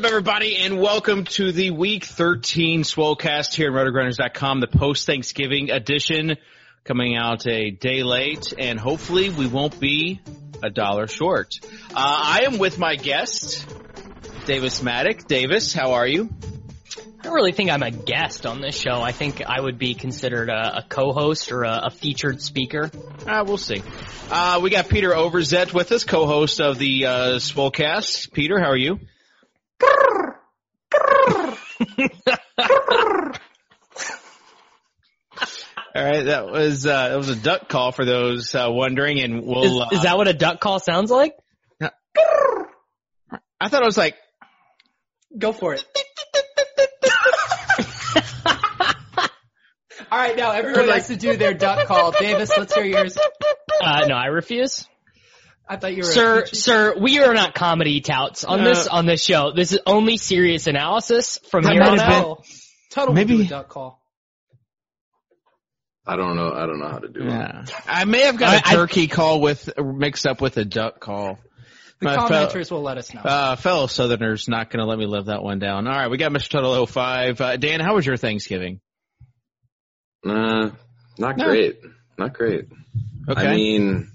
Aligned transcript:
Up, 0.00 0.06
everybody, 0.06 0.56
and 0.56 0.80
welcome 0.80 1.24
to 1.24 1.52
the 1.52 1.72
Week 1.72 2.06
13 2.06 2.84
Swolecast 2.84 3.54
here 3.54 3.68
at 3.68 3.74
RotoGrinders.com, 3.74 4.60
the 4.60 4.66
post-Thanksgiving 4.66 5.70
edition, 5.70 6.38
coming 6.84 7.18
out 7.18 7.46
a 7.46 7.70
day 7.70 8.02
late, 8.02 8.54
and 8.58 8.80
hopefully 8.80 9.28
we 9.28 9.46
won't 9.46 9.78
be 9.78 10.22
a 10.62 10.70
dollar 10.70 11.06
short. 11.06 11.56
Uh, 11.90 11.96
I 11.96 12.44
am 12.46 12.56
with 12.56 12.78
my 12.78 12.96
guest, 12.96 13.68
Davis 14.46 14.80
Mattek. 14.80 15.26
Davis, 15.26 15.74
how 15.74 15.92
are 15.92 16.06
you? 16.06 16.30
I 17.18 17.22
don't 17.24 17.34
really 17.34 17.52
think 17.52 17.68
I'm 17.70 17.82
a 17.82 17.90
guest 17.90 18.46
on 18.46 18.62
this 18.62 18.80
show. 18.80 19.02
I 19.02 19.12
think 19.12 19.42
I 19.42 19.60
would 19.60 19.78
be 19.78 19.92
considered 19.92 20.48
a, 20.48 20.78
a 20.78 20.82
co-host 20.88 21.52
or 21.52 21.64
a, 21.64 21.88
a, 21.88 21.90
featured 21.90 22.40
speaker. 22.40 22.90
Uh, 23.26 23.44
we'll 23.46 23.58
see. 23.58 23.82
Uh, 24.30 24.60
we 24.62 24.70
got 24.70 24.88
Peter 24.88 25.10
Overzet 25.10 25.74
with 25.74 25.92
us, 25.92 26.04
co-host 26.04 26.58
of 26.58 26.78
the 26.78 27.04
uh, 27.04 27.12
Swolecast. 27.34 28.32
Peter, 28.32 28.58
how 28.58 28.70
are 28.70 28.78
you? 28.78 28.98
All 35.92 36.04
right, 36.04 36.24
that 36.26 36.46
was 36.50 36.86
uh, 36.86 37.08
that 37.08 37.16
was 37.16 37.28
a 37.28 37.36
duck 37.36 37.68
call 37.68 37.90
for 37.90 38.04
those 38.04 38.54
uh, 38.54 38.66
wondering, 38.68 39.20
and 39.20 39.42
we'll. 39.44 39.64
Is, 39.64 39.72
is, 39.98 40.02
that 40.02 40.16
what 40.16 40.28
a 40.28 40.32
duck 40.32 40.60
call 40.60 40.78
sounds 40.78 41.10
like? 41.10 41.34
I 43.60 43.68
thought 43.68 43.82
it 43.82 43.86
was 43.86 43.98
like. 43.98 44.16
Go 45.36 45.52
for 45.52 45.74
it. 45.74 45.84
All 50.12 50.18
right, 50.18 50.36
now 50.36 50.50
everyone 50.52 50.88
likes 50.88 51.06
to 51.08 51.16
do 51.16 51.36
their 51.36 51.54
duck 51.54 51.86
call. 51.86 52.10
Davis, 52.12 52.50
let's 52.56 52.74
hear 52.74 52.84
yours. 52.84 53.16
Uh, 53.80 54.06
no, 54.06 54.14
I 54.14 54.26
refuse. 54.26 54.88
I 55.70 55.76
thought 55.76 55.94
you 55.94 56.02
were. 56.02 56.10
Sir, 56.10 56.46
sir, 56.46 56.98
we 56.98 57.20
are 57.20 57.32
not 57.32 57.54
comedy 57.54 58.00
touts 58.00 58.42
on 58.42 58.64
this 58.64 58.88
on 58.88 59.06
this 59.06 59.22
show. 59.22 59.52
This 59.52 59.72
is 59.72 59.78
only 59.86 60.16
serious 60.16 60.66
analysis 60.66 61.38
from 61.48 61.64
here 61.64 61.80
on 61.80 62.00
out. 62.00 62.44
Tuttle 62.90 63.14
Maybe 63.14 63.36
do 63.36 63.42
a 63.44 63.46
duck 63.46 63.68
call. 63.68 64.02
I 66.04 66.16
don't 66.16 66.34
know. 66.34 66.52
I 66.52 66.66
don't 66.66 66.80
know 66.80 66.88
how 66.88 66.98
to 66.98 67.08
do 67.08 67.22
yeah. 67.22 67.62
it. 67.62 67.72
I 67.86 68.04
may 68.04 68.22
have 68.22 68.36
got 68.36 68.66
I, 68.66 68.72
a 68.72 68.74
turkey 68.74 69.04
I, 69.04 69.06
call 69.06 69.40
with 69.40 69.70
mixed 69.78 70.26
up 70.26 70.40
with 70.40 70.56
a 70.56 70.64
duck 70.64 70.98
call. 70.98 71.38
The 72.00 72.06
My 72.06 72.16
commenters 72.16 72.70
fel- 72.70 72.78
will 72.78 72.84
let 72.84 72.98
us 72.98 73.14
know. 73.14 73.20
Uh, 73.20 73.54
fellow 73.54 73.86
Southerners 73.86 74.48
not 74.48 74.70
going 74.70 74.80
to 74.80 74.86
let 74.86 74.98
me 74.98 75.06
live 75.06 75.26
that 75.26 75.44
one 75.44 75.60
down. 75.60 75.86
All 75.86 75.92
right, 75.92 76.10
we 76.10 76.16
got 76.16 76.32
Mr. 76.32 76.48
Tuttle 76.48 76.84
05. 76.84 77.40
Uh, 77.40 77.56
Dan, 77.58 77.78
how 77.78 77.94
was 77.94 78.04
your 78.04 78.16
Thanksgiving? 78.16 78.80
Uh, 80.26 80.70
not 81.16 81.36
no. 81.36 81.44
great. 81.44 81.78
Not 82.18 82.32
great. 82.32 82.64
Okay. 83.28 83.46
I 83.46 83.54
mean, 83.54 84.10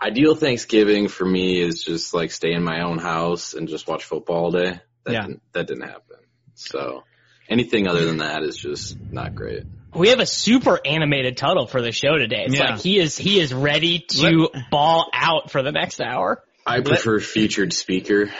ideal 0.00 0.34
Thanksgiving 0.34 1.08
for 1.08 1.24
me 1.24 1.60
is 1.60 1.82
just 1.82 2.14
like 2.14 2.30
stay 2.30 2.52
in 2.52 2.62
my 2.62 2.82
own 2.82 2.98
house 2.98 3.54
and 3.54 3.68
just 3.68 3.88
watch 3.88 4.04
football 4.04 4.44
all 4.44 4.50
day. 4.50 4.80
That 5.04 5.12
yeah. 5.12 5.22
Didn't, 5.22 5.42
that 5.52 5.66
didn't 5.66 5.88
happen. 5.88 6.16
So 6.54 7.04
anything 7.48 7.88
other 7.88 8.04
than 8.04 8.18
that 8.18 8.42
is 8.42 8.56
just 8.56 8.98
not 9.10 9.34
great. 9.34 9.64
We 9.94 10.10
have 10.10 10.20
a 10.20 10.26
super 10.26 10.78
animated 10.84 11.36
Tuttle 11.38 11.66
for 11.66 11.80
the 11.80 11.92
show 11.92 12.18
today. 12.18 12.44
It's 12.46 12.54
yeah. 12.54 12.72
like 12.72 12.80
he 12.80 12.98
is 12.98 13.16
he 13.16 13.40
is 13.40 13.54
ready 13.54 14.00
to 14.00 14.50
Let, 14.52 14.70
ball 14.70 15.08
out 15.12 15.50
for 15.50 15.62
the 15.62 15.72
next 15.72 16.00
hour. 16.00 16.42
I 16.66 16.82
prefer 16.82 17.14
Let, 17.14 17.22
featured 17.22 17.72
speaker. 17.72 18.26
hey, 18.26 18.36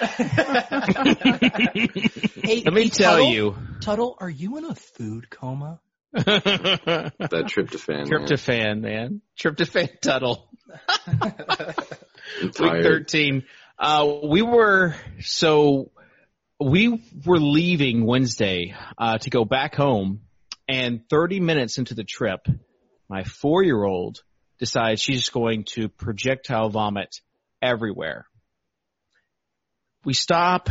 Let 2.64 2.74
me 2.74 2.82
hey, 2.82 2.88
tell 2.90 3.16
Tuttle, 3.16 3.30
you, 3.30 3.56
Tuttle, 3.80 4.16
are 4.20 4.28
you 4.28 4.58
in 4.58 4.66
a 4.66 4.74
food 4.74 5.30
coma? 5.30 5.80
That 6.12 7.12
tryptophan. 7.20 8.06
Tryptophan, 8.06 8.80
man. 8.80 8.80
man. 8.80 9.22
Tryptophan 9.38 10.00
Tuttle. 10.00 10.48
Week 12.42 12.54
13. 12.54 13.44
Uh, 13.78 14.12
we 14.24 14.42
were, 14.42 14.94
so 15.20 15.90
we 16.60 17.02
were 17.24 17.38
leaving 17.38 18.04
Wednesday, 18.04 18.74
uh, 18.96 19.18
to 19.18 19.30
go 19.30 19.44
back 19.44 19.74
home 19.74 20.22
and 20.68 21.08
30 21.08 21.40
minutes 21.40 21.78
into 21.78 21.94
the 21.94 22.04
trip, 22.04 22.46
my 23.08 23.24
four 23.24 23.62
year 23.62 23.82
old 23.82 24.22
decides 24.58 25.00
she's 25.00 25.30
going 25.30 25.64
to 25.64 25.88
projectile 25.88 26.68
vomit 26.68 27.20
everywhere. 27.62 28.26
We 30.04 30.14
stop 30.14 30.68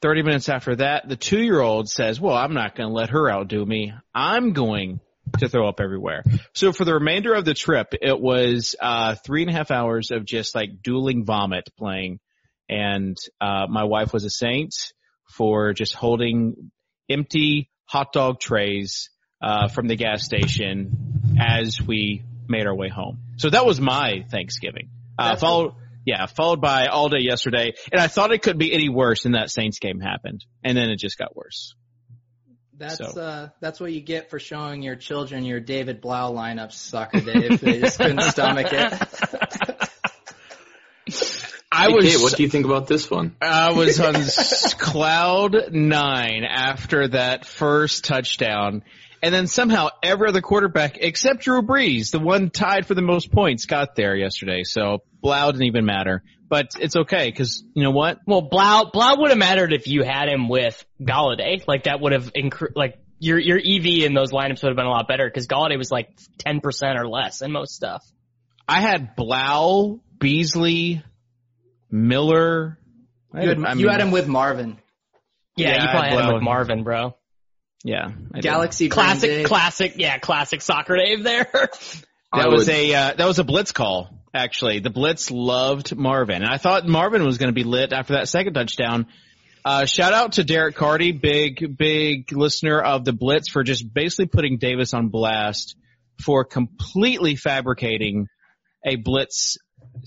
30 0.00 0.22
minutes 0.22 0.48
after 0.48 0.76
that. 0.76 1.08
The 1.08 1.16
two 1.16 1.40
year 1.42 1.60
old 1.60 1.88
says, 1.88 2.20
well, 2.20 2.36
I'm 2.36 2.54
not 2.54 2.76
going 2.76 2.88
to 2.88 2.94
let 2.94 3.10
her 3.10 3.30
outdo 3.30 3.64
me. 3.64 3.92
I'm 4.14 4.52
going 4.52 5.00
to 5.38 5.48
throw 5.48 5.68
up 5.68 5.80
everywhere. 5.80 6.22
So 6.54 6.72
for 6.72 6.84
the 6.84 6.94
remainder 6.94 7.34
of 7.34 7.44
the 7.44 7.54
trip, 7.54 7.94
it 8.00 8.18
was, 8.18 8.74
uh, 8.80 9.16
three 9.16 9.42
and 9.42 9.50
a 9.50 9.54
half 9.54 9.70
hours 9.70 10.10
of 10.10 10.24
just 10.24 10.54
like 10.54 10.82
dueling 10.82 11.24
vomit 11.24 11.68
playing. 11.76 12.20
And, 12.68 13.16
uh, 13.40 13.66
my 13.68 13.84
wife 13.84 14.12
was 14.12 14.24
a 14.24 14.30
saint 14.30 14.74
for 15.30 15.72
just 15.72 15.94
holding 15.94 16.70
empty 17.08 17.70
hot 17.84 18.12
dog 18.12 18.40
trays, 18.40 19.10
uh, 19.42 19.68
from 19.68 19.88
the 19.88 19.96
gas 19.96 20.24
station 20.24 21.20
as 21.40 21.80
we 21.80 22.22
made 22.48 22.66
our 22.66 22.74
way 22.74 22.88
home. 22.88 23.18
So 23.36 23.50
that 23.50 23.66
was 23.66 23.80
my 23.80 24.24
Thanksgiving. 24.30 24.90
Uh, 25.18 25.36
followed, 25.36 25.74
yeah, 26.08 26.24
followed 26.24 26.62
by 26.62 26.86
all 26.86 27.10
day 27.10 27.20
yesterday. 27.20 27.74
And 27.92 28.00
I 28.00 28.06
thought 28.06 28.32
it 28.32 28.40
could 28.40 28.56
be 28.56 28.72
any 28.72 28.88
worse 28.88 29.26
and 29.26 29.34
that 29.34 29.50
Saints 29.50 29.78
game 29.78 30.00
happened. 30.00 30.42
And 30.64 30.76
then 30.76 30.88
it 30.88 30.98
just 30.98 31.18
got 31.18 31.36
worse. 31.36 31.74
That's 32.78 32.96
so. 32.96 33.20
uh 33.20 33.48
that's 33.60 33.78
what 33.80 33.92
you 33.92 34.00
get 34.00 34.30
for 34.30 34.38
showing 34.38 34.82
your 34.82 34.96
children 34.96 35.44
your 35.44 35.60
David 35.60 36.00
Blough 36.00 36.32
lineups, 36.32 36.72
soccer 36.72 37.20
Dave. 37.20 37.60
they 37.60 37.80
just 37.80 37.98
couldn't 37.98 38.22
stomach 38.30 38.68
it. 38.70 39.90
I 41.70 41.88
hey, 41.88 41.92
was. 41.92 42.04
Kate, 42.06 42.22
what 42.22 42.36
do 42.36 42.42
you 42.42 42.48
think 42.48 42.64
about 42.64 42.86
this 42.86 43.10
one? 43.10 43.36
I 43.42 43.72
was 43.72 44.00
on 44.00 44.14
cloud 44.78 45.72
nine 45.72 46.44
after 46.44 47.08
that 47.08 47.44
first 47.44 48.04
touchdown, 48.04 48.82
And 49.22 49.34
then 49.34 49.46
somehow 49.46 49.88
every 50.02 50.28
other 50.28 50.40
quarterback 50.40 50.98
except 51.00 51.40
Drew 51.40 51.62
Brees, 51.62 52.10
the 52.10 52.18
one 52.18 52.50
tied 52.50 52.86
for 52.86 52.94
the 52.94 53.02
most 53.02 53.32
points, 53.32 53.66
got 53.66 53.96
there 53.96 54.14
yesterday. 54.16 54.62
So 54.64 55.02
Blough 55.20 55.52
didn't 55.52 55.66
even 55.66 55.84
matter. 55.84 56.22
But 56.48 56.70
it's 56.80 56.96
okay 56.96 57.28
because 57.28 57.62
you 57.74 57.82
know 57.82 57.90
what? 57.90 58.20
Well, 58.26 58.40
Blough 58.40 58.90
Blough 58.90 59.16
would 59.18 59.30
have 59.30 59.38
mattered 59.38 59.72
if 59.72 59.86
you 59.86 60.02
had 60.02 60.28
him 60.28 60.48
with 60.48 60.82
Golladay. 61.00 61.62
Like 61.66 61.84
that 61.84 62.00
would 62.00 62.12
have 62.12 62.32
incre- 62.32 62.74
like 62.74 62.98
your 63.18 63.38
your 63.38 63.58
EV 63.58 64.04
in 64.06 64.14
those 64.14 64.32
lineups 64.32 64.62
would 64.62 64.70
have 64.70 64.76
been 64.76 64.86
a 64.86 64.90
lot 64.90 65.08
better 65.08 65.28
because 65.28 65.46
Golladay 65.46 65.76
was 65.76 65.90
like 65.90 66.08
ten 66.38 66.60
percent 66.60 66.98
or 66.98 67.06
less 67.06 67.42
in 67.42 67.52
most 67.52 67.74
stuff. 67.74 68.02
I 68.66 68.80
had 68.80 69.14
Blough, 69.14 70.00
Beasley, 70.18 71.02
Miller. 71.90 72.78
You 73.34 73.48
had, 73.48 73.58
I 73.58 73.74
mean, 73.74 73.80
you 73.80 73.88
had 73.90 74.00
him 74.00 74.10
with 74.10 74.26
Marvin. 74.26 74.78
Yeah, 75.56 75.68
yeah 75.68 75.82
you 75.82 75.88
probably 75.90 76.10
had 76.10 76.28
him 76.28 76.34
with 76.34 76.42
Marvin, 76.42 76.82
bro. 76.82 77.14
Yeah. 77.84 78.10
I 78.34 78.40
Galaxy 78.40 78.88
classic, 78.88 79.46
classic, 79.46 79.94
yeah, 79.96 80.18
classic 80.18 80.62
soccer 80.62 80.96
Dave 80.96 81.22
there. 81.22 81.48
that 82.32 82.50
was 82.50 82.68
a 82.68 82.94
uh, 82.94 83.14
that 83.14 83.26
was 83.26 83.38
a 83.38 83.44
blitz 83.44 83.72
call. 83.72 84.10
Actually, 84.34 84.80
the 84.80 84.90
blitz 84.90 85.30
loved 85.30 85.96
Marvin, 85.96 86.42
and 86.42 86.52
I 86.52 86.58
thought 86.58 86.86
Marvin 86.86 87.24
was 87.24 87.38
going 87.38 87.48
to 87.48 87.54
be 87.54 87.64
lit 87.64 87.92
after 87.92 88.14
that 88.14 88.28
second 88.28 88.54
touchdown. 88.54 89.06
Uh, 89.64 89.84
shout 89.84 90.12
out 90.12 90.32
to 90.32 90.44
Derek 90.44 90.76
Carty, 90.76 91.12
big 91.12 91.76
big 91.76 92.32
listener 92.32 92.80
of 92.80 93.04
the 93.04 93.12
blitz, 93.12 93.48
for 93.48 93.62
just 93.62 93.92
basically 93.92 94.26
putting 94.26 94.58
Davis 94.58 94.92
on 94.92 95.08
blast 95.08 95.76
for 96.24 96.44
completely 96.44 97.36
fabricating 97.36 98.28
a 98.84 98.96
blitz 98.96 99.56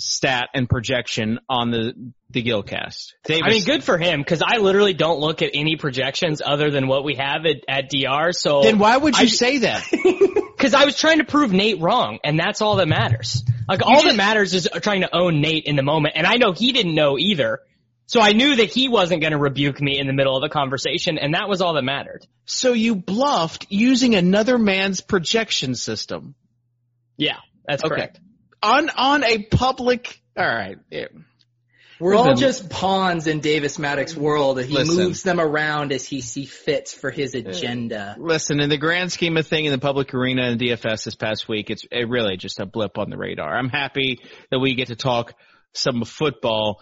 stat 0.02 0.50
and 0.54 0.68
projection 0.68 1.40
on 1.48 1.72
the 1.72 1.94
the 2.30 2.44
Gilcast. 2.44 3.14
Davis. 3.26 3.44
I 3.46 3.50
mean, 3.50 3.64
good 3.64 3.84
for 3.84 3.98
him 3.98 4.20
because 4.22 4.42
I 4.46 4.58
literally 4.58 4.94
don't 4.94 5.20
look 5.20 5.42
at 5.42 5.52
any 5.54 5.76
projections 5.76 6.42
other 6.44 6.72
than 6.72 6.88
what 6.88 7.04
we 7.04 7.16
have 7.16 7.46
at, 7.46 7.64
at 7.68 7.90
DR. 7.90 8.32
So 8.32 8.64
then 8.64 8.80
why 8.80 8.98
would 8.98 9.18
you 9.18 9.26
I, 9.26 9.28
say 9.28 9.60
that? 9.60 9.86
Because 10.62 10.76
I 10.76 10.86
was 10.86 10.96
trying 10.96 11.18
to 11.18 11.24
prove 11.24 11.52
Nate 11.52 11.82
wrong, 11.82 12.20
and 12.24 12.38
that's 12.38 12.62
all 12.62 12.76
that 12.76 12.88
matters. 12.88 13.44
Like 13.68 13.82
all 13.84 14.04
that 14.04 14.16
matters 14.16 14.54
is 14.54 14.70
trying 14.84 15.02
to 15.02 15.10
own 15.12 15.42
Nate 15.42 15.66
in 15.66 15.76
the 15.76 15.82
moment, 15.82 16.14
and 16.16 16.28
I 16.28 16.36
know 16.36 16.52
he 16.52 16.72
didn't 16.72 16.94
know 16.94 17.18
either. 17.18 17.62
So 18.06 18.22
I 18.22 18.34
knew 18.34 18.58
that 18.58 18.70
he 18.70 18.88
wasn't 18.88 19.22
going 19.22 19.32
to 19.32 19.40
rebuke 19.40 19.82
me 19.82 19.98
in 19.98 20.06
the 20.06 20.14
middle 20.14 20.36
of 20.36 20.44
the 20.44 20.54
conversation, 20.54 21.18
and 21.18 21.34
that 21.34 21.50
was 21.50 21.64
all 21.64 21.74
that 21.74 21.84
mattered. 21.84 22.28
So 22.46 22.74
you 22.74 22.96
bluffed 22.96 23.72
using 23.72 24.14
another 24.14 24.60
man's 24.60 25.02
projection 25.02 25.74
system. 25.74 26.36
Yeah, 27.18 27.38
that's 27.66 27.84
okay. 27.84 27.96
correct 27.96 28.20
on 28.62 28.90
on 28.90 29.24
a 29.24 29.44
public. 29.44 30.22
All 30.38 30.46
right. 30.46 30.78
Yeah. 30.90 31.08
We're 32.02 32.16
all 32.16 32.34
just 32.34 32.68
pawns 32.68 33.28
in 33.28 33.42
Davis 33.42 33.78
Mattek's 33.78 34.18
world. 34.18 34.58
And 34.58 34.68
he 34.68 34.74
listen, 34.74 34.96
moves 34.96 35.22
them 35.22 35.40
around 35.40 35.92
as 35.92 36.04
he 36.04 36.22
see 36.22 36.46
fits 36.46 36.92
for 36.92 37.12
his 37.12 37.36
agenda. 37.36 38.16
Listen, 38.18 38.60
in 38.60 38.72
the 38.72 38.78
grand 38.78 39.12
scheme 39.12 39.38
of 39.38 39.46
thing 39.46 39.66
in 39.66 39.72
the 39.72 39.78
public 39.78 40.12
arena 40.16 40.48
and 40.48 40.60
DFS 40.60 41.04
this 41.04 41.14
past 41.14 41.48
week, 41.48 41.70
it's 41.70 41.86
it 41.92 42.10
really 42.10 42.38
just 42.38 42.60
a 42.60 42.66
blip 42.66 42.98
on 42.98 43.12
the 43.12 43.18
radar. 43.18 43.56
I'm 43.56 43.70
happy 43.70 44.18
that 44.50 44.58
we 44.58 44.74
get 44.74 44.88
to 44.88 44.96
talk 44.96 45.36
some 45.74 46.04
football, 46.04 46.82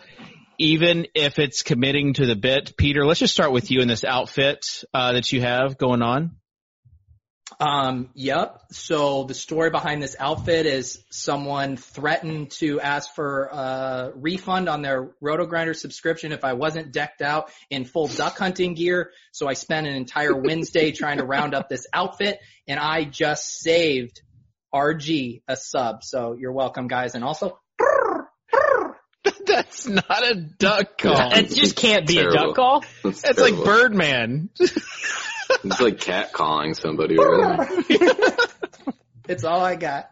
even 0.57 1.07
if 1.13 1.37
it's 1.37 1.63
committing 1.63 2.13
to 2.13 2.25
the 2.25 2.37
bit. 2.37 2.77
Peter, 2.77 3.05
let's 3.05 3.19
just 3.19 3.33
start 3.33 3.51
with 3.51 3.71
you 3.71 3.81
in 3.81 3.89
this 3.89 4.05
outfit 4.05 4.65
uh, 4.93 5.11
that 5.11 5.33
you 5.33 5.41
have 5.41 5.77
going 5.77 6.01
on. 6.01 6.37
Um, 7.59 8.09
yep. 8.13 8.61
So 8.71 9.25
the 9.25 9.33
story 9.33 9.69
behind 9.69 10.01
this 10.01 10.15
outfit 10.17 10.65
is 10.65 11.03
someone 11.09 11.75
threatened 11.75 12.51
to 12.51 12.79
ask 12.79 13.13
for 13.13 13.45
a 13.45 14.11
refund 14.15 14.69
on 14.69 14.81
their 14.81 15.11
RotoGrinder 15.21 15.75
subscription 15.75 16.31
if 16.31 16.45
I 16.45 16.53
wasn't 16.53 16.93
decked 16.93 17.21
out 17.21 17.51
in 17.69 17.83
full 17.83 18.07
duck 18.07 18.37
hunting 18.37 18.75
gear. 18.75 19.11
So 19.33 19.47
I 19.49 19.53
spent 19.53 19.87
an 19.87 19.95
entire 19.95 20.35
Wednesday 20.41 20.91
trying 20.91 21.17
to 21.17 21.25
round 21.25 21.53
up 21.53 21.67
this 21.67 21.85
outfit 21.93 22.39
and 22.67 22.79
I 22.79 23.03
just 23.03 23.59
saved 23.59 24.21
RG 24.73 25.41
a 25.47 25.57
sub. 25.57 26.03
So 26.03 26.37
you're 26.39 26.53
welcome 26.53 26.87
guys. 26.87 27.15
And 27.15 27.25
also 27.25 27.59
That's 29.45 29.87
not 29.87 30.31
a 30.31 30.35
duck 30.35 30.97
call. 30.97 31.33
It 31.33 31.49
just 31.49 31.75
can't 31.75 32.07
be 32.07 32.19
a 32.19 32.29
duck 32.29 32.55
call. 32.55 32.85
That's 33.03 33.23
it's 33.23 33.39
like 33.39 33.55
Birdman. 33.55 34.49
It's 35.63 35.81
like 35.81 35.99
cat 35.99 36.31
calling 36.33 36.73
somebody. 36.73 37.17
it's 39.27 39.43
all 39.43 39.61
I 39.61 39.75
got. 39.75 40.09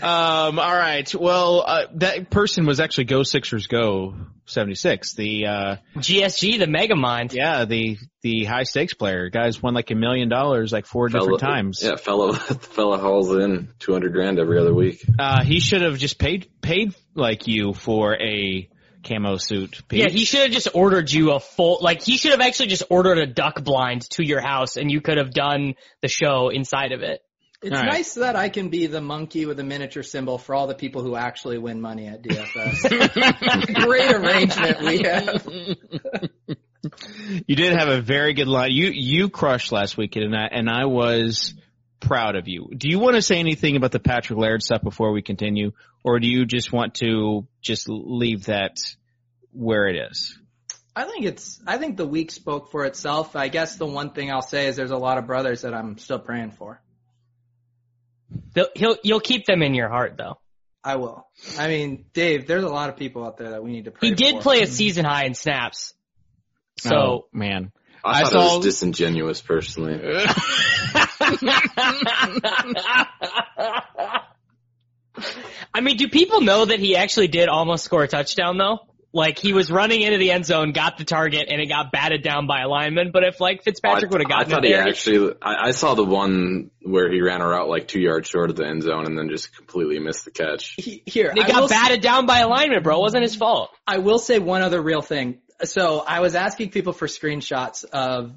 Um, 0.00 0.58
all 0.58 0.76
right. 0.76 1.12
Well, 1.14 1.64
uh, 1.66 1.86
that 1.94 2.30
person 2.30 2.66
was 2.66 2.80
actually 2.80 3.04
Go 3.04 3.24
Sixers 3.24 3.66
Go 3.66 4.14
76. 4.46 5.14
The, 5.14 5.46
uh, 5.46 5.76
GSG, 5.96 6.58
the 6.58 6.66
mega 6.66 6.94
mind. 6.94 7.32
Yeah, 7.32 7.64
the, 7.64 7.98
the 8.22 8.44
high 8.44 8.62
stakes 8.62 8.94
player. 8.94 9.28
Guys 9.28 9.60
won 9.60 9.74
like 9.74 9.90
a 9.90 9.94
million 9.94 10.28
dollars 10.28 10.72
like 10.72 10.86
four 10.86 11.08
fella, 11.08 11.24
different 11.24 11.40
times. 11.40 11.80
Yeah, 11.82 11.96
fellow, 11.96 12.32
fellow 12.34 12.96
hauls 12.98 13.34
in 13.34 13.68
200 13.80 14.12
grand 14.12 14.38
every 14.38 14.58
other 14.58 14.72
week. 14.72 15.04
Uh, 15.18 15.42
he 15.42 15.60
should 15.60 15.82
have 15.82 15.98
just 15.98 16.18
paid, 16.18 16.48
paid 16.60 16.94
like 17.14 17.48
you 17.48 17.72
for 17.72 18.14
a, 18.14 18.68
camo 19.02 19.36
suit. 19.36 19.82
Pete. 19.88 20.00
Yeah, 20.00 20.08
he 20.08 20.24
should 20.24 20.42
have 20.42 20.50
just 20.50 20.68
ordered 20.74 21.10
you 21.10 21.32
a 21.32 21.40
full, 21.40 21.78
like 21.80 22.02
he 22.02 22.16
should 22.16 22.32
have 22.32 22.40
actually 22.40 22.68
just 22.68 22.84
ordered 22.90 23.18
a 23.18 23.26
duck 23.26 23.62
blind 23.62 24.08
to 24.10 24.26
your 24.26 24.40
house 24.40 24.76
and 24.76 24.90
you 24.90 25.00
could 25.00 25.18
have 25.18 25.32
done 25.32 25.74
the 26.00 26.08
show 26.08 26.48
inside 26.48 26.92
of 26.92 27.02
it. 27.02 27.22
It's 27.62 27.76
right. 27.76 27.86
nice 27.86 28.14
that 28.14 28.34
I 28.34 28.48
can 28.48 28.70
be 28.70 28.86
the 28.88 29.00
monkey 29.00 29.46
with 29.46 29.60
a 29.60 29.62
miniature 29.62 30.02
symbol 30.02 30.36
for 30.36 30.52
all 30.52 30.66
the 30.66 30.74
people 30.74 31.02
who 31.02 31.14
actually 31.14 31.58
win 31.58 31.80
money 31.80 32.08
at 32.08 32.20
DFS. 32.20 33.74
Great 33.84 34.12
arrangement 34.12 34.80
we 34.80 35.02
have. 35.04 35.46
you 37.46 37.54
did 37.54 37.78
have 37.78 37.88
a 37.88 38.00
very 38.00 38.34
good 38.34 38.48
line. 38.48 38.72
You 38.72 38.90
you 38.92 39.28
crushed 39.28 39.70
last 39.70 39.96
weekend, 39.96 40.24
and 40.26 40.36
I 40.36 40.46
and 40.50 40.68
I 40.68 40.86
was 40.86 41.54
proud 42.02 42.36
of 42.36 42.48
you. 42.48 42.68
Do 42.76 42.88
you 42.88 42.98
want 42.98 43.16
to 43.16 43.22
say 43.22 43.38
anything 43.38 43.76
about 43.76 43.92
the 43.92 44.00
Patrick 44.00 44.38
Laird 44.38 44.62
stuff 44.62 44.82
before 44.82 45.12
we 45.12 45.22
continue, 45.22 45.72
or 46.04 46.20
do 46.20 46.28
you 46.28 46.44
just 46.44 46.72
want 46.72 46.96
to 46.96 47.46
just 47.60 47.88
leave 47.88 48.46
that 48.46 48.78
where 49.52 49.86
it 49.86 50.10
is? 50.10 50.38
I 50.94 51.04
think 51.04 51.24
it's. 51.24 51.60
I 51.66 51.78
think 51.78 51.96
the 51.96 52.06
week 52.06 52.30
spoke 52.30 52.70
for 52.70 52.84
itself. 52.84 53.34
I 53.34 53.48
guess 53.48 53.76
the 53.76 53.86
one 53.86 54.10
thing 54.10 54.30
I'll 54.30 54.42
say 54.42 54.66
is 54.66 54.76
there's 54.76 54.90
a 54.90 54.96
lot 54.96 55.16
of 55.16 55.26
brothers 55.26 55.62
that 55.62 55.72
I'm 55.72 55.96
still 55.96 56.18
praying 56.18 56.50
for. 56.50 56.82
They'll, 58.52 58.68
he'll 58.74 58.96
you'll 59.02 59.20
keep 59.20 59.46
them 59.46 59.62
in 59.62 59.74
your 59.74 59.88
heart 59.88 60.16
though. 60.18 60.38
I 60.84 60.96
will. 60.96 61.26
I 61.58 61.68
mean, 61.68 62.06
Dave, 62.12 62.46
there's 62.46 62.64
a 62.64 62.68
lot 62.68 62.88
of 62.90 62.96
people 62.96 63.24
out 63.24 63.36
there 63.36 63.50
that 63.50 63.62
we 63.62 63.70
need 63.70 63.84
to 63.84 63.90
pray. 63.92 64.08
He 64.08 64.14
did 64.14 64.36
for. 64.36 64.42
play 64.42 64.62
a 64.62 64.66
season 64.66 65.04
high 65.04 65.24
in 65.24 65.34
snaps. 65.34 65.94
So 66.78 66.96
oh, 66.96 67.26
man, 67.32 67.72
I, 68.04 68.20
I 68.20 68.22
thought 68.22 68.32
saw... 68.32 68.54
it 68.54 68.56
was 68.58 68.66
disingenuous 68.66 69.40
personally. 69.40 69.94
I 75.74 75.80
mean, 75.80 75.96
do 75.96 76.08
people 76.08 76.40
know 76.40 76.64
that 76.64 76.78
he 76.80 76.96
actually 76.96 77.28
did 77.28 77.48
almost 77.48 77.84
score 77.84 78.02
a 78.02 78.08
touchdown 78.08 78.58
though? 78.58 78.80
Like 79.14 79.38
he 79.38 79.52
was 79.52 79.70
running 79.70 80.00
into 80.00 80.16
the 80.16 80.30
end 80.30 80.46
zone, 80.46 80.72
got 80.72 80.96
the 80.96 81.04
target, 81.04 81.48
and 81.50 81.60
it 81.60 81.66
got 81.66 81.92
batted 81.92 82.22
down 82.22 82.46
by 82.46 82.62
a 82.62 82.68
lineman. 82.68 83.10
But 83.12 83.24
if 83.24 83.40
like 83.40 83.62
Fitzpatrick 83.62 84.10
would 84.10 84.22
have 84.22 84.28
gotten 84.28 84.50
I 84.50 84.54
thought 84.54 84.64
it 84.64 84.68
he 84.68 84.72
there, 84.72 84.88
actually, 84.88 85.34
I, 85.42 85.68
I 85.68 85.70
saw 85.72 85.94
the 85.94 86.04
one 86.04 86.70
where 86.80 87.12
he 87.12 87.20
ran 87.20 87.42
a 87.42 87.46
route 87.46 87.68
like 87.68 87.88
two 87.88 88.00
yards 88.00 88.28
short 88.28 88.48
of 88.48 88.56
the 88.56 88.66
end 88.66 88.82
zone 88.82 89.04
and 89.04 89.18
then 89.18 89.28
just 89.28 89.54
completely 89.54 89.98
missed 89.98 90.24
the 90.24 90.30
catch. 90.30 90.76
He, 90.78 91.02
here, 91.04 91.30
he 91.34 91.44
got 91.44 91.68
batted 91.68 92.02
say, 92.02 92.08
down 92.08 92.24
by 92.24 92.38
a 92.38 92.48
lineman, 92.48 92.82
bro. 92.82 92.96
It 92.96 93.00
wasn't 93.00 93.24
his 93.24 93.36
fault. 93.36 93.70
I 93.86 93.98
will 93.98 94.18
say 94.18 94.38
one 94.38 94.62
other 94.62 94.80
real 94.80 95.02
thing. 95.02 95.40
So 95.64 96.00
I 96.00 96.20
was 96.20 96.34
asking 96.34 96.70
people 96.70 96.94
for 96.94 97.06
screenshots 97.06 97.84
of 97.84 98.34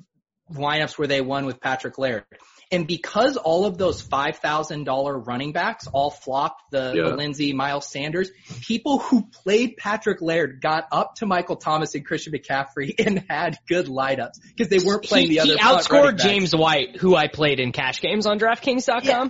lineups 0.52 0.98
where 0.98 1.08
they 1.08 1.22
won 1.22 1.46
with 1.46 1.62
Patrick 1.62 1.98
Laird. 1.98 2.26
And 2.72 2.88
because 2.88 3.38
all 3.38 3.66
of 3.66 3.78
those 3.78 4.02
$5,000 4.02 5.28
running 5.28 5.52
backs 5.52 5.88
all 5.88 6.10
flopped 6.10 6.72
the, 6.72 6.94
yeah. 6.96 7.10
the 7.10 7.16
Lindsay 7.16 7.54
Miles 7.54 7.88
Sanders, 7.88 8.32
people 8.62 9.00
who 9.00 9.28
played 9.28 9.78
Patrick 9.78 10.22
Laird 10.22 10.62
got 10.62 10.88
up 10.92 11.16
to 11.16 11.26
Michael 11.26 11.56
Thomas 11.56 11.96
and 11.96 12.06
Christian 12.06 12.34
McCaffrey 12.34 12.94
and 13.06 13.26
had 13.30 13.58
good 13.68 13.88
lineups 13.88 14.40
because 14.56 14.70
they 14.70 14.80
weren't 14.80 15.04
playing 15.04 15.28
he, 15.28 15.36
the 15.36 15.40
other 15.42 15.54
He 15.54 15.60
outscored 15.60 16.20
James 16.20 16.56
White, 16.56 16.98
who 16.98 17.16
I 17.16 17.28
played 17.28 17.60
in 17.60 17.72
cash 17.72 18.02
games 18.02 18.26
on 18.26 18.40
DraftKings.com. 18.40 19.04
Yeah. 19.04 19.30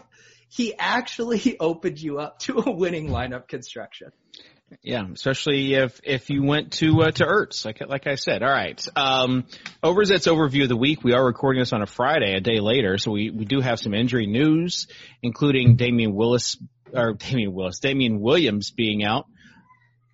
He 0.50 0.74
actually 0.78 1.58
opened 1.60 2.00
you 2.00 2.20
up 2.20 2.40
to 2.40 2.64
a 2.66 2.72
winning 2.72 3.10
lineup 3.10 3.48
construction. 3.48 4.12
Yeah, 4.82 5.06
especially 5.14 5.76
if 5.76 6.00
if 6.04 6.30
you 6.30 6.44
went 6.44 6.74
to 6.74 7.04
uh, 7.04 7.12
to 7.12 7.26
Ertz, 7.26 7.66
like 7.66 7.82
like 7.88 8.08
I 8.08 8.16
said. 8.16 8.42
All 8.42 8.50
right, 8.50 8.84
um, 8.96 9.46
Overzet's 9.84 10.28
overview 10.28 10.64
of 10.64 10.70
the 10.70 10.76
week. 10.76 11.04
We 11.04 11.14
are 11.14 11.24
recording 11.24 11.62
this 11.62 11.72
on 11.72 11.84
a 11.84 11.86
Friday, 11.86 12.34
a 12.36 12.42
day 12.42 12.60
later, 12.60 12.98
so 12.98 13.12
we 13.12 13.30
we 13.30 13.46
do 13.46 13.62
have 13.62 13.80
some 13.80 13.94
injury 13.94 14.26
news, 14.26 14.88
including 15.22 15.76
Damien 15.76 16.16
Willis 16.16 16.58
or 16.92 17.14
Damien 17.14 17.54
Willis, 17.54 17.80
Damien 17.80 18.20
Williams 18.20 18.72
being 18.72 19.04
out. 19.04 19.26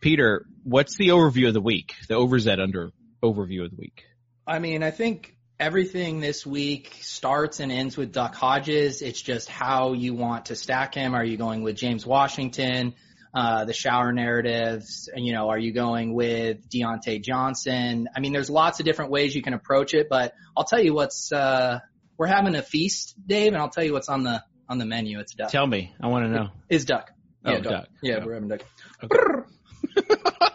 Peter, 0.01 0.46
what's 0.63 0.98
the 0.98 1.10
overview 1.10 1.48
of 1.48 1.53
the 1.53 1.62
week? 1.62 1.93
The 2.10 2.15
Overzet 2.15 2.62
under 2.62 2.91
overview 3.24 3.63
of 3.63 3.72
the 3.72 3.77
week. 3.77 4.03
I 4.46 4.60
mean, 4.60 4.84
I 4.84 4.91
think 4.91 5.36
everything 5.60 6.20
this 6.20 6.46
week 6.46 6.98
starts 7.01 7.60
and 7.60 7.72
ends 7.72 7.96
with 7.96 8.12
Duck 8.12 8.36
Hodges. 8.36 9.01
It's 9.01 9.22
just 9.22 9.48
how 9.48 9.93
you 9.93 10.13
want 10.13 10.48
to 10.48 10.55
stack 10.55 10.96
him. 10.96 11.13
Are 11.13 11.24
you 11.24 11.38
going 11.38 11.62
with 11.62 11.75
James 11.75 12.05
Washington? 12.05 12.96
Uh, 13.33 13.63
the 13.65 13.73
shower 13.73 14.11
narratives? 14.11 15.09
You 15.15 15.33
know, 15.33 15.50
are 15.50 15.57
you 15.57 15.71
going 15.71 16.13
with 16.13 16.69
Diontae 16.69 17.23
Johnson? 17.23 18.09
I 18.15 18.19
mean, 18.19 18.33
there's 18.33 18.50
lots 18.50 18.79
of 18.79 18.85
different 18.85 19.11
ways 19.11 19.33
you 19.35 19.41
can 19.41 19.53
approach 19.53 19.93
it, 19.93 20.07
but 20.09 20.33
I'll 20.57 20.65
tell 20.65 20.81
you 20.83 20.93
what's 20.93 21.31
uh, 21.31 21.79
we're 22.17 22.27
having 22.27 22.55
a 22.55 22.61
feast, 22.61 23.15
Dave, 23.25 23.53
and 23.53 23.61
I'll 23.61 23.69
tell 23.69 23.83
you 23.85 23.93
what's 23.93 24.09
on 24.09 24.23
the 24.23 24.43
on 24.67 24.77
the 24.77 24.85
menu. 24.85 25.19
It's 25.19 25.33
duck. 25.33 25.50
Tell 25.50 25.65
me. 25.65 25.93
I 26.01 26.07
want 26.07 26.25
to 26.25 26.31
know. 26.31 26.50
Is 26.69 26.85
duck. 26.85 27.09
Oh, 27.45 27.51
Yeah, 27.51 27.59
duck. 27.59 27.88
Yeah, 28.01 28.17
Yeah. 28.17 28.25
we're 28.25 28.33
having 28.33 28.50
duck. 28.50 28.61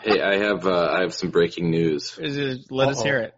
Hey, 0.03 0.21
I 0.23 0.37
have 0.39 0.67
uh, 0.67 0.89
I 0.93 1.01
have 1.01 1.13
some 1.13 1.31
breaking 1.31 1.71
news. 1.71 2.17
Is 2.21 2.37
it, 2.37 2.61
let 2.71 2.89
us 2.91 2.99
Uh-oh. 2.99 3.05
hear 3.05 3.19
it. 3.19 3.35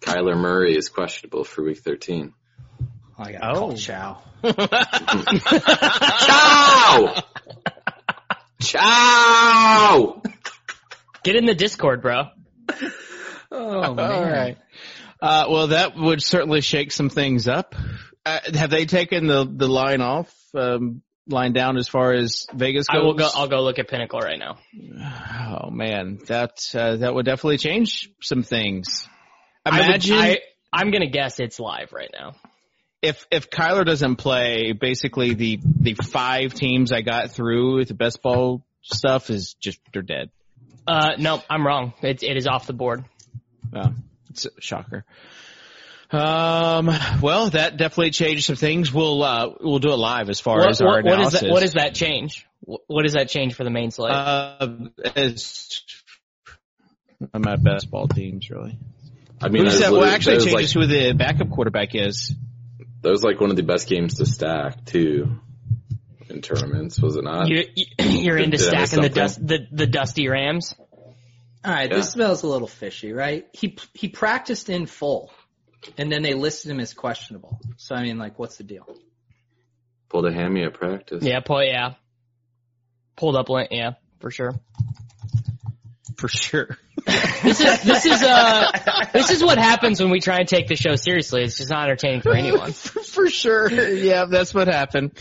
Kyler 0.00 0.36
Murray 0.36 0.76
is 0.76 0.88
questionable 0.88 1.42
for 1.42 1.64
Week 1.64 1.78
13. 1.80 2.32
I 3.18 3.32
got 3.32 3.56
Oh. 3.56 3.72
oh. 3.72 3.74
chow. 6.26 7.22
Ciao! 8.60 8.80
Ciao! 8.82 10.22
Get 11.22 11.36
in 11.36 11.46
the 11.46 11.54
Discord, 11.54 12.02
bro. 12.02 12.24
Oh 13.56 13.94
man. 13.94 14.10
All 14.12 14.24
right. 14.24 14.56
Uh, 15.22 15.44
well, 15.48 15.66
that 15.68 15.94
would 15.96 16.20
certainly 16.20 16.60
shake 16.60 16.90
some 16.90 17.08
things 17.08 17.46
up. 17.46 17.76
Uh, 18.26 18.40
have 18.52 18.68
they 18.70 18.84
taken 18.84 19.28
the 19.28 19.44
the 19.48 19.68
line 19.68 20.00
off, 20.00 20.34
um, 20.54 21.02
line 21.28 21.52
down 21.52 21.76
as 21.76 21.86
far 21.86 22.12
as 22.12 22.46
Vegas 22.52 22.86
goes? 22.88 23.00
I 23.00 23.04
will 23.04 23.14
go. 23.14 23.28
I'll 23.32 23.46
go 23.46 23.62
look 23.62 23.78
at 23.78 23.86
Pinnacle 23.88 24.18
right 24.18 24.38
now. 24.40 24.58
Oh 25.62 25.70
man, 25.70 26.18
that 26.26 26.58
uh, 26.74 26.96
that 26.96 27.14
would 27.14 27.26
definitely 27.26 27.58
change 27.58 28.10
some 28.20 28.42
things. 28.42 29.06
I 29.64 29.70
would- 29.70 29.86
Imagine 29.86 30.16
I, 30.18 30.38
I'm 30.72 30.90
gonna 30.90 31.06
guess 31.10 31.38
it's 31.38 31.60
live 31.60 31.92
right 31.92 32.10
now. 32.12 32.32
If 33.04 33.26
if 33.30 33.50
Kyler 33.50 33.84
doesn't 33.84 34.16
play, 34.16 34.72
basically 34.72 35.34
the 35.34 35.60
the 35.62 35.94
five 35.94 36.54
teams 36.54 36.90
I 36.90 37.02
got 37.02 37.30
through 37.30 37.76
with 37.76 37.88
the 37.88 37.94
best 37.94 38.22
ball 38.22 38.64
stuff 38.82 39.30
is 39.30 39.54
just 39.54 39.78
they're 39.92 40.02
dead. 40.02 40.30
Uh, 40.86 41.12
no, 41.18 41.42
I'm 41.48 41.66
wrong. 41.66 41.94
It, 42.02 42.22
it 42.22 42.36
is 42.36 42.46
off 42.46 42.66
the 42.66 42.72
board. 42.72 43.04
Oh, 43.74 43.94
it's 44.30 44.46
a 44.46 44.60
shocker. 44.60 45.04
Um, 46.10 46.90
well, 47.22 47.50
that 47.50 47.76
definitely 47.76 48.10
changed 48.10 48.44
some 48.44 48.56
things. 48.56 48.92
We'll 48.92 49.22
uh, 49.22 49.50
we'll 49.60 49.78
do 49.78 49.92
it 49.92 49.96
live 49.96 50.30
as 50.30 50.40
far 50.40 50.58
What, 50.58 50.70
as 50.70 50.80
our 50.80 51.02
what, 51.02 51.04
what 51.04 51.20
is 51.20 51.32
that? 51.32 51.50
What 51.50 51.60
does 51.60 51.74
that 51.74 51.94
change? 51.94 52.46
What 52.60 52.82
what 52.86 53.02
does 53.02 53.14
that 53.14 53.28
change 53.28 53.54
for 53.54 53.64
the 53.64 53.70
main 53.70 53.90
slate? 53.90 54.12
Uh, 54.12 54.68
as 55.16 55.82
I'm 57.32 57.46
at 57.46 57.62
best 57.62 57.90
ball 57.90 58.08
teams 58.08 58.48
really. 58.48 58.78
I 59.40 59.48
mean, 59.48 59.64
Who's 59.64 59.80
that 59.80 59.90
that? 59.90 59.92
Well, 59.92 60.04
actually, 60.04 60.38
that 60.38 60.44
changes 60.44 60.74
like, 60.76 60.88
who 60.88 60.92
the 60.92 61.12
backup 61.12 61.50
quarterback 61.50 61.94
is. 61.94 62.34
That 63.04 63.10
was 63.10 63.22
like 63.22 63.40
one 63.40 63.50
of 63.50 63.56
the 63.56 63.62
best 63.62 63.88
games 63.88 64.14
to 64.14 64.26
stack 64.26 64.84
too 64.84 65.38
in 66.28 66.40
tournaments, 66.40 67.00
was 67.00 67.16
it 67.16 67.24
not? 67.24 67.48
you, 67.48 67.64
you're 67.98 68.38
into 68.38 68.56
Did 68.56 68.74
I 68.74 68.80
miss 68.80 68.90
stacking 68.90 69.02
the 69.02 69.08
dust, 69.14 69.46
the 69.46 69.66
the 69.70 69.86
dusty 69.86 70.28
Rams. 70.28 70.74
All 71.64 71.72
right, 71.72 71.88
Yeah. 71.90 71.96
this 71.96 72.10
smells 72.10 72.42
a 72.42 72.46
little 72.46 72.68
fishy, 72.68 73.12
right? 73.12 73.46
He 73.52 73.76
he 73.92 74.08
practiced 74.08 74.68
in 74.68 74.86
full, 74.86 75.30
and 75.96 76.10
then 76.10 76.22
they 76.22 76.34
listed 76.34 76.70
him 76.70 76.80
as 76.80 76.92
questionable. 76.94 77.60
So 77.76 77.94
I 77.94 78.02
mean, 78.02 78.18
like, 78.18 78.38
what's 78.38 78.56
the 78.56 78.64
deal? 78.64 78.86
Pulled 80.08 80.26
a 80.26 80.32
hammy 80.32 80.64
at 80.64 80.74
practice. 80.74 81.22
Yeah, 81.24 81.40
pull, 81.40 81.62
yeah. 81.62 81.94
Pulled 83.16 83.36
up, 83.36 83.48
lint, 83.48 83.68
yeah, 83.70 83.92
for 84.20 84.30
sure. 84.30 84.54
For 86.16 86.28
sure. 86.28 86.76
This 87.42 87.60
is 87.60 87.82
this 87.82 88.06
is 88.06 88.22
uh 88.22 89.08
this 89.12 89.30
is 89.30 89.42
what 89.44 89.58
happens 89.58 90.00
when 90.00 90.10
we 90.10 90.20
try 90.20 90.38
and 90.38 90.48
take 90.48 90.66
the 90.68 90.76
show 90.76 90.96
seriously. 90.96 91.42
It's 91.44 91.56
just 91.58 91.70
not 91.70 91.84
entertaining 91.84 92.22
for 92.22 92.34
anyone. 92.34 92.72
For 93.14 93.28
sure. 93.30 93.70
Yeah, 93.70 94.24
that's 94.28 94.52
what 94.54 94.66
happened. 94.68 95.12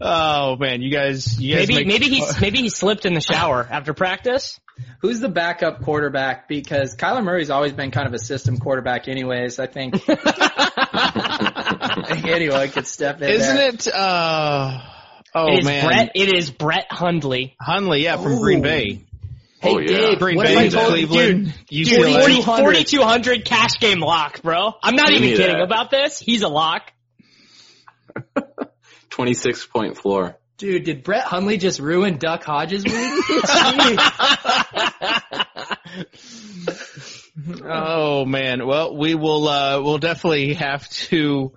Oh 0.00 0.56
man, 0.56 0.82
you 0.82 0.90
guys, 0.90 1.40
you 1.40 1.54
guys 1.56 1.68
Maybe 1.68 1.84
make- 1.84 1.86
maybe 1.86 2.06
he 2.08 2.24
maybe 2.40 2.58
he 2.58 2.68
slipped 2.68 3.06
in 3.06 3.14
the 3.14 3.20
shower 3.20 3.66
after 3.70 3.94
practice. 3.94 4.58
Who's 5.00 5.20
the 5.20 5.28
backup 5.28 5.82
quarterback? 5.82 6.48
Because 6.48 6.96
Kyler 6.96 7.22
Murray's 7.22 7.50
always 7.50 7.72
been 7.72 7.90
kind 7.90 8.06
of 8.06 8.14
a 8.14 8.18
system 8.18 8.58
quarterback, 8.58 9.06
anyways. 9.06 9.58
I 9.58 9.66
think, 9.66 9.94
I 10.08 12.04
think 12.08 12.26
anyone 12.26 12.68
could 12.70 12.86
step 12.86 13.20
in. 13.22 13.28
Isn't 13.30 13.56
there. 13.56 13.68
it? 13.68 13.86
Uh, 13.88 14.80
oh 15.34 15.48
it 15.48 15.58
is 15.60 15.64
man, 15.64 15.86
Brett. 15.86 16.12
It 16.14 16.34
is 16.36 16.50
Brett 16.50 16.86
Hundley. 16.90 17.54
Hundley, 17.60 18.02
yeah, 18.04 18.16
from 18.16 18.32
Ooh. 18.32 18.40
Green 18.40 18.62
Bay. 18.62 19.04
Hey, 19.62 19.74
Oh, 19.74 19.78
yeah. 19.78 20.14
Dave, 20.16 20.20
what 20.36 20.46
Bay, 20.46 20.52
if 20.52 20.58
I 20.58 20.68
to 20.68 20.76
told 20.76 20.98
you, 20.98 21.06
Dude, 21.06 21.46
UCLA. 21.70 22.18
40 22.20 22.42
4,200. 22.42 22.62
4200 22.64 23.44
cash 23.44 23.78
game 23.78 24.00
lock, 24.00 24.42
bro. 24.42 24.74
I'm 24.82 24.96
not 24.96 25.08
Give 25.08 25.22
even 25.22 25.36
kidding 25.36 25.56
that. 25.58 25.62
about 25.62 25.90
this. 25.90 26.18
He's 26.18 26.42
a 26.42 26.48
lock. 26.48 26.92
26 29.10 29.66
point 29.66 29.96
floor. 29.96 30.36
dude, 30.58 30.84
did 30.84 31.04
Brett 31.04 31.24
Hundley 31.24 31.58
just 31.58 31.78
ruin 31.78 32.18
Duck 32.18 32.42
Hodges' 32.44 32.84
week? 32.84 32.94
Oh 37.64 38.24
man, 38.24 38.66
well 38.66 38.96
we 38.96 39.14
will 39.14 39.48
uh 39.48 39.80
we'll 39.80 39.98
definitely 39.98 40.54
have 40.54 40.88
to 41.08 41.52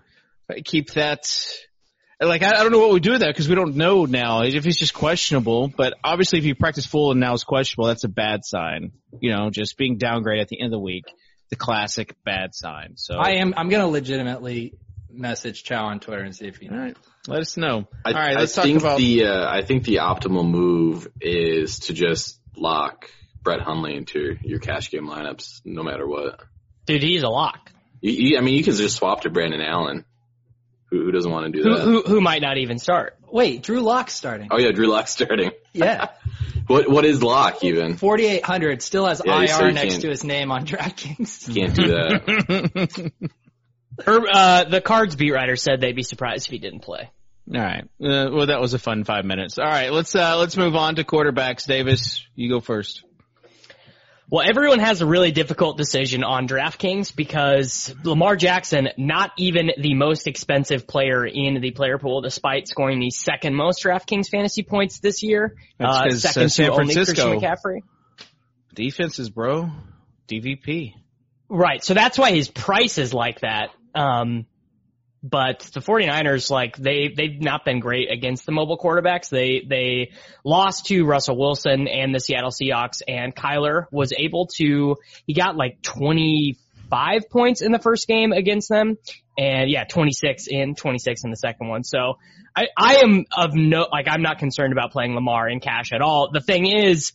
keep 0.64 0.92
that. 0.94 1.26
Like 2.22 2.44
I, 2.44 2.52
I 2.60 2.64
don't 2.64 2.72
know 2.72 2.80
what 2.80 2.94
we 2.94 3.00
do 3.02 3.12
with 3.12 3.22
that 3.22 3.28
because 3.28 3.50
we 3.50 3.56
don't 3.56 3.76
know 3.76 4.06
now 4.06 4.42
if 4.44 4.64
he's 4.64 4.78
just 4.78 4.94
questionable. 4.94 5.68
But 5.68 5.96
obviously, 6.04 6.40
if 6.40 6.46
you 6.46 6.56
practice 6.56 6.86
full 6.86 7.12
and 7.12 7.20
now 7.20 7.34
it's 7.34 7.44
questionable, 7.44 7.88
that's 7.88 8.04
a 8.06 8.10
bad 8.10 8.46
sign. 8.46 8.92
You 9.20 9.36
know, 9.36 9.50
just 9.50 9.78
being 9.78 9.98
downgraded 10.00 10.42
at 10.42 10.48
the 10.48 10.60
end 10.60 10.68
of 10.68 10.72
the 10.72 10.84
week, 10.84 11.06
the 11.50 11.56
classic 11.56 12.16
bad 12.24 12.56
sign. 12.56 12.94
So 12.96 13.16
I 13.18 13.36
am. 13.42 13.54
I'm 13.58 13.70
gonna 13.70 13.88
legitimately 13.88 14.74
message 15.12 15.64
Chow 15.64 15.86
on 15.86 16.00
Twitter 16.00 16.22
and 16.22 16.36
see 16.36 16.48
if 16.48 16.58
he 16.58 16.70
All 16.70 16.76
knows. 16.76 16.84
right, 16.86 16.98
let 17.28 17.40
us 17.40 17.58
know. 17.58 17.88
I, 18.06 18.10
All 18.10 18.16
right, 18.20 18.36
let's 18.38 18.58
I 18.58 18.62
talk 18.62 18.66
think 18.66 18.80
about. 18.80 18.98
the 18.98 19.26
uh, 19.26 19.50
I 19.50 19.64
think 19.64 19.84
the 19.84 19.98
optimal 19.98 20.48
move 20.50 21.08
is 21.22 21.80
to 21.80 21.94
just 21.94 22.40
lock 22.56 23.10
Brett 23.42 23.62
Hundley 23.62 23.96
into 23.96 24.38
your 24.42 24.60
cash 24.60 24.90
game 24.90 25.08
lineups, 25.08 25.62
no 25.66 25.84
matter 25.84 26.08
what. 26.08 26.42
Dude, 26.86 27.04
he's 27.04 27.24
a 27.24 27.30
lock. 27.30 27.72
You, 28.02 28.12
you, 28.12 28.38
I 28.38 28.42
mean, 28.42 28.56
you 28.56 28.64
can 28.64 28.76
just 28.76 28.98
swap 28.98 29.22
to 29.22 29.30
Brandon 29.30 29.62
Allen. 29.62 30.06
Who, 30.98 31.06
who 31.06 31.12
doesn't 31.12 31.32
want 31.32 31.52
to 31.54 31.62
do 31.62 31.64
Who, 31.70 31.76
that? 31.76 31.84
who 31.84 32.02
who 32.04 32.22
might 32.22 32.42
not 32.42 32.58
even 32.58 32.80
start. 32.80 33.18
Wait, 33.30 33.64
Drew 33.64 33.82
Lock's 33.82 34.14
starting. 34.14 34.48
Oh 34.52 34.58
yeah, 34.58 34.72
Drew 34.72 34.88
Lock 34.88 35.08
starting. 35.08 35.52
Yeah, 35.74 36.08
What 36.68 36.90
what 36.90 37.04
is 37.04 37.22
Lock 37.22 37.62
even? 37.66 37.98
4,800 37.98 38.82
still 38.82 39.06
has 39.08 39.22
Yeah, 39.26 39.46
so 39.46 39.60
IR 39.64 39.68
you 39.68 39.74
next 39.74 39.90
can't- 39.96 40.02
to 40.04 40.10
his 40.10 40.24
name 40.24 40.52
on 40.52 40.66
DraftKings. 40.66 41.54
Can't 41.54 41.76
do 41.76 41.88
that. 41.90 43.12
Or, 44.08 44.28
uh, 44.32 44.64
the 44.66 44.80
cards 44.82 45.16
beat 45.18 45.32
writer 45.32 45.56
said 45.58 45.82
they'd 45.82 45.96
be 45.96 46.04
surprised 46.04 46.48
if 46.48 46.52
he 46.52 46.60
didn't 46.60 46.80
play. 46.82 47.10
All 47.54 47.62
right. 47.62 47.84
Uh, 48.02 48.30
well, 48.32 48.46
that 48.48 48.60
was 48.62 48.74
a 48.74 48.80
fun 48.80 49.04
five 49.04 49.24
minutes. 49.26 49.58
All 49.60 49.66
right, 49.66 49.92
let's 49.92 50.16
uh 50.16 50.38
let's 50.38 50.56
move 50.58 50.76
on 50.76 50.96
to 50.96 51.04
quarterbacks. 51.04 51.66
Davis, 51.68 52.26
you 52.36 52.50
go 52.50 52.60
first. 52.62 53.04
Well, 54.36 54.46
everyone 54.46 54.80
has 54.80 55.00
a 55.00 55.06
really 55.06 55.32
difficult 55.32 55.78
decision 55.78 56.22
on 56.22 56.46
DraftKings 56.46 57.16
because 57.16 57.96
Lamar 58.04 58.36
Jackson, 58.36 58.90
not 58.98 59.32
even 59.38 59.72
the 59.78 59.94
most 59.94 60.28
expensive 60.28 60.86
player 60.86 61.26
in 61.26 61.62
the 61.62 61.72
player 61.72 61.98
pool, 61.98 62.20
despite 62.20 62.68
scoring 62.68 63.00
the 63.00 63.12
second 63.12 63.56
most 63.56 63.82
DraftKings 63.82 64.28
fantasy 64.28 64.64
points 64.64 65.00
this 65.00 65.24
year, 65.24 65.56
uh, 65.80 66.04
'cause, 66.04 66.22
second 66.22 66.44
uh, 66.44 66.50
San 66.50 66.66
to 66.66 66.74
only 66.74 66.94
Francisco. 66.96 67.40
Christian 67.40 67.50
McCaffrey. 67.50 67.80
Defenses, 68.74 69.30
bro. 69.30 69.72
DVP. 70.28 70.96
Right. 71.48 71.82
So 71.82 71.94
that's 71.94 72.18
why 72.18 72.32
his 72.32 72.50
price 72.50 72.98
is 72.98 73.14
like 73.14 73.40
that. 73.40 73.70
Um, 73.94 74.48
but 75.28 75.60
the 75.74 75.80
49ers, 75.80 76.52
like 76.52 76.78
they, 76.78 77.12
they've 77.16 77.42
not 77.42 77.66
been 77.66 77.80
great 77.80 78.12
against 78.12 78.46
the 78.46 78.52
mobile 78.52 78.78
quarterbacks. 78.78 79.30
They, 79.30 79.66
they 79.68 80.12
lost 80.44 80.86
to 80.88 81.04
Russell 81.04 81.36
Wilson 81.36 81.88
and 81.88 82.14
the 82.14 82.20
Seattle 82.20 82.52
Seahawks 82.52 83.02
and 83.08 83.36
Kyler 83.36 83.86
was 83.92 84.14
able 84.16 84.48
to, 84.58 84.98
he 85.26 85.34
got 85.34 85.56
like 85.56 85.82
25 85.82 87.30
points 87.32 87.62
in 87.62 87.72
the 87.72 87.80
first 87.80 88.08
game 88.08 88.34
against 88.34 88.70
them 88.70 89.00
and 89.36 89.68
yeah, 89.68 89.84
26 89.86 90.46
in, 90.48 90.76
26 90.76 91.24
in 91.24 91.32
the 91.32 91.38
second 91.38 91.70
one. 91.70 91.84
So 91.84 92.20
I, 92.56 92.68
I 92.78 92.98
am 92.98 93.26
of 93.36 93.56
no, 93.56 93.88
like 93.92 94.08
I'm 94.08 94.22
not 94.22 94.38
concerned 94.38 94.74
about 94.74 94.92
playing 94.92 95.16
Lamar 95.16 95.50
in 95.50 95.60
cash 95.60 95.92
at 95.92 96.02
all. 96.02 96.30
The 96.32 96.42
thing 96.42 96.68
is, 96.68 97.14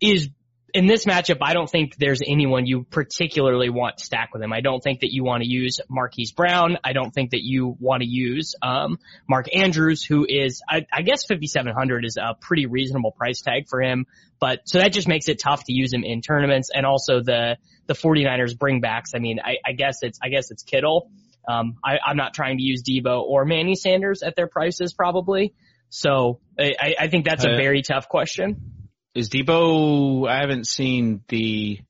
is 0.00 0.30
in 0.74 0.86
this 0.86 1.04
matchup, 1.04 1.38
I 1.42 1.52
don't 1.52 1.68
think 1.68 1.96
there's 1.96 2.20
anyone 2.26 2.66
you 2.66 2.84
particularly 2.84 3.68
want 3.68 3.98
to 3.98 4.04
stack 4.04 4.32
with 4.32 4.42
him. 4.42 4.52
I 4.52 4.60
don't 4.62 4.82
think 4.82 5.00
that 5.00 5.12
you 5.12 5.22
want 5.22 5.42
to 5.42 5.48
use 5.48 5.80
Marquise 5.88 6.32
Brown. 6.32 6.78
I 6.82 6.94
don't 6.94 7.10
think 7.10 7.32
that 7.32 7.42
you 7.42 7.76
want 7.78 8.02
to 8.02 8.08
use 8.08 8.54
um, 8.62 8.98
Mark 9.28 9.54
Andrews, 9.54 10.02
who 10.02 10.24
is, 10.26 10.62
I, 10.68 10.86
I 10.90 11.02
guess, 11.02 11.26
5700 11.26 12.04
is 12.06 12.16
a 12.16 12.34
pretty 12.40 12.66
reasonable 12.66 13.12
price 13.12 13.42
tag 13.42 13.68
for 13.68 13.82
him. 13.82 14.06
But 14.40 14.60
so 14.64 14.78
that 14.78 14.92
just 14.92 15.08
makes 15.08 15.28
it 15.28 15.38
tough 15.40 15.64
to 15.64 15.72
use 15.72 15.92
him 15.92 16.04
in 16.04 16.22
tournaments, 16.22 16.70
and 16.74 16.84
also 16.86 17.20
the 17.22 17.58
the 17.86 17.94
49ers 17.94 18.56
bringbacks. 18.56 19.14
I 19.14 19.18
mean, 19.18 19.40
I, 19.44 19.56
I 19.64 19.72
guess 19.72 19.98
it's 20.02 20.18
I 20.22 20.30
guess 20.30 20.50
it's 20.50 20.62
Kittle. 20.62 21.10
Um, 21.46 21.76
I, 21.84 21.98
I'm 22.04 22.16
not 22.16 22.34
trying 22.34 22.56
to 22.58 22.62
use 22.62 22.82
Deebo 22.82 23.22
or 23.22 23.44
Manny 23.44 23.74
Sanders 23.74 24.22
at 24.22 24.36
their 24.36 24.46
prices 24.46 24.94
probably. 24.94 25.54
So 25.90 26.40
I, 26.58 26.94
I- 26.98 27.08
think 27.08 27.24
that's 27.26 27.44
a 27.44 27.56
very 27.56 27.82
tough 27.82 28.08
question. 28.08 28.81
Is 29.14 29.28
Deebo? 29.28 30.28
I 30.28 30.40
haven't 30.40 30.66
seen 30.66 31.22
the. 31.28 31.80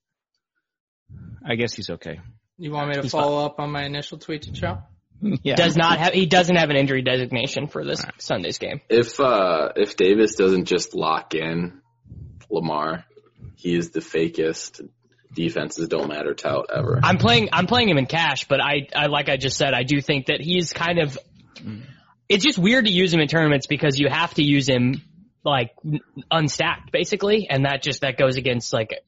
I 1.45 1.55
guess 1.55 1.75
he's 1.75 1.91
okay. 1.91 2.21
You 2.59 2.71
want 2.73 2.89
me 2.89 2.95
to 2.95 3.03
He's 3.03 3.13
follow 3.13 3.45
up 3.45 3.59
on 3.59 3.71
my 3.71 3.85
initial 3.85 4.19
tweet 4.19 4.43
to 4.43 4.53
Chow? 4.53 4.85
yeah. 5.43 5.55
does 5.55 5.77
not 5.77 5.99
have 5.99 6.13
he 6.13 6.27
doesn't 6.27 6.57
have 6.57 6.71
an 6.71 6.77
injury 6.77 7.03
designation 7.03 7.69
for 7.69 7.85
this 7.85 8.05
Sunday's 8.19 8.59
game. 8.59 8.81
If 8.89 9.21
uh 9.21 9.73
if 9.77 9.97
Davis 9.97 10.35
doesn't 10.35 10.65
just 10.65 10.95
lock 10.95 11.35
in 11.35 11.81
Lamar, 12.51 13.05
he 13.57 13.77
is 13.77 13.91
the 13.91 14.01
fakest 14.01 14.81
defenses 15.33 15.89
don't 15.89 16.09
matter 16.09 16.35
tout 16.35 16.67
ever. 16.75 17.01
I'm 17.03 17.19
playing 17.19 17.51
I'm 17.53 17.67
playing 17.67 17.89
him 17.89 17.99
in 17.99 18.07
cash, 18.07 18.49
but 18.49 18.61
I, 18.61 18.89
I 18.95 19.07
like 19.07 19.29
I 19.29 19.37
just 19.37 19.57
said, 19.57 19.75
I 19.75 19.85
do 19.85 20.01
think 20.01 20.27
that 20.27 20.41
he's 20.41 20.73
kind 20.73 20.99
of 20.99 21.19
it's 22.29 22.45
just 22.45 22.59
weird 22.59 22.87
to 22.87 22.93
use 22.93 23.13
him 23.13 23.21
in 23.21 23.29
tournaments 23.29 23.67
because 23.67 23.99
you 23.99 24.09
have 24.09 24.35
to 24.35 24.43
use 24.43 24.69
him 24.69 25.03
like 25.45 25.75
unstacked 26.31 26.93
basically, 26.93 27.49
and 27.49 27.65
that 27.65 27.83
just 27.83 28.03
that 28.03 28.17
goes 28.17 28.37
against 28.37 28.73
like 28.73 29.03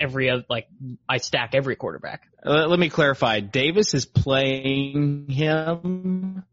every 0.00 0.30
other 0.30 0.44
like 0.48 0.68
I 1.08 1.18
stack 1.18 1.54
every 1.54 1.76
quarterback. 1.76 2.28
Uh, 2.44 2.66
let 2.66 2.78
me 2.78 2.88
clarify. 2.88 3.40
Davis 3.40 3.94
is 3.94 4.06
playing 4.06 5.28
him 5.28 6.44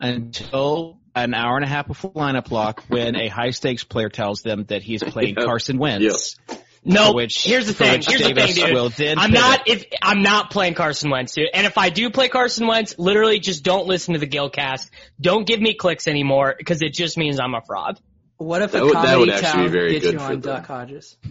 until 0.00 0.98
an 1.14 1.34
hour 1.34 1.56
and 1.56 1.64
a 1.64 1.68
half 1.68 1.86
before 1.86 2.12
lineup 2.12 2.50
lock 2.50 2.84
when 2.88 3.16
a 3.16 3.28
high 3.28 3.50
stakes 3.50 3.84
player 3.84 4.08
tells 4.08 4.42
them 4.42 4.64
that 4.68 4.82
he's 4.82 5.02
playing 5.02 5.34
yep. 5.36 5.44
Carson 5.44 5.78
Wentz. 5.78 6.36
Yep. 6.48 6.62
No, 6.82 7.12
which, 7.12 7.44
here's 7.44 7.66
the 7.66 7.74
thing. 7.74 8.00
Here's 8.02 8.22
Davis 8.22 8.54
the 8.54 8.62
thing, 8.62 8.88
dude. 8.96 9.18
I'm 9.18 9.32
not 9.32 9.68
if 9.68 9.84
I'm 10.02 10.22
not 10.22 10.50
playing 10.50 10.74
Carson 10.74 11.10
Wentz, 11.10 11.34
dude. 11.34 11.48
And 11.52 11.66
if 11.66 11.76
I 11.76 11.90
do 11.90 12.08
play 12.08 12.28
Carson 12.28 12.66
Wentz, 12.66 12.98
literally 12.98 13.38
just 13.38 13.62
don't 13.64 13.86
listen 13.86 14.14
to 14.14 14.20
the 14.20 14.26
Gilcast. 14.26 14.88
Don't 15.20 15.46
give 15.46 15.60
me 15.60 15.74
clicks 15.74 16.08
anymore 16.08 16.54
because 16.56 16.80
it 16.80 16.94
just 16.94 17.18
means 17.18 17.38
I'm 17.38 17.54
a 17.54 17.60
fraud. 17.60 18.00
What 18.38 18.62
if 18.62 18.72
a 18.72 18.82
would, 18.82 18.94
comedy 18.94 19.30
town 19.32 19.70
gets 19.70 20.04
you 20.10 20.18
on 20.18 20.40
Duck 20.40 20.66
Hodges? 20.66 21.18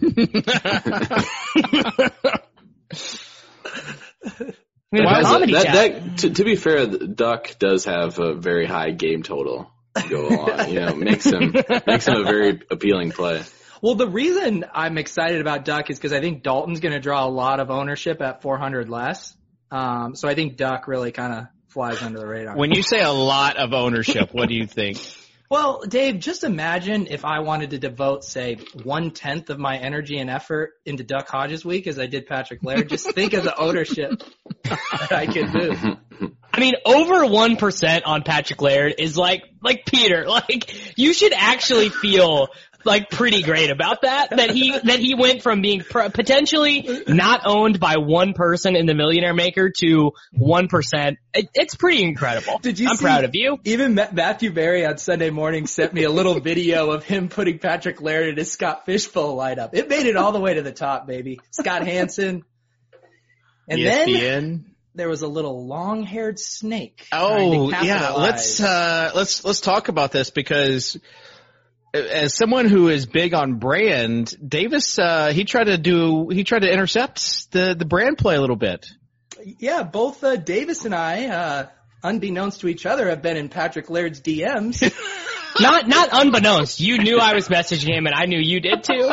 Why 4.90 5.22
that, 5.22 5.46
that, 5.46 6.18
to, 6.18 6.30
to, 6.30 6.44
be 6.44 6.56
fair, 6.56 6.86
Duck 6.86 7.56
does 7.60 7.84
have 7.84 8.18
a 8.18 8.34
very 8.34 8.66
high 8.66 8.90
game 8.90 9.22
total 9.22 9.70
to 9.94 10.08
go 10.08 10.28
along. 10.28 10.68
you 10.70 10.80
know, 10.80 10.94
makes 10.96 11.26
him 11.26 11.54
makes 11.86 12.08
him 12.08 12.16
a 12.16 12.24
very 12.24 12.60
appealing 12.70 13.12
play. 13.12 13.42
Well, 13.82 13.94
the 13.94 14.08
reason 14.08 14.64
I'm 14.72 14.98
excited 14.98 15.40
about 15.40 15.64
Duck 15.64 15.90
is 15.90 15.98
because 15.98 16.12
I 16.12 16.20
think 16.20 16.42
Dalton's 16.42 16.80
going 16.80 16.92
to 16.92 17.00
draw 17.00 17.24
a 17.24 17.30
lot 17.30 17.60
of 17.60 17.70
ownership 17.70 18.20
at 18.20 18.42
400 18.42 18.88
less. 18.88 19.34
Um, 19.70 20.14
so 20.14 20.28
I 20.28 20.34
think 20.34 20.56
Duck 20.56 20.86
really 20.86 21.12
kind 21.12 21.32
of 21.32 21.46
flies 21.68 22.02
under 22.02 22.18
the 22.18 22.26
radar. 22.26 22.56
When 22.56 22.72
you 22.72 22.82
say 22.82 23.00
a 23.00 23.12
lot 23.12 23.56
of 23.56 23.72
ownership, 23.72 24.30
what 24.32 24.48
do 24.48 24.54
you 24.54 24.66
think? 24.66 24.98
Well, 25.50 25.80
Dave, 25.80 26.20
just 26.20 26.44
imagine 26.44 27.08
if 27.08 27.24
I 27.24 27.40
wanted 27.40 27.70
to 27.70 27.78
devote, 27.80 28.22
say, 28.22 28.58
one 28.84 29.10
tenth 29.10 29.50
of 29.50 29.58
my 29.58 29.78
energy 29.78 30.16
and 30.18 30.30
effort 30.30 30.74
into 30.86 31.02
Duck 31.02 31.28
Hodges 31.28 31.64
week 31.64 31.88
as 31.88 31.98
I 31.98 32.06
did 32.06 32.28
Patrick 32.28 32.62
Laird. 32.62 32.88
Just 32.88 33.10
think 33.16 33.32
of 33.32 33.42
the 33.42 33.58
ownership 33.58 34.22
that 34.62 35.10
I 35.10 35.26
could 35.26 35.52
do. 35.52 35.96
I 36.52 36.60
mean, 36.60 36.74
over 36.84 37.26
one 37.26 37.56
percent 37.56 38.04
on 38.04 38.22
Patrick 38.22 38.62
Laird 38.62 38.94
is 38.98 39.16
like, 39.16 39.42
like 39.60 39.86
Peter. 39.86 40.24
Like, 40.28 40.72
you 40.96 41.12
should 41.12 41.32
actually 41.32 41.88
feel 41.88 42.50
like 42.84 43.10
pretty 43.10 43.42
great 43.42 43.70
about 43.70 44.02
that. 44.02 44.30
That 44.30 44.50
he 44.50 44.72
that 44.72 44.98
he 44.98 45.14
went 45.14 45.42
from 45.42 45.60
being 45.60 45.80
pr- 45.80 46.08
potentially 46.08 47.02
not 47.08 47.42
owned 47.44 47.80
by 47.80 47.96
one 47.96 48.32
person 48.32 48.76
in 48.76 48.86
the 48.86 48.94
Millionaire 48.94 49.34
Maker 49.34 49.70
to 49.80 50.12
one 50.32 50.68
percent. 50.68 51.18
It, 51.34 51.48
it's 51.54 51.74
pretty 51.74 52.02
incredible. 52.02 52.58
Did 52.58 52.78
you? 52.78 52.88
I'm 52.88 52.96
see, 52.96 53.04
proud 53.04 53.24
of 53.24 53.34
you. 53.34 53.58
Even 53.64 53.94
Matthew 53.94 54.52
Berry 54.52 54.86
on 54.86 54.98
Sunday 54.98 55.30
morning 55.30 55.66
sent 55.66 55.92
me 55.92 56.04
a 56.04 56.10
little 56.10 56.40
video 56.40 56.90
of 56.90 57.04
him 57.04 57.28
putting 57.28 57.58
Patrick 57.58 58.00
Laird 58.00 58.28
in 58.28 58.36
his 58.36 58.50
Scott 58.52 58.86
Fishbowl 58.86 59.36
lineup. 59.36 59.70
It 59.72 59.88
made 59.88 60.06
it 60.06 60.16
all 60.16 60.32
the 60.32 60.40
way 60.40 60.54
to 60.54 60.62
the 60.62 60.72
top, 60.72 61.06
baby. 61.06 61.40
Scott 61.50 61.86
Hanson. 61.86 62.44
And 63.68 63.80
ESPN. 63.80 64.20
then 64.20 64.70
there 64.94 65.08
was 65.08 65.22
a 65.22 65.28
little 65.28 65.66
long-haired 65.66 66.38
snake. 66.38 67.06
Oh 67.12 67.70
yeah, 67.70 68.10
let's 68.10 68.60
uh, 68.60 69.12
let's 69.14 69.44
let's 69.44 69.60
talk 69.60 69.88
about 69.88 70.12
this 70.12 70.30
because 70.30 70.98
as 71.92 72.34
someone 72.34 72.66
who 72.66 72.88
is 72.88 73.06
big 73.06 73.34
on 73.34 73.54
brand, 73.54 74.34
Davis 74.46 74.98
uh, 74.98 75.32
he 75.32 75.44
tried 75.44 75.64
to 75.64 75.78
do 75.78 76.28
he 76.28 76.44
tried 76.44 76.62
to 76.62 76.72
intercept 76.72 77.50
the 77.52 77.74
the 77.74 77.84
brand 77.84 78.18
play 78.18 78.36
a 78.36 78.40
little 78.40 78.56
bit. 78.56 78.86
Yeah, 79.58 79.82
both 79.82 80.22
uh, 80.22 80.36
Davis 80.36 80.84
and 80.84 80.94
I, 80.94 81.26
uh, 81.28 81.66
unbeknownst 82.02 82.60
to 82.60 82.68
each 82.68 82.86
other, 82.86 83.08
have 83.08 83.22
been 83.22 83.36
in 83.36 83.48
Patrick 83.48 83.88
Laird's 83.88 84.20
DMs. 84.20 84.82
not 85.60 85.88
not 85.88 86.10
unbeknownst. 86.12 86.78
You 86.80 86.98
knew 86.98 87.18
I 87.18 87.34
was 87.34 87.48
messaging 87.48 87.96
him, 87.96 88.06
and 88.06 88.14
I 88.14 88.26
knew 88.26 88.38
you 88.38 88.60
did 88.60 88.84
too. 88.84 89.12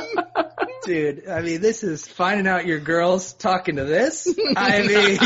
Dude, 0.83 1.27
I 1.27 1.41
mean, 1.41 1.61
this 1.61 1.83
is 1.83 2.07
finding 2.07 2.47
out 2.47 2.65
your 2.65 2.79
girls 2.79 3.33
talking 3.33 3.77
to 3.77 3.85
this. 3.85 4.27
I 4.55 4.81
mean. 4.81 5.17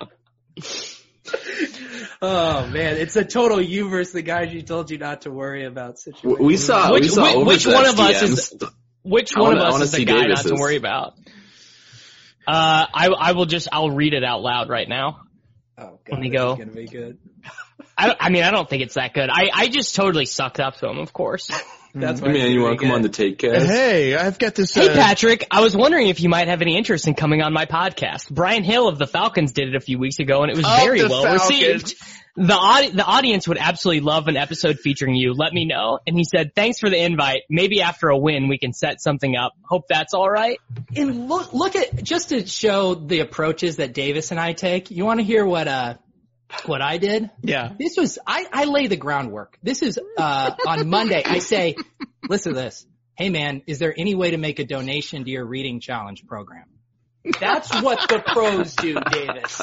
Oh 2.22 2.66
man, 2.66 2.98
it's 2.98 3.16
a 3.16 3.24
total 3.24 3.60
you 3.60 3.88
versus 3.88 4.12
the 4.12 4.22
guys 4.22 4.52
you 4.52 4.60
told 4.60 4.90
you 4.90 4.98
not 4.98 5.22
to 5.22 5.30
worry 5.30 5.64
about 5.64 5.98
situation. 5.98 6.44
We 6.44 6.58
saw 6.58 6.92
which, 6.92 7.04
we 7.04 7.08
saw 7.08 7.38
which, 7.38 7.64
which 7.64 7.74
one 7.74 7.86
of 7.86 7.98
us 7.98 8.22
is 8.22 8.54
which 9.02 9.34
one 9.34 9.56
wanna, 9.56 9.68
of 9.68 9.74
us 9.74 9.82
is 9.82 9.92
the 9.92 10.04
guy 10.04 10.26
Davis's. 10.26 10.44
not 10.44 10.56
to 10.56 10.60
worry 10.60 10.76
about? 10.76 11.14
Uh, 12.46 12.86
I 12.92 13.08
I 13.08 13.32
will 13.32 13.46
just 13.46 13.68
I'll 13.72 13.90
read 13.90 14.12
it 14.12 14.22
out 14.22 14.42
loud 14.42 14.68
right 14.68 14.88
now. 14.88 15.22
Oh 15.78 15.98
god, 16.04 16.12
Let 16.12 16.20
me 16.20 16.28
go. 16.28 16.56
Gonna 16.56 16.72
be 16.72 16.86
good. 16.86 17.18
I 17.96 18.14
I 18.20 18.28
mean 18.28 18.42
I 18.42 18.50
don't 18.50 18.68
think 18.68 18.82
it's 18.82 18.94
that 18.94 19.14
good. 19.14 19.30
I 19.30 19.48
I 19.52 19.68
just 19.68 19.94
totally 19.94 20.26
sucked 20.26 20.60
up 20.60 20.76
to 20.78 20.88
him, 20.88 20.98
of 20.98 21.14
course. 21.14 21.50
That's 21.94 22.20
man, 22.20 22.52
you 22.52 22.62
want 22.62 22.78
to 22.78 22.84
come 22.84 22.94
on 22.94 23.02
the 23.02 23.08
take 23.08 23.38
cast? 23.38 23.66
Hey, 23.66 24.14
I've 24.14 24.38
got 24.38 24.54
this. 24.54 24.72
Hey, 24.72 24.88
uh, 24.88 24.94
Patrick, 24.94 25.46
I 25.50 25.60
was 25.60 25.76
wondering 25.76 26.08
if 26.08 26.20
you 26.20 26.28
might 26.28 26.48
have 26.48 26.62
any 26.62 26.76
interest 26.76 27.08
in 27.08 27.14
coming 27.14 27.42
on 27.42 27.52
my 27.52 27.66
podcast. 27.66 28.30
Brian 28.30 28.62
Hill 28.62 28.86
of 28.86 28.98
the 28.98 29.06
Falcons 29.06 29.52
did 29.52 29.68
it 29.68 29.74
a 29.74 29.80
few 29.80 29.98
weeks 29.98 30.18
ago, 30.20 30.42
and 30.42 30.50
it 30.50 30.56
was 30.56 30.66
oh, 30.68 30.76
very 30.84 31.02
well 31.02 31.24
Falcons. 31.24 31.50
received. 31.50 31.94
The 32.36 32.54
audi- 32.54 32.90
the 32.90 33.04
audience 33.04 33.48
would 33.48 33.58
absolutely 33.58 34.00
love 34.02 34.28
an 34.28 34.36
episode 34.36 34.78
featuring 34.78 35.16
you. 35.16 35.34
Let 35.34 35.52
me 35.52 35.64
know. 35.64 35.98
And 36.06 36.16
he 36.16 36.24
said, 36.24 36.54
"Thanks 36.54 36.78
for 36.78 36.88
the 36.88 36.96
invite. 36.96 37.42
Maybe 37.50 37.82
after 37.82 38.08
a 38.08 38.16
win, 38.16 38.46
we 38.46 38.56
can 38.56 38.72
set 38.72 39.00
something 39.00 39.36
up. 39.36 39.52
Hope 39.64 39.88
that's 39.88 40.14
all 40.14 40.30
right." 40.30 40.58
And 40.94 41.28
look, 41.28 41.52
look 41.52 41.74
at 41.74 42.02
just 42.04 42.28
to 42.28 42.46
show 42.46 42.94
the 42.94 43.18
approaches 43.18 43.76
that 43.76 43.94
Davis 43.94 44.30
and 44.30 44.38
I 44.38 44.52
take. 44.52 44.92
You 44.92 45.04
want 45.04 45.18
to 45.18 45.24
hear 45.24 45.44
what 45.44 45.66
uh 45.66 45.94
what 46.66 46.82
I 46.82 46.98
did? 46.98 47.30
Yeah. 47.42 47.72
This 47.78 47.96
was, 47.96 48.18
I, 48.26 48.46
I 48.52 48.64
lay 48.64 48.86
the 48.86 48.96
groundwork. 48.96 49.58
This 49.62 49.82
is, 49.82 49.98
uh, 50.16 50.54
on 50.66 50.88
Monday. 50.88 51.22
I 51.24 51.38
say, 51.38 51.76
listen 52.28 52.54
to 52.54 52.60
this. 52.60 52.86
Hey 53.14 53.28
man, 53.28 53.62
is 53.66 53.78
there 53.78 53.94
any 53.96 54.14
way 54.14 54.30
to 54.30 54.38
make 54.38 54.58
a 54.58 54.64
donation 54.64 55.24
to 55.24 55.30
your 55.30 55.44
reading 55.44 55.80
challenge 55.80 56.26
program? 56.26 56.64
That's 57.38 57.70
what 57.82 58.08
the 58.08 58.22
pros 58.24 58.74
do, 58.76 58.94
Davis. 58.94 59.60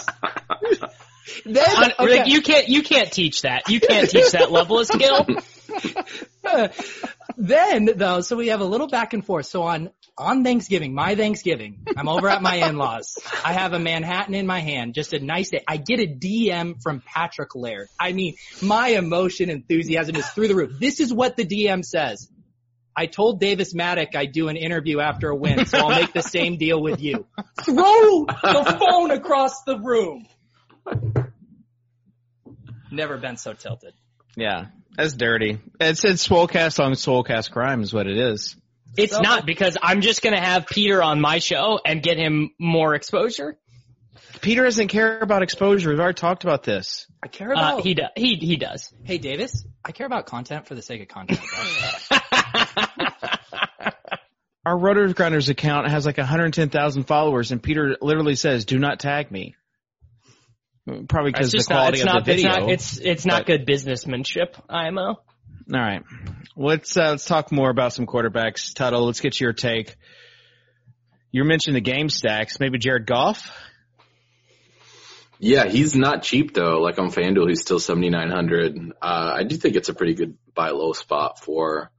Then, 1.43 1.93
okay. 1.99 2.23
you 2.27 2.41
can't, 2.41 2.69
you 2.69 2.83
can't 2.83 3.11
teach 3.11 3.41
that. 3.41 3.69
You 3.69 3.79
can't 3.79 4.09
teach 4.09 4.31
that 4.31 4.51
level 4.51 4.79
of 4.79 4.87
skill. 4.87 5.25
then 7.37 7.89
though, 7.95 8.21
so 8.21 8.35
we 8.35 8.47
have 8.47 8.61
a 8.61 8.65
little 8.65 8.87
back 8.87 9.13
and 9.13 9.25
forth. 9.25 9.45
So 9.45 9.63
on 9.63 9.89
on 10.17 10.43
Thanksgiving, 10.43 10.93
my 10.93 11.15
Thanksgiving, 11.15 11.85
I'm 11.95 12.07
over 12.09 12.27
at 12.27 12.41
my 12.41 12.55
in-laws. 12.55 13.17
I 13.45 13.53
have 13.53 13.73
a 13.73 13.79
Manhattan 13.79 14.33
in 14.33 14.47
my 14.47 14.59
hand, 14.59 14.93
just 14.93 15.13
a 15.13 15.19
nice 15.19 15.51
day. 15.51 15.63
I 15.67 15.77
get 15.77 15.99
a 15.99 16.07
DM 16.07 16.81
from 16.81 17.01
Patrick 17.01 17.55
Laird. 17.55 17.87
I 17.99 18.13
mean, 18.13 18.35
my 18.61 18.89
emotion 18.89 19.49
enthusiasm 19.49 20.15
is 20.15 20.27
through 20.29 20.47
the 20.47 20.55
roof. 20.55 20.79
This 20.79 20.99
is 20.99 21.13
what 21.13 21.37
the 21.37 21.45
DM 21.45 21.85
says. 21.85 22.29
I 22.95 23.05
told 23.05 23.39
Davis 23.39 23.75
Mattek 23.75 24.15
I'd 24.15 24.31
do 24.31 24.47
an 24.47 24.57
interview 24.57 24.99
after 24.99 25.29
a 25.29 25.35
win, 25.35 25.67
so 25.67 25.77
I'll 25.77 25.89
make 25.89 26.13
the 26.13 26.23
same 26.23 26.57
deal 26.57 26.81
with 26.81 26.99
you. 26.99 27.27
Throw 27.61 28.25
the 28.25 28.77
phone 28.79 29.11
across 29.11 29.61
the 29.63 29.77
room. 29.77 30.25
Never 32.91 33.17
been 33.17 33.37
so 33.37 33.53
tilted. 33.53 33.93
Yeah, 34.35 34.67
that's 34.95 35.13
dirty. 35.13 35.59
It's 35.79 36.03
it's 36.05 36.27
Swolecast 36.27 36.83
on 36.83 36.93
Swolecast 36.93 37.51
crime 37.51 37.83
is 37.83 37.93
what 37.93 38.07
it 38.07 38.17
is. 38.17 38.55
It's 38.95 39.13
so, 39.13 39.21
not 39.21 39.45
because 39.45 39.77
I'm 39.81 40.01
just 40.01 40.21
gonna 40.21 40.41
have 40.41 40.67
Peter 40.67 41.01
on 41.03 41.19
my 41.19 41.39
show 41.39 41.79
and 41.83 42.01
get 42.01 42.17
him 42.17 42.51
more 42.59 42.95
exposure. 42.95 43.57
Peter 44.41 44.63
doesn't 44.63 44.87
care 44.89 45.19
about 45.19 45.43
exposure. 45.43 45.89
We've 45.89 45.99
already 45.99 46.15
talked 46.15 46.43
about 46.43 46.63
this. 46.63 47.07
I 47.23 47.27
care 47.27 47.51
about. 47.51 47.79
Uh, 47.79 47.81
he 47.81 47.93
does. 47.93 48.09
He 48.15 48.35
he 48.35 48.55
does. 48.57 48.93
Hey 49.03 49.17
Davis, 49.17 49.65
I 49.83 49.91
care 49.91 50.05
about 50.05 50.25
content 50.25 50.67
for 50.67 50.75
the 50.75 50.81
sake 50.81 51.01
of 51.01 51.07
content. 51.07 51.39
Our 54.65 54.75
RotoGrinders 54.75 55.47
account 55.49 55.89
has 55.89 56.05
like 56.05 56.17
110,000 56.17 57.03
followers, 57.05 57.53
and 57.53 57.63
Peter 57.63 57.95
literally 58.01 58.35
says, 58.35 58.65
"Do 58.65 58.77
not 58.77 58.99
tag 58.99 59.31
me." 59.31 59.55
Probably 61.07 61.31
because 61.31 61.51
the 61.51 61.63
quality 61.65 62.03
not, 62.03 62.17
of 62.17 62.25
the 62.25 62.31
video. 62.33 62.49
It's 62.49 62.59
not, 62.59 62.69
it's, 62.69 62.97
it's 62.97 63.25
not 63.25 63.45
good 63.45 63.65
businessmanship, 63.65 64.55
IMO. 64.69 65.19
All 65.73 65.79
right. 65.79 66.03
Let's, 66.55 66.95
uh, 66.95 67.09
let's 67.11 67.25
talk 67.25 67.51
more 67.51 67.69
about 67.69 67.91
some 67.91 68.05
quarterbacks. 68.05 68.73
Tuttle, 68.73 69.05
let's 69.05 69.19
get 69.19 69.39
your 69.39 69.51
take. 69.51 69.95
You 71.31 71.43
mentioned 71.43 71.75
the 71.75 71.81
game 71.81 72.09
stacks. 72.09 72.59
Maybe 72.59 72.77
Jared 72.77 73.05
Goff? 73.05 73.51
Yeah, 75.39 75.67
he's 75.67 75.93
not 75.93 76.23
cheap 76.23 76.53
though. 76.53 76.79
Like 76.79 76.97
on 76.99 77.11
FanDuel, 77.11 77.49
he's 77.49 77.61
still 77.61 77.79
7,900. 77.79 78.93
Uh, 79.01 79.33
I 79.35 79.43
do 79.43 79.55
think 79.57 79.75
it's 79.75 79.89
a 79.89 79.93
pretty 79.93 80.15
good 80.15 80.37
buy 80.55 80.69
low 80.69 80.93
spot 80.93 81.39
for 81.39 81.91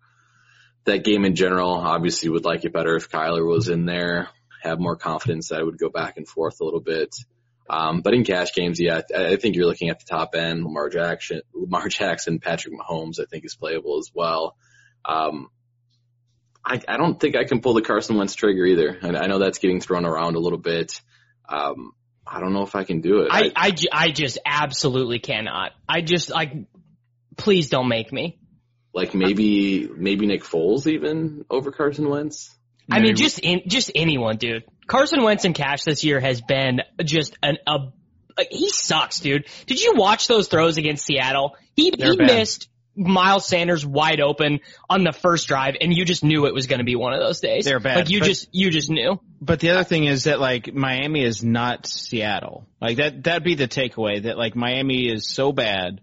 that 0.84 1.04
game 1.04 1.24
in 1.24 1.36
general. 1.36 1.70
Obviously 1.72 2.30
would 2.30 2.44
like 2.44 2.64
it 2.64 2.72
better 2.72 2.96
if 2.96 3.10
Kyler 3.10 3.46
was 3.46 3.68
in 3.68 3.84
there. 3.84 4.28
Have 4.62 4.80
more 4.80 4.96
confidence 4.96 5.50
that 5.50 5.60
I 5.60 5.62
would 5.62 5.78
go 5.78 5.88
back 5.88 6.16
and 6.16 6.26
forth 6.26 6.60
a 6.60 6.64
little 6.64 6.80
bit. 6.80 7.14
Um, 7.70 8.00
but 8.00 8.14
in 8.14 8.24
cash 8.24 8.54
games, 8.54 8.80
yeah, 8.80 9.02
I, 9.14 9.32
I 9.32 9.36
think 9.36 9.54
you're 9.54 9.66
looking 9.66 9.90
at 9.90 9.98
the 9.98 10.06
top 10.06 10.34
end. 10.34 10.64
Lamar 10.64 10.88
Jackson, 10.88 11.42
Lamar 11.54 11.88
Jackson, 11.88 12.38
Patrick 12.38 12.74
Mahomes, 12.74 13.20
I 13.20 13.24
think 13.24 13.44
is 13.44 13.56
playable 13.56 13.98
as 13.98 14.10
well. 14.14 14.56
Um, 15.04 15.48
I, 16.64 16.80
I 16.86 16.96
don't 16.96 17.18
think 17.18 17.36
I 17.36 17.44
can 17.44 17.60
pull 17.60 17.74
the 17.74 17.82
Carson 17.82 18.16
Wentz 18.16 18.34
trigger 18.34 18.64
either. 18.64 18.98
I, 19.02 19.08
I 19.08 19.26
know 19.26 19.38
that's 19.38 19.58
getting 19.58 19.80
thrown 19.80 20.04
around 20.04 20.36
a 20.36 20.40
little 20.40 20.58
bit. 20.58 21.00
Um, 21.48 21.92
I 22.26 22.40
don't 22.40 22.52
know 22.52 22.62
if 22.62 22.74
I 22.74 22.84
can 22.84 23.00
do 23.00 23.20
it. 23.22 23.28
I, 23.30 23.52
I, 23.56 23.72
I 23.92 24.10
just 24.10 24.38
absolutely 24.44 25.18
cannot. 25.18 25.72
I 25.88 26.02
just 26.02 26.30
like, 26.30 26.52
please 27.36 27.70
don't 27.70 27.88
make 27.88 28.12
me. 28.12 28.38
Like 28.92 29.14
maybe 29.14 29.86
maybe 29.86 30.26
Nick 30.26 30.42
Foles 30.42 30.86
even 30.86 31.44
over 31.48 31.70
Carson 31.70 32.08
Wentz. 32.08 32.54
I 32.90 33.00
mean, 33.00 33.16
just 33.16 33.38
in, 33.38 33.62
just 33.66 33.90
anyone, 33.94 34.36
dude. 34.36 34.64
Carson 34.86 35.22
Wentz 35.22 35.44
and 35.44 35.54
Cash 35.54 35.84
this 35.84 36.04
year 36.04 36.20
has 36.20 36.40
been 36.40 36.82
just 37.02 37.36
an 37.42 37.58
a. 37.66 37.78
Like, 38.36 38.48
he 38.50 38.70
sucks, 38.70 39.20
dude. 39.20 39.46
Did 39.66 39.80
you 39.82 39.94
watch 39.96 40.28
those 40.28 40.46
throws 40.46 40.78
against 40.78 41.04
Seattle? 41.04 41.56
He 41.74 41.90
They're 41.90 42.12
he 42.12 42.16
bad. 42.16 42.26
missed 42.26 42.68
Miles 42.98 43.46
Sanders 43.46 43.84
wide 43.84 44.20
open 44.20 44.60
on 44.88 45.04
the 45.04 45.12
first 45.12 45.48
drive, 45.48 45.76
and 45.80 45.94
you 45.94 46.04
just 46.04 46.24
knew 46.24 46.46
it 46.46 46.54
was 46.54 46.66
going 46.66 46.78
to 46.78 46.84
be 46.84 46.96
one 46.96 47.12
of 47.12 47.20
those 47.20 47.40
days. 47.40 47.64
They're 47.64 47.80
bad. 47.80 47.96
Like 47.96 48.10
you 48.10 48.20
but, 48.20 48.26
just 48.26 48.48
you 48.52 48.70
just 48.70 48.90
knew. 48.90 49.20
But 49.40 49.60
the 49.60 49.70
other 49.70 49.84
thing 49.84 50.04
is 50.04 50.24
that 50.24 50.40
like 50.40 50.72
Miami 50.72 51.24
is 51.24 51.44
not 51.44 51.86
Seattle. 51.86 52.66
Like 52.80 52.96
that 52.96 53.22
that'd 53.24 53.44
be 53.44 53.54
the 53.54 53.68
takeaway 53.68 54.22
that 54.22 54.38
like 54.38 54.56
Miami 54.56 55.08
is 55.08 55.28
so 55.28 55.52
bad 55.52 56.00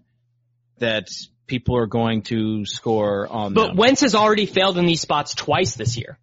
that 0.78 1.08
people 1.46 1.76
are 1.76 1.86
going 1.86 2.22
to 2.22 2.64
score 2.64 3.26
on 3.28 3.54
but 3.54 3.68
them. 3.68 3.76
Wentz 3.76 4.00
has 4.00 4.14
already 4.14 4.46
failed 4.46 4.78
in 4.78 4.86
these 4.86 5.00
spots 5.00 5.34
twice 5.34 5.74
this 5.74 5.96
year. 5.96 6.18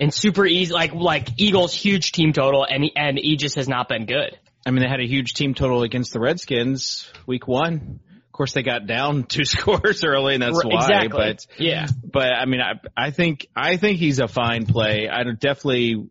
And 0.00 0.12
super 0.12 0.46
easy, 0.46 0.72
like 0.72 0.94
like 0.94 1.28
Eagles 1.38 1.74
huge 1.74 2.12
team 2.12 2.32
total, 2.32 2.64
and 2.64 2.84
and 2.96 3.18
Aegis 3.18 3.54
has 3.54 3.68
not 3.68 3.88
been 3.88 4.06
good. 4.06 4.38
I 4.66 4.70
mean, 4.70 4.82
they 4.82 4.88
had 4.88 5.00
a 5.00 5.06
huge 5.06 5.34
team 5.34 5.54
total 5.54 5.82
against 5.82 6.12
the 6.12 6.20
Redskins 6.20 7.10
week 7.26 7.46
one 7.46 8.00
Of 8.26 8.32
course, 8.32 8.52
they 8.52 8.62
got 8.62 8.86
down 8.86 9.24
two 9.28 9.44
scores 9.44 10.04
early, 10.04 10.34
and 10.34 10.42
that's 10.42 10.64
why. 10.64 10.82
Exactly. 10.82 11.08
But 11.10 11.46
yeah, 11.58 11.86
but 12.04 12.32
I 12.32 12.46
mean, 12.46 12.60
I 12.60 12.80
I 12.96 13.10
think 13.10 13.46
I 13.54 13.76
think 13.76 13.98
he's 13.98 14.18
a 14.18 14.28
fine 14.28 14.66
play. 14.66 15.08
I 15.08 15.22
definitely 15.24 16.08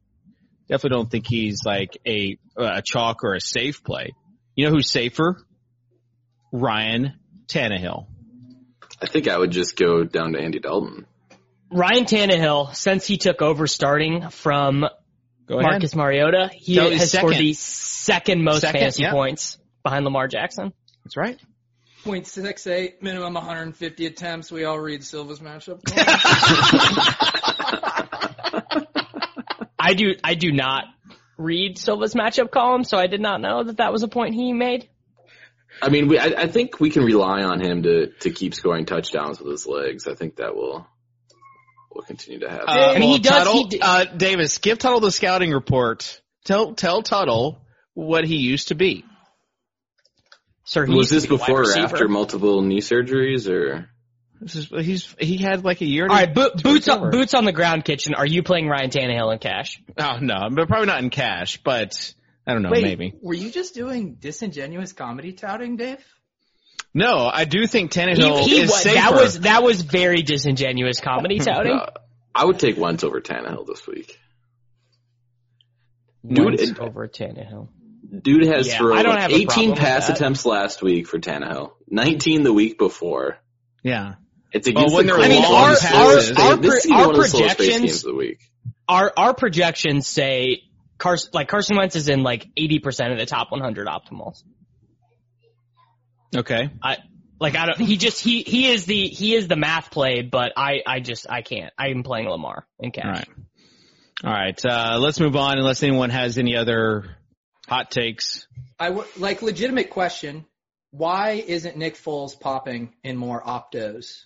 definitely 0.69 0.97
don't 0.97 1.11
think 1.11 1.25
he's 1.27 1.61
like 1.65 1.97
a 2.05 2.37
a 2.57 2.81
chalk 2.83 3.23
or 3.23 3.35
a 3.35 3.41
safe 3.41 3.83
play. 3.83 4.13
You 4.55 4.65
know 4.65 4.71
who's 4.71 4.91
safer? 4.91 5.43
Ryan 6.51 7.13
Tannehill. 7.47 8.05
I 9.01 9.07
think 9.07 9.27
I 9.27 9.37
would 9.37 9.51
just 9.51 9.75
go 9.75 10.03
down 10.03 10.33
to 10.33 10.39
Andy 10.39 10.59
Dalton. 10.59 11.05
Ryan 11.73 12.05
Tannehill, 12.05 12.75
since 12.75 13.05
he 13.07 13.17
took 13.17 13.41
over 13.41 13.67
starting 13.67 14.29
from 14.29 14.85
Marcus 15.49 15.95
Mariota, 15.95 16.49
he 16.53 16.75
has 16.75 17.11
second. 17.11 17.27
scored 17.29 17.37
the 17.37 17.53
second 17.53 18.43
most 18.43 18.61
second, 18.61 18.79
fantasy 18.79 19.03
yeah. 19.03 19.11
points 19.11 19.57
behind 19.83 20.05
Lamar 20.05 20.27
Jackson. 20.27 20.73
That's 21.03 21.17
right. 21.17 21.39
0.68, 22.05 23.01
minimum 23.01 23.33
150 23.33 24.05
attempts. 24.05 24.51
We 24.51 24.65
all 24.65 24.79
read 24.79 25.03
Silva's 25.03 25.39
matchup. 25.39 25.79
I 29.79 29.93
do. 29.93 30.15
I 30.23 30.35
do 30.35 30.51
not 30.51 30.85
read 31.37 31.77
Silva's 31.77 32.13
matchup 32.13 32.51
column, 32.51 32.83
so 32.83 32.97
I 32.97 33.07
did 33.07 33.21
not 33.21 33.41
know 33.41 33.63
that 33.63 33.77
that 33.77 33.91
was 33.91 34.03
a 34.03 34.07
point 34.07 34.35
he 34.35 34.53
made. 34.53 34.89
I 35.81 35.89
mean, 35.89 36.07
we, 36.07 36.19
I, 36.19 36.43
I 36.43 36.47
think 36.47 36.79
we 36.79 36.89
can 36.89 37.03
rely 37.03 37.41
on 37.43 37.59
him 37.59 37.83
to 37.83 38.11
to 38.21 38.31
keep 38.31 38.53
scoring 38.53 38.85
touchdowns 38.85 39.39
with 39.39 39.51
his 39.51 39.65
legs. 39.65 40.07
I 40.07 40.15
think 40.15 40.37
that 40.37 40.55
will 40.55 40.87
will 41.95 42.03
continue 42.03 42.39
to 42.39 42.49
happen. 42.49 42.69
Uh, 42.69 42.93
I 42.95 42.99
mean, 42.99 43.11
he 43.13 43.19
does. 43.19 43.45
Tuttle, 43.45 43.67
he 43.69 43.79
uh, 43.79 44.05
Davis, 44.05 44.57
give 44.57 44.77
Tuttle 44.77 44.99
the 44.99 45.11
scouting 45.11 45.51
report. 45.51 46.21
Tell 46.45 46.73
tell 46.73 47.01
Tuttle 47.01 47.61
what 47.93 48.25
he 48.25 48.37
used 48.37 48.69
to 48.69 48.75
be. 48.75 49.05
Sir, 50.65 50.85
was 50.85 51.09
this 51.09 51.25
before 51.25 51.63
or 51.63 51.77
after 51.77 52.07
multiple 52.07 52.61
knee 52.61 52.79
surgeries, 52.79 53.49
or? 53.49 53.89
This 54.39 54.55
is, 54.55 54.67
he's 54.67 55.15
he 55.19 55.37
had 55.37 55.63
like 55.63 55.81
a 55.81 55.85
year. 55.85 56.07
All 56.07 56.15
right, 56.15 56.33
bo- 56.33 56.51
boots 56.61 56.87
on, 56.89 57.11
boots 57.11 57.33
on 57.33 57.45
the 57.45 57.51
ground, 57.51 57.85
kitchen. 57.85 58.13
Are 58.13 58.25
you 58.25 58.43
playing 58.43 58.67
Ryan 58.67 58.89
Tannehill 58.89 59.31
in 59.31 59.39
cash? 59.39 59.81
Oh 59.97 60.17
no, 60.19 60.49
but 60.51 60.67
probably 60.67 60.87
not 60.87 61.01
in 61.01 61.09
cash. 61.09 61.61
But 61.63 62.13
I 62.45 62.53
don't 62.53 62.61
know, 62.61 62.71
Wait, 62.71 62.83
maybe. 62.83 63.13
Were 63.21 63.33
you 63.33 63.51
just 63.51 63.73
doing 63.73 64.15
disingenuous 64.19 64.91
comedy 64.91 65.31
touting, 65.31 65.77
Dave? 65.77 66.03
No, 66.93 67.29
I 67.31 67.45
do 67.45 67.65
think 67.65 67.91
Tannehill 67.91 68.41
he, 68.41 68.55
he, 68.55 68.61
is 68.61 68.73
safer. 68.75 68.95
That 68.95 69.13
was 69.13 69.39
that 69.41 69.63
was 69.63 69.81
very 69.81 70.21
disingenuous 70.21 70.99
comedy 70.99 71.39
touting. 71.39 71.73
Uh, 71.73 71.89
I 72.35 72.45
would 72.45 72.59
take 72.59 72.77
Wentz 72.77 73.03
over 73.03 73.19
Tannehill 73.19 73.65
this 73.65 73.85
week. 73.87 74.19
Wentz 76.23 76.63
Dude, 76.63 76.79
over 76.79 77.07
Tannehill. 77.07 77.69
Dude 78.21 78.45
has 78.45 78.67
yeah, 78.67 78.77
thrown 78.77 79.05
18 79.07 79.75
pass 79.75 80.09
attempts 80.09 80.45
last 80.45 80.81
week 80.81 81.07
for 81.07 81.19
Tannehill, 81.19 81.71
19 81.89 82.43
the 82.43 82.53
week 82.53 82.77
before. 82.77 83.37
Yeah. 83.81 84.15
It's 84.51 84.67
against 84.67 84.93
well, 84.93 85.03
the 85.03 85.13
I 85.13 85.29
mean, 85.29 85.43
our, 85.43 85.71
our, 85.71 86.51
our, 86.51 86.55
this 86.57 86.89
our 86.91 87.11
projections, 87.13 88.03
of 88.03 88.11
the 88.11 88.15
week. 88.15 88.39
Our, 88.87 89.11
our 89.17 89.33
projections 89.33 90.07
say 90.07 90.63
Carson, 90.99 91.31
like 91.33 91.47
Carson 91.47 91.75
Wentz 91.75 91.95
is 91.95 92.07
in 92.07 92.21
like 92.21 92.47
80% 92.55 93.11
of 93.11 93.17
the 93.17 93.25
top 93.25 93.51
100 93.51 93.87
optimals. 93.87 94.43
Okay. 96.35 96.69
I, 96.81 96.97
like 97.39 97.55
I 97.55 97.65
don't, 97.65 97.79
he 97.79 97.97
just, 97.97 98.21
he, 98.21 98.43
he 98.43 98.67
is 98.67 98.85
the, 98.85 99.07
he 99.07 99.35
is 99.35 99.47
the 99.47 99.55
math 99.55 99.91
play, 99.91 100.21
but 100.21 100.53
I, 100.55 100.81
I 100.85 100.99
just, 100.99 101.29
I 101.29 101.41
can't. 101.41 101.73
I'm 101.77 102.03
playing 102.03 102.27
Lamar 102.27 102.65
in 102.79 102.91
cash. 102.91 103.05
All 103.05 103.11
right. 103.11 103.27
All 104.23 104.31
right. 104.31 104.65
Uh, 104.65 104.97
let's 104.99 105.19
move 105.19 105.35
on 105.35 105.57
unless 105.57 105.83
anyone 105.83 106.09
has 106.09 106.37
any 106.37 106.55
other 106.55 107.17
hot 107.67 107.91
takes. 107.91 108.47
I 108.79 108.89
w- 108.89 109.07
like 109.17 109.41
legitimate 109.41 109.89
question. 109.89 110.45
Why 110.91 111.31
isn't 111.31 111.75
Nick 111.75 111.95
Foles 111.95 112.39
popping 112.39 112.93
in 113.03 113.17
more 113.17 113.41
optos? 113.41 114.21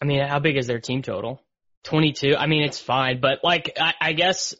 I 0.00 0.06
mean, 0.06 0.26
how 0.26 0.38
big 0.38 0.56
is 0.56 0.66
their 0.66 0.80
team 0.80 1.02
total? 1.02 1.40
22. 1.84 2.34
I 2.36 2.46
mean, 2.46 2.62
it's 2.62 2.80
fine, 2.80 3.20
but 3.20 3.40
like, 3.44 3.76
I, 3.78 3.92
I 4.00 4.12
guess 4.14 4.54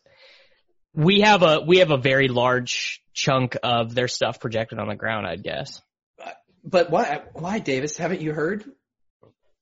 we 0.93 1.23
have 1.23 1.43
a, 1.43 1.61
we 1.67 1.79
have 1.79 1.91
a 1.91 1.97
very 1.97 2.29
large 2.29 3.03
chunk 3.15 3.57
of 3.63 3.95
their 3.95 4.09
stuff 4.09 4.41
projected 4.41 4.79
on 4.79 4.89
the 4.89 4.97
ground, 4.97 5.27
I'd 5.27 5.43
guess. 5.43 5.81
But 6.65 6.91
why, 6.91 7.23
why 7.33 7.59
Davis? 7.61 7.97
Haven't 7.97 8.21
you 8.21 8.33
heard? 8.33 8.65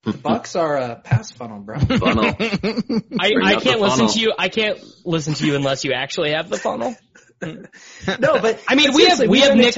The 0.04 0.12
Bucks 0.22 0.56
are 0.56 0.76
a 0.76 0.96
pass 0.96 1.30
funnel, 1.30 1.60
bro. 1.60 1.78
Funnel. 1.78 2.24
I, 3.20 3.32
I 3.42 3.56
can't 3.56 3.80
listen 3.80 4.08
to 4.08 4.18
you. 4.18 4.32
I 4.36 4.48
can't 4.48 4.82
listen 5.04 5.34
to 5.34 5.46
you 5.46 5.54
unless 5.54 5.84
you 5.84 5.92
actually 5.92 6.32
have 6.32 6.48
the 6.48 6.58
funnel. 6.58 6.96
no, 7.42 8.40
but 8.40 8.62
I 8.68 8.74
mean, 8.74 8.94
we 8.94 9.06
have 9.06 9.20
we 9.26 9.40
have 9.40 9.56
Nick. 9.56 9.76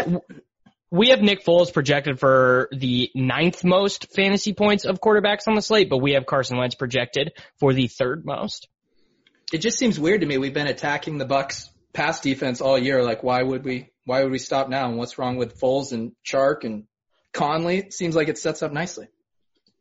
we 0.90 1.08
have 1.08 1.20
Nick 1.20 1.44
Foles 1.44 1.72
projected 1.72 2.20
for 2.20 2.68
the 2.72 3.10
ninth 3.14 3.64
most 3.64 4.14
fantasy 4.14 4.52
points 4.52 4.84
of 4.84 5.00
quarterbacks 5.00 5.48
on 5.48 5.54
the 5.54 5.62
slate, 5.62 5.88
but 5.88 5.98
we 5.98 6.12
have 6.12 6.26
Carson 6.26 6.58
Wentz 6.58 6.74
projected 6.74 7.32
for 7.58 7.72
the 7.72 7.88
third 7.88 8.26
most. 8.26 8.68
It 9.52 9.58
just 9.58 9.78
seems 9.78 9.98
weird 9.98 10.20
to 10.20 10.26
me. 10.26 10.36
We've 10.36 10.54
been 10.54 10.66
attacking 10.66 11.16
the 11.18 11.24
Bucks 11.24 11.70
pass 11.94 12.20
defense 12.20 12.60
all 12.60 12.78
year. 12.78 13.02
Like, 13.02 13.22
why 13.22 13.42
would 13.42 13.64
we? 13.64 13.90
Why 14.04 14.22
would 14.22 14.32
we 14.32 14.38
stop 14.38 14.68
now? 14.68 14.88
And 14.88 14.98
what's 14.98 15.18
wrong 15.18 15.36
with 15.36 15.58
Foles 15.58 15.92
and 15.92 16.12
Chark 16.26 16.64
and 16.64 16.84
Conley? 17.32 17.78
It 17.78 17.94
seems 17.94 18.14
like 18.14 18.28
it 18.28 18.36
sets 18.36 18.62
up 18.62 18.72
nicely. 18.72 19.08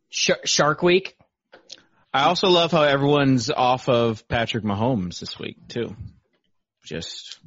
Shark 0.10 0.82
Week. 0.82 1.18
I 2.14 2.26
also 2.26 2.48
love 2.48 2.72
how 2.72 2.84
everyone's 2.84 3.50
off 3.50 3.90
of 3.90 4.28
Patrick 4.28 4.64
Mahomes 4.64 5.20
this 5.20 5.40
week 5.40 5.58
too. 5.68 5.96
Just 6.86 7.40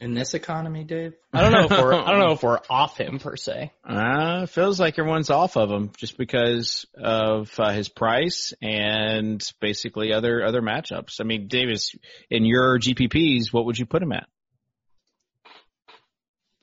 in 0.00 0.14
this 0.14 0.34
economy, 0.34 0.84
Dave. 0.84 1.14
I 1.32 1.42
don't 1.42 1.52
know 1.52 1.64
if 1.64 1.70
we're 1.70 1.94
I 2.06 2.10
don't 2.10 2.20
know 2.20 2.32
if 2.32 2.42
we're 2.42 2.60
off 2.70 2.96
him 2.96 3.18
per 3.18 3.36
se. 3.36 3.72
Uh, 3.84 4.46
feels 4.46 4.78
like 4.78 4.98
everyone's 4.98 5.30
off 5.30 5.56
of 5.56 5.70
him 5.70 5.90
just 5.96 6.16
because 6.16 6.86
of 6.94 7.50
uh, 7.58 7.72
his 7.72 7.88
price 7.88 8.54
and 8.62 9.42
basically 9.60 10.12
other 10.12 10.44
other 10.44 10.62
matchups. 10.62 11.20
I 11.20 11.24
mean, 11.24 11.48
Davis, 11.48 11.94
in 12.30 12.44
your 12.44 12.78
GPPs, 12.78 13.52
what 13.52 13.66
would 13.66 13.78
you 13.78 13.86
put 13.86 14.02
him 14.02 14.12
at? 14.12 14.26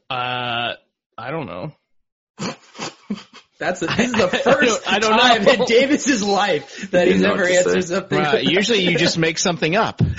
Uh, 0.09 0.73
I 1.17 1.31
don't 1.31 1.47
know. 1.47 1.73
That's 3.57 3.81
a, 3.81 3.87
this 3.87 4.07
is 4.07 4.11
the 4.11 4.27
first 4.27 4.87
I 4.87 4.99
don't, 4.99 5.13
I 5.13 5.19
don't 5.19 5.19
time 5.19 5.43
know. 5.43 5.63
in 5.63 5.65
Davis's 5.65 6.21
life 6.21 6.91
that 6.91 7.07
he's 7.07 7.23
ever 7.23 7.47
answered 7.47 7.83
something. 7.85 8.19
Right. 8.19 8.43
Usually 8.43 8.79
you 8.79 8.97
just 8.97 9.17
make 9.17 9.39
something 9.39 9.75
up. 9.75 10.01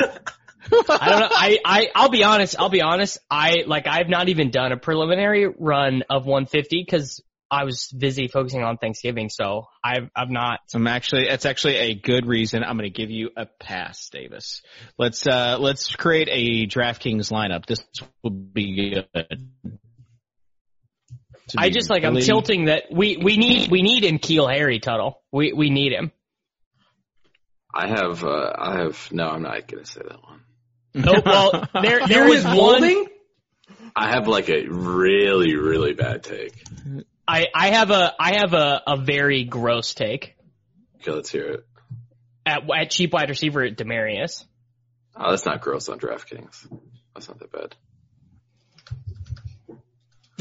I 0.89 1.09
don't 1.09 1.21
know. 1.21 1.29
I, 1.31 1.59
I, 1.65 1.89
I'll 1.95 2.09
be 2.09 2.25
honest. 2.25 2.57
I'll 2.59 2.69
be 2.69 2.83
honest. 2.83 3.19
I, 3.31 3.65
like, 3.67 3.87
I've 3.87 4.09
not 4.09 4.29
even 4.29 4.51
done 4.51 4.73
a 4.73 4.77
preliminary 4.77 5.47
run 5.47 6.03
of 6.11 6.27
150 6.27 6.83
because 6.83 7.23
I 7.51 7.65
was 7.65 7.89
busy 7.97 8.29
focusing 8.29 8.63
on 8.63 8.77
Thanksgiving. 8.79 9.29
So 9.29 9.69
I've, 9.83 10.11
I've 10.15 10.31
not. 10.31 10.61
I'm 10.75 10.87
actually, 10.87 11.27
that's 11.29 11.47
actually 11.47 11.77
a 11.77 11.95
good 11.95 12.27
reason. 12.27 12.65
I'm 12.65 12.77
going 12.77 12.91
to 12.91 12.97
give 12.97 13.11
you 13.11 13.31
a 13.37 13.47
pass, 13.47 14.09
Davis. 14.11 14.63
Let's, 14.99 15.27
uh, 15.27 15.59
let's 15.61 15.95
create 15.95 16.29
a 16.31 16.67
DraftKings 16.67 17.31
lineup. 17.31 17.67
This 17.67 17.85
will 18.23 18.31
be 18.31 18.95
good. 18.95 19.49
I 21.57 21.71
just 21.71 21.91
like 21.91 22.03
really... 22.03 22.23
I'm 22.23 22.27
tilting 22.27 22.65
that 22.65 22.85
we 22.91 23.19
we 23.19 23.37
need 23.37 23.71
we 23.71 23.83
need 23.83 24.05
in 24.05 24.19
Keel 24.19 24.49
Harry 24.49 24.81
Tuttle. 24.81 25.23
We 25.31 25.53
we 25.53 25.71
need 25.71 25.93
him. 25.93 26.11
I 27.73 27.89
have 27.89 28.25
uh 28.25 28.53
I 28.59 28.79
have 28.79 29.13
no 29.13 29.29
I'm 29.29 29.43
not 29.43 29.69
gonna 29.69 29.85
say 29.85 30.01
that 30.03 30.23
one. 30.23 30.41
Oh 30.97 31.23
well 31.27 31.69
there 31.83 32.07
there 32.07 32.29
was 32.29 32.45
one 32.45 33.07
I 33.95 34.11
have 34.11 34.29
like 34.29 34.49
a 34.49 34.67
really 34.67 35.57
really 35.57 35.95
bad 35.95 36.23
take. 36.23 36.63
I 37.27 37.47
I 37.55 37.71
have 37.71 37.91
a 37.91 38.13
I 38.19 38.37
have 38.39 38.55
a 38.55 38.83
a 38.87 38.97
very 38.97 39.45
gross 39.45 39.95
take. 39.95 40.37
Okay, 41.01 41.13
let's 41.13 41.31
hear 41.31 41.47
it. 41.49 41.67
At, 42.45 42.63
at 42.71 42.91
cheap 42.91 43.13
wide 43.13 43.29
receiver, 43.29 43.69
Demaryius. 43.71 44.45
Oh, 45.17 45.31
that's 45.31 45.47
not 45.47 45.61
gross 45.61 45.89
on 45.89 45.99
DraftKings. 45.99 46.67
That's 47.15 47.29
not 47.29 47.39
that 47.41 47.53
bad. 47.53 47.75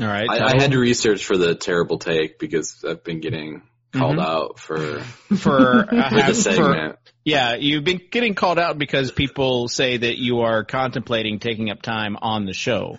All 0.01 0.07
right. 0.07 0.29
I, 0.29 0.53
I 0.53 0.61
had 0.61 0.71
to 0.71 0.79
research 0.79 1.25
for 1.25 1.37
the 1.37 1.55
terrible 1.55 1.97
take 1.97 2.37
because 2.37 2.83
I've 2.87 3.03
been 3.03 3.21
getting 3.21 3.61
called 3.95 4.17
mm-hmm. 4.17 4.25
out 4.25 4.59
for 4.59 4.99
for, 5.37 5.93
uh, 5.93 6.33
for 6.33 6.97
yeah, 7.23 7.55
you've 7.55 7.83
been 7.83 8.01
getting 8.11 8.35
called 8.35 8.59
out 8.59 8.77
because 8.77 9.11
people 9.11 9.67
say 9.67 9.97
that 9.97 10.17
you 10.17 10.41
are 10.41 10.63
contemplating 10.63 11.39
taking 11.39 11.71
up 11.71 11.81
time 11.81 12.17
on 12.21 12.45
the 12.45 12.53
show. 12.53 12.97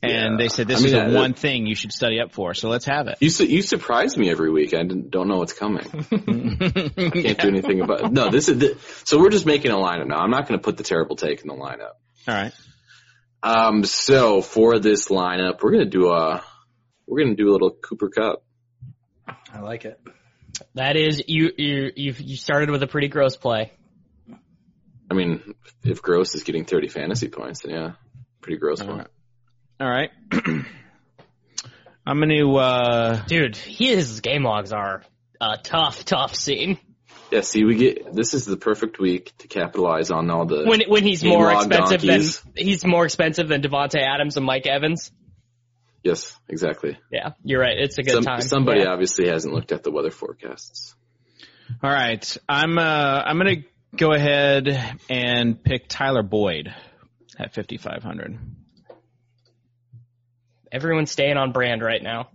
And 0.00 0.32
yeah. 0.32 0.36
they 0.38 0.48
said 0.48 0.68
this 0.68 0.78
I 0.78 0.84
mean, 0.84 0.94
is 0.94 1.12
the 1.12 1.18
one 1.18 1.34
thing 1.34 1.66
you 1.66 1.74
should 1.74 1.90
study 1.90 2.20
up 2.20 2.32
for. 2.32 2.54
So 2.54 2.68
let's 2.68 2.84
have 2.84 3.08
it. 3.08 3.18
You 3.20 3.30
su- 3.30 3.46
you 3.46 3.62
surprise 3.62 4.16
me 4.16 4.30
every 4.30 4.48
week. 4.48 4.72
I 4.72 4.84
don't 4.84 5.26
know 5.26 5.38
what's 5.38 5.54
coming. 5.54 5.88
I 5.92 6.18
can't 6.18 7.16
yeah. 7.16 7.32
do 7.32 7.48
anything 7.48 7.80
about 7.80 8.04
it. 8.04 8.12
No, 8.12 8.30
this 8.30 8.48
is 8.48 8.58
the, 8.58 8.78
so 9.04 9.18
we're 9.18 9.30
just 9.30 9.44
making 9.44 9.72
a 9.72 9.76
lineup 9.76 10.06
now. 10.06 10.18
I'm 10.18 10.30
not 10.30 10.46
going 10.46 10.60
to 10.60 10.62
put 10.62 10.76
the 10.76 10.84
terrible 10.84 11.16
take 11.16 11.40
in 11.40 11.48
the 11.48 11.54
lineup. 11.54 11.94
All 12.28 12.34
right. 12.34 12.52
Um. 13.42 13.84
So 13.84 14.40
for 14.40 14.78
this 14.78 15.08
lineup, 15.08 15.62
we're 15.62 15.72
going 15.72 15.84
to 15.84 15.90
do 15.90 16.10
a 16.10 16.44
we're 17.08 17.24
going 17.24 17.36
to 17.36 17.42
do 17.42 17.50
a 17.50 17.52
little 17.52 17.70
Cooper 17.70 18.10
Kupp. 18.10 18.44
I 19.52 19.60
like 19.60 19.84
it. 19.84 20.00
That 20.74 20.96
is 20.96 21.22
you 21.26 21.50
you 21.56 21.92
you 21.94 22.14
you 22.18 22.36
started 22.36 22.70
with 22.70 22.82
a 22.82 22.86
pretty 22.86 23.08
gross 23.08 23.36
play. 23.36 23.72
I 25.10 25.14
mean, 25.14 25.54
if 25.84 26.02
gross 26.02 26.34
is 26.34 26.44
getting 26.44 26.64
30 26.66 26.88
fantasy 26.88 27.28
points, 27.28 27.62
then 27.62 27.74
yeah, 27.74 27.92
pretty 28.42 28.58
gross 28.58 28.82
one. 28.82 29.06
All 29.80 29.88
right. 29.88 30.10
I'm 32.06 32.20
gonna, 32.20 32.54
uh, 32.54 33.22
dude, 33.26 33.56
his 33.56 34.20
game 34.20 34.42
logs 34.42 34.72
are 34.72 35.02
a 35.40 35.58
tough, 35.62 36.04
tough 36.04 36.34
scene. 36.34 36.78
Yeah, 37.30 37.42
see, 37.42 37.64
we 37.64 37.74
get 37.74 38.12
this 38.14 38.32
is 38.32 38.46
the 38.46 38.56
perfect 38.56 38.98
week 38.98 39.36
to 39.38 39.48
capitalize 39.48 40.10
on 40.10 40.30
all 40.30 40.46
the 40.46 40.64
when 40.64 40.80
when 40.88 41.04
he's 41.04 41.22
more 41.22 41.52
expensive 41.52 42.00
donkeys. 42.00 42.40
than 42.40 42.52
he's 42.56 42.84
more 42.86 43.04
expensive 43.04 43.48
than 43.48 43.60
Davante 43.60 44.00
Adams 44.00 44.38
and 44.38 44.46
Mike 44.46 44.66
Evans. 44.66 45.12
Yes, 46.02 46.38
exactly. 46.48 46.98
Yeah, 47.10 47.30
you're 47.42 47.60
right. 47.60 47.76
It's 47.76 47.98
a 47.98 48.02
good 48.02 48.14
Some, 48.14 48.24
time. 48.24 48.40
Somebody 48.40 48.80
yeah. 48.80 48.92
obviously 48.92 49.28
hasn't 49.28 49.52
looked 49.52 49.72
at 49.72 49.82
the 49.82 49.90
weather 49.90 50.10
forecasts. 50.10 50.94
All 51.82 51.90
right, 51.90 52.36
I'm 52.48 52.78
uh 52.78 53.22
I'm 53.26 53.36
gonna 53.36 53.62
go 53.96 54.12
ahead 54.12 54.98
and 55.10 55.62
pick 55.62 55.88
Tyler 55.88 56.22
Boyd 56.22 56.74
at 57.38 57.54
5500. 57.54 58.38
Everyone's 60.70 61.10
staying 61.10 61.36
on 61.36 61.52
brand 61.52 61.82
right 61.82 62.02
now. 62.02 62.28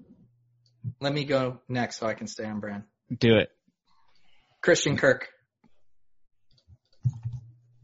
Let 0.99 1.13
me 1.13 1.23
go 1.23 1.59
next 1.69 1.97
so 1.99 2.07
I 2.07 2.13
can 2.13 2.27
stay 2.27 2.45
on 2.45 2.59
brand. 2.59 2.83
Do 3.15 3.35
it. 3.35 3.49
Christian 4.61 4.97
Kirk. 4.97 5.29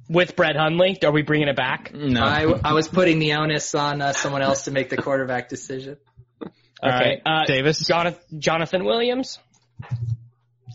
With 0.10 0.36
Brett 0.36 0.56
Hundley, 0.56 0.98
are 1.04 1.12
we 1.12 1.22
bringing 1.22 1.50
it 1.50 1.56
back? 1.56 1.94
No. 1.94 2.24
I, 2.24 2.42
I 2.64 2.74
was 2.74 2.88
putting 2.88 3.20
the 3.20 3.34
onus 3.34 3.76
on 3.76 4.02
uh, 4.02 4.12
someone 4.14 4.42
else 4.42 4.64
to 4.64 4.72
make 4.72 4.90
the 4.90 4.98
quarterback 4.98 5.50
decision. 5.50 5.98
All 6.42 6.50
okay. 6.84 7.22
right, 7.26 7.44
uh, 7.44 7.46
Davis. 7.46 7.86
Jonathan, 7.86 8.40
Jonathan 8.40 8.86
Williams. 8.86 9.38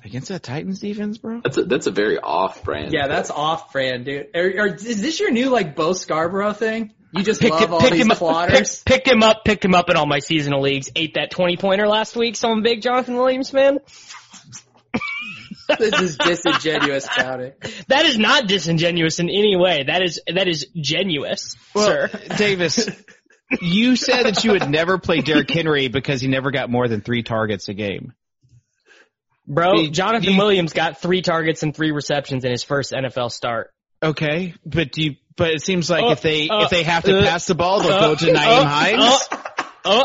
Against 0.04 0.28
that 0.28 0.42
Titans 0.42 0.78
defense, 0.78 1.18
bro? 1.18 1.40
That's 1.42 1.56
a, 1.56 1.64
that's 1.64 1.86
a 1.86 1.90
very 1.90 2.18
off 2.18 2.62
brand. 2.62 2.92
Yeah, 2.92 3.08
that's 3.08 3.30
off 3.30 3.72
brand, 3.72 4.04
dude. 4.04 4.28
Are, 4.36 4.40
are, 4.40 4.66
is 4.74 5.02
this 5.02 5.18
your 5.18 5.32
new 5.32 5.48
like 5.48 5.74
Bo 5.74 5.94
Scarborough 5.94 6.52
thing? 6.52 6.92
You 7.12 7.22
just 7.22 7.40
picked, 7.40 7.54
love 7.54 7.72
all 7.72 7.80
picked 7.80 7.94
these 7.94 8.02
him 8.02 8.10
plotters. 8.10 8.82
Picked, 8.82 8.84
picked 8.84 9.08
him 9.08 9.22
up, 9.22 9.44
picked 9.44 9.64
him 9.64 9.74
up 9.74 9.88
in 9.88 9.96
all 9.96 10.06
my 10.06 10.18
seasonal 10.18 10.60
leagues. 10.60 10.90
Ate 10.94 11.14
that 11.14 11.30
twenty 11.30 11.56
pointer 11.56 11.88
last 11.88 12.16
week. 12.16 12.36
So 12.36 12.50
I'm 12.50 12.58
a 12.58 12.62
big 12.62 12.82
Jonathan 12.82 13.16
Williams 13.16 13.50
fan. 13.50 13.78
this 15.78 16.00
is 16.00 16.18
disingenuous 16.18 17.06
touting. 17.06 17.52
That 17.88 18.06
is 18.06 18.18
not 18.18 18.46
disingenuous 18.46 19.18
in 19.18 19.28
any 19.28 19.56
way. 19.56 19.84
That 19.84 20.02
is 20.02 20.20
that 20.32 20.48
is 20.48 20.66
genuous, 20.76 21.56
well, 21.74 21.86
sir. 21.86 22.10
Davis, 22.36 22.88
you 23.60 23.96
said 23.96 24.24
that 24.24 24.44
you 24.44 24.52
would 24.52 24.68
never 24.68 24.98
play 24.98 25.20
Derrick 25.20 25.50
Henry 25.50 25.88
because 25.88 26.20
he 26.20 26.28
never 26.28 26.50
got 26.50 26.70
more 26.70 26.88
than 26.88 27.00
three 27.00 27.22
targets 27.22 27.68
a 27.68 27.74
game. 27.74 28.12
Bro, 29.46 29.88
Jonathan 29.88 30.32
you, 30.32 30.38
Williams 30.38 30.72
got 30.72 31.00
three 31.00 31.20
targets 31.20 31.62
and 31.62 31.74
three 31.74 31.90
receptions 31.90 32.44
in 32.44 32.50
his 32.50 32.62
first 32.62 32.92
NFL 32.92 33.30
start. 33.30 33.70
Okay, 34.02 34.54
but 34.64 34.92
do 34.92 35.02
you 35.02 35.16
but 35.36 35.50
it 35.50 35.62
seems 35.62 35.90
like 35.90 36.04
uh, 36.04 36.10
if 36.10 36.20
they 36.22 36.48
uh, 36.48 36.64
if 36.64 36.70
they 36.70 36.82
have 36.82 37.04
to 37.04 37.18
uh, 37.18 37.22
pass 37.22 37.46
the 37.46 37.54
ball, 37.54 37.80
they'll 37.82 38.00
go 38.00 38.14
to 38.14 38.26
Nyheim 38.26 38.64
Hines. 38.64 39.28
Oh, 39.84 40.04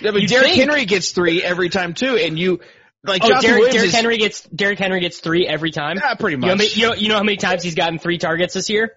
yeah, 0.00 0.10
but 0.10 0.26
Derrick 0.26 0.48
think. 0.48 0.60
Henry 0.60 0.84
gets 0.84 1.12
three 1.12 1.42
every 1.42 1.68
time 1.68 1.94
too, 1.94 2.16
and 2.16 2.38
you 2.38 2.60
like 3.04 3.22
oh, 3.24 3.40
Derrick, 3.40 3.70
Derrick 3.70 3.88
is, 3.88 3.94
Henry 3.94 4.16
gets 4.16 4.42
Derrick 4.42 4.78
Henry 4.78 5.00
gets 5.00 5.20
three 5.20 5.46
every 5.46 5.70
time. 5.70 5.96
Yeah, 5.96 6.14
pretty 6.14 6.36
much. 6.36 6.46
You 6.46 6.50
know, 6.50 6.56
many, 6.56 6.70
you 6.70 6.88
know, 6.88 6.94
you 6.94 7.08
know 7.08 7.16
how 7.16 7.22
many 7.22 7.36
times 7.36 7.62
he's 7.62 7.74
gotten 7.74 7.98
three 7.98 8.18
targets 8.18 8.54
this 8.54 8.70
year? 8.70 8.94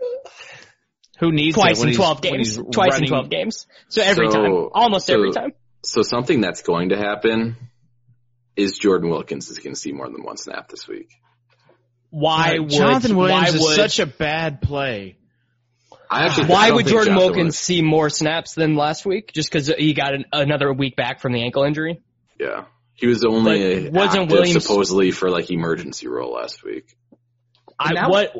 Who 1.19 1.31
needs 1.31 1.55
twice 1.55 1.81
in 1.81 1.93
twelve 1.93 2.21
games? 2.21 2.57
Twice 2.57 2.91
running. 2.91 3.03
in 3.03 3.09
twelve 3.09 3.29
games. 3.29 3.65
So 3.89 4.01
every 4.01 4.29
so, 4.29 4.41
time, 4.41 4.69
almost 4.73 5.07
so, 5.07 5.13
every 5.13 5.31
time. 5.31 5.53
So 5.83 6.01
something 6.01 6.41
that's 6.41 6.61
going 6.61 6.89
to 6.89 6.97
happen 6.97 7.55
is 8.55 8.77
Jordan 8.77 9.09
Wilkins 9.09 9.49
is 9.49 9.59
going 9.59 9.73
to 9.73 9.79
see 9.79 9.91
more 9.91 10.09
than 10.09 10.23
one 10.23 10.37
snap 10.37 10.69
this 10.69 10.87
week. 10.87 11.09
Why 12.09 12.57
would 12.59 12.69
Jonathan 12.69 13.15
Williams 13.15 13.51
why 13.53 13.59
would, 13.59 13.69
is 13.71 13.75
such 13.75 13.99
a 13.99 14.05
bad 14.05 14.61
play? 14.61 15.17
I 16.09 16.25
actually, 16.25 16.47
why 16.47 16.69
I 16.69 16.71
would 16.71 16.87
Jordan 16.87 17.13
Jonathan 17.13 17.33
Wilkins 17.35 17.57
see 17.57 17.81
more 17.81 18.09
snaps 18.09 18.53
than 18.53 18.75
last 18.75 19.05
week? 19.05 19.33
Just 19.33 19.51
because 19.51 19.67
he 19.67 19.93
got 19.93 20.13
an, 20.13 20.25
another 20.31 20.71
week 20.71 20.95
back 20.95 21.19
from 21.19 21.33
the 21.33 21.43
ankle 21.43 21.63
injury? 21.63 22.01
Yeah, 22.39 22.65
he 22.97 23.07
was 23.07 23.23
only 23.23 23.89
wasn't 23.89 24.31
Williams 24.31 24.65
supposedly 24.65 25.11
for 25.11 25.29
like 25.29 25.49
emergency 25.51 26.07
role 26.07 26.33
last 26.33 26.63
week. 26.63 26.97
I 27.79 27.93
that, 27.93 28.09
what 28.09 28.33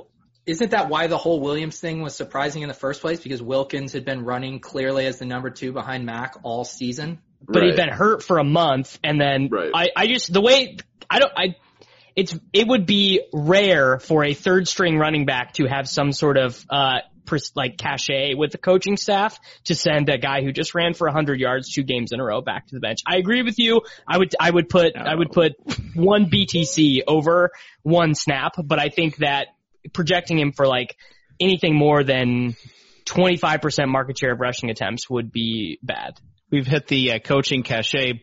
isn't 0.48 0.72
that 0.72 0.90
why 0.90 1.06
the 1.08 1.18
whole 1.18 1.40
Williams 1.40 1.80
thing 1.80 2.02
was 2.02 2.16
surprising 2.16 2.64
in 2.64 2.68
the 2.68 2.74
first 2.74 3.02
place? 3.02 3.20
Because 3.20 3.42
Wilkins 3.42 3.94
had 3.94 4.04
been 4.04 4.26
running 4.26 4.60
clearly 4.60 5.06
as 5.06 5.20
the 5.20 5.26
number 5.26 5.52
two 5.52 5.74
behind 5.74 6.08
Mac 6.08 6.38
all 6.42 6.66
season, 6.66 7.20
but 7.46 7.60
right. 7.60 7.68
he'd 7.68 7.76
been 7.76 7.90
hurt 7.90 8.24
for 8.24 8.40
a 8.40 8.44
month, 8.44 8.98
and 9.04 9.22
then 9.22 9.50
right. 9.52 9.72
I, 9.74 9.90
I 9.96 10.08
just 10.08 10.34
the 10.34 10.42
way 10.42 10.78
I 11.08 11.20
don't 11.20 11.32
I 11.38 11.56
it's 12.16 12.36
it 12.52 12.68
would 12.68 12.88
be 12.88 13.22
rare 13.32 14.00
for 14.00 14.24
a 14.24 14.34
third 14.34 14.68
string 14.68 14.98
running 14.98 15.28
back 15.28 15.54
to 15.54 15.68
have 15.68 15.88
some 15.88 16.12
sort 16.12 16.38
of 16.38 16.66
uh 16.68 17.02
like 17.56 17.78
cachet 17.78 18.34
with 18.36 18.52
the 18.52 18.58
coaching 18.58 18.98
staff 18.98 19.40
to 19.66 19.76
send 19.76 20.10
a 20.10 20.18
guy 20.18 20.42
who 20.42 20.52
just 20.52 20.76
ran 20.76 20.94
for 20.94 21.08
100 21.08 21.40
yards 21.40 21.72
two 21.72 21.84
games 21.84 22.12
in 22.12 22.20
a 22.20 22.24
row 22.24 22.42
back 22.42 22.68
to 22.68 22.76
the 22.76 22.80
bench. 22.80 23.00
I 23.06 23.18
agree 23.18 23.44
with 23.44 23.60
you. 23.60 23.82
I 24.08 24.18
would 24.18 24.36
I 24.40 24.50
would 24.50 24.70
put 24.70 24.96
I 24.96 25.16
would 25.16 25.32
put 25.32 25.54
one 25.94 26.30
BTC 26.30 27.02
over 27.08 27.52
one 27.84 28.16
snap, 28.16 28.54
but 28.64 28.80
I 28.80 28.90
think 28.90 29.18
that 29.18 29.48
projecting 29.94 30.40
him 30.40 30.52
for 30.52 30.68
like 30.68 30.96
anything 31.40 31.76
more 31.76 32.04
than 32.04 32.56
25% 33.06 33.88
market 33.88 34.18
share 34.18 34.34
of 34.34 34.40
rushing 34.40 34.70
attempts 34.70 35.10
would 35.10 35.32
be 35.32 35.80
bad. 35.82 36.20
We've 36.52 36.68
hit 36.68 36.88
the 36.88 37.14
uh, 37.14 37.20
coaching 37.20 37.64
cachet 37.64 38.22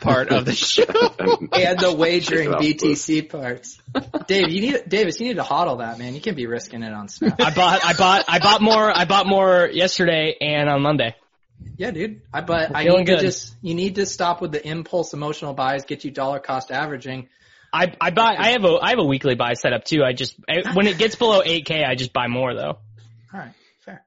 part 0.00 0.30
of 0.30 0.44
the 0.44 0.52
show 0.52 0.84
and 1.52 1.78
the 1.78 1.94
wagering 1.96 2.50
BTC 2.50 3.28
parts. 3.28 3.78
Dave, 4.26 4.50
you 4.50 4.60
need 4.60 4.88
Davis, 4.88 5.20
you 5.20 5.28
need 5.28 5.36
to 5.36 5.42
hodl 5.42 5.78
that 5.78 5.98
man. 5.98 6.14
You 6.14 6.20
can't 6.20 6.36
be 6.36 6.46
risking 6.46 6.82
it 6.82 6.92
on 6.92 7.08
Snap. 7.08 7.40
I 7.40 7.54
bought, 7.54 7.84
I 7.84 7.92
bought, 7.94 8.24
I 8.28 8.38
bought 8.38 8.60
more. 8.60 8.96
I 8.96 9.04
bought 9.04 9.26
more 9.26 9.68
yesterday 9.72 10.36
and 10.40 10.68
on 10.68 10.82
Monday. 10.82 11.14
Yeah, 11.76 11.90
dude. 11.90 12.22
I 12.32 12.40
but 12.40 12.74
I 12.74 12.84
need 12.84 13.06
good. 13.06 13.16
to 13.16 13.22
just 13.22 13.54
you 13.62 13.74
need 13.74 13.96
to 13.96 14.06
stop 14.06 14.40
with 14.40 14.52
the 14.52 14.66
impulse 14.66 15.12
emotional 15.12 15.54
buys. 15.54 15.84
Get 15.84 16.04
you 16.04 16.10
dollar 16.10 16.38
cost 16.38 16.70
averaging. 16.70 17.28
I 17.72 17.92
I 18.00 18.10
buy. 18.10 18.36
I 18.38 18.48
have 18.50 18.64
a 18.64 18.78
I 18.80 18.90
have 18.90 18.98
a 18.98 19.04
weekly 19.04 19.34
buy 19.34 19.54
set 19.54 19.72
up 19.72 19.84
too. 19.84 20.02
I 20.02 20.12
just 20.12 20.36
I, 20.48 20.72
when 20.74 20.86
it 20.86 20.98
gets 20.98 21.16
below 21.16 21.42
8k, 21.42 21.86
I 21.86 21.94
just 21.94 22.12
buy 22.12 22.28
more 22.28 22.54
though. 22.54 22.78
All 23.32 23.40
right, 23.40 23.52
fair. 23.84 24.04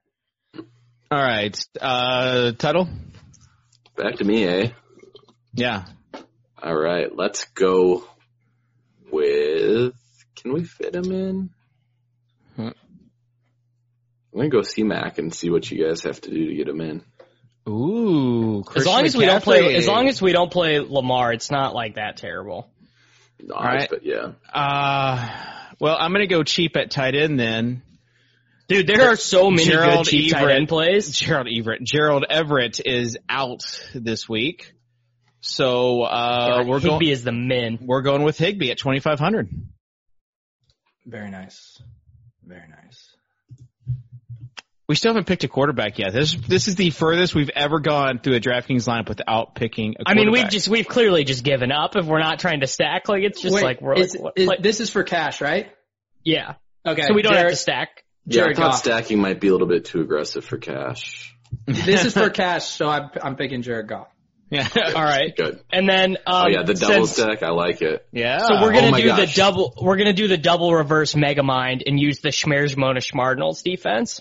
All 1.10 1.22
right, 1.22 1.56
uh, 1.80 2.52
Tuttle. 2.52 2.88
Back 3.96 4.16
to 4.16 4.24
me, 4.24 4.44
eh? 4.44 4.70
Yeah. 5.54 5.84
All 6.62 6.74
right, 6.74 7.14
let's 7.14 7.44
go 7.46 8.04
with. 9.10 9.94
Can 10.36 10.52
we 10.52 10.64
fit 10.64 10.94
him 10.94 11.12
in? 11.12 11.50
Huh. 12.56 12.72
I'm 14.32 14.38
gonna 14.38 14.48
go 14.48 14.62
see 14.62 14.82
Mac 14.82 15.18
and 15.18 15.32
see 15.32 15.50
what 15.50 15.70
you 15.70 15.84
guys 15.86 16.02
have 16.02 16.20
to 16.22 16.30
do 16.30 16.48
to 16.48 16.54
get 16.54 16.68
him 16.68 16.80
in. 16.80 17.04
Ooh, 17.68 18.62
Christian 18.66 18.80
as 18.80 18.86
long 18.86 19.04
as 19.06 19.16
we 19.16 19.26
don't 19.26 19.42
play, 19.42 19.74
as 19.76 19.86
long 19.86 20.08
as 20.08 20.20
we 20.20 20.32
don't 20.32 20.50
play 20.50 20.80
Lamar, 20.80 21.32
it's 21.32 21.50
not 21.50 21.74
like 21.74 21.94
that 21.94 22.16
terrible. 22.16 22.68
Nice, 23.40 23.56
All 23.56 23.64
right. 23.64 23.88
but 23.88 24.04
yeah. 24.04 24.32
Uh, 24.52 25.28
well, 25.78 25.96
I'm 25.98 26.12
gonna 26.12 26.26
go 26.26 26.42
cheap 26.42 26.76
at 26.76 26.90
tight 26.90 27.14
end 27.14 27.38
then. 27.38 27.82
Dude, 28.68 28.86
there 28.86 29.08
are 29.12 29.16
so 29.16 29.50
many 29.50 29.64
Gerald 29.64 30.06
good 30.06 30.10
cheap 30.10 30.34
Everett, 30.34 30.48
tight 30.48 30.56
end 30.56 30.68
plays. 30.68 31.10
Gerald 31.10 31.48
Everett, 31.48 31.82
Gerald 31.84 32.24
Everett 32.28 32.80
is 32.84 33.18
out 33.28 33.62
this 33.94 34.28
week. 34.28 34.72
So 35.46 36.02
uh, 36.02 36.62
yeah, 36.62 36.64
we're 36.64 36.80
Higbee 36.80 36.88
going, 36.88 37.08
is 37.08 37.22
the 37.22 37.30
min. 37.30 37.78
We're 37.82 38.00
going 38.00 38.22
with 38.22 38.38
Higbee 38.38 38.70
at 38.70 38.78
2,500. 38.78 39.50
Very 41.04 41.30
nice. 41.30 41.82
Very 42.42 42.66
nice. 42.66 43.14
We 43.86 43.94
We 44.88 44.94
still 44.94 45.10
haven't 45.10 45.26
picked 45.26 45.44
a 45.44 45.48
quarterback 45.48 45.98
yet. 45.98 46.14
This 46.14 46.34
this 46.34 46.66
is 46.66 46.76
the 46.76 46.88
furthest 46.88 47.34
we've 47.34 47.50
ever 47.50 47.78
gone 47.78 48.20
through 48.20 48.36
a 48.36 48.40
DraftKings 48.40 48.88
lineup 48.88 49.06
without 49.10 49.54
picking. 49.54 49.96
I 50.06 50.14
mean, 50.14 50.32
we've 50.32 50.48
just 50.48 50.66
we've 50.66 50.88
clearly 50.88 51.24
just 51.24 51.44
given 51.44 51.70
up 51.70 51.94
if 51.94 52.06
we're 52.06 52.20
not 52.20 52.38
trying 52.38 52.60
to 52.60 52.66
stack. 52.66 53.10
Like 53.10 53.22
it's 53.22 53.42
just 53.42 53.54
Wait, 53.54 53.64
like 53.64 53.82
we're 53.82 53.96
is, 53.96 54.16
like, 54.16 54.32
is- 54.36 54.46
like- 54.48 54.62
this 54.62 54.80
is 54.80 54.88
for 54.88 55.02
cash, 55.02 55.42
right? 55.42 55.70
yeah. 56.24 56.54
Okay. 56.86 57.02
So 57.02 57.12
we 57.12 57.20
don't 57.20 57.34
have 57.34 57.50
to 57.50 57.56
stack. 57.56 58.02
Yeah, 58.24 58.40
I 58.40 58.44
Jared 58.44 58.56
thought 58.56 58.70
Goff. 58.70 58.78
stacking 58.78 59.18
might 59.18 59.40
be 59.40 59.48
a 59.48 59.52
little 59.52 59.68
bit 59.68 59.84
too 59.84 60.00
aggressive 60.00 60.42
for 60.46 60.56
cash. 60.56 61.34
This 61.66 62.06
is 62.06 62.14
for 62.14 62.30
cash, 62.42 62.64
so 62.64 62.88
I'm 62.88 63.10
I'm 63.22 63.36
picking 63.36 63.60
Jared 63.60 63.88
Goff. 63.88 64.08
Yeah. 64.50 64.68
All 64.94 65.02
right. 65.02 65.34
Good. 65.36 65.60
And 65.72 65.88
then 65.88 66.16
um, 66.26 66.44
Oh 66.44 66.48
yeah, 66.48 66.62
the 66.62 66.74
double 66.74 67.06
since- 67.06 67.12
stack. 67.16 67.42
I 67.42 67.50
like 67.50 67.82
it. 67.82 68.06
yeah. 68.12 68.38
So 68.46 68.54
we're 68.60 68.72
gonna 68.72 68.88
Oh 68.88 68.90
my 68.92 69.00
do 69.00 69.14
the 69.16 69.32
double. 69.34 69.74
We're 69.80 69.96
gonna 69.96 70.12
do 70.12 70.28
the 70.28 70.36
double 70.38 70.72
reverse 70.74 71.14
mega 71.16 71.42
mind 71.42 71.82
and 71.86 71.98
use 71.98 72.20
the 72.20 72.28
Schmears 72.30 72.76
Mona 72.76 73.00
Schmardnals 73.00 73.62
defense. 73.62 74.20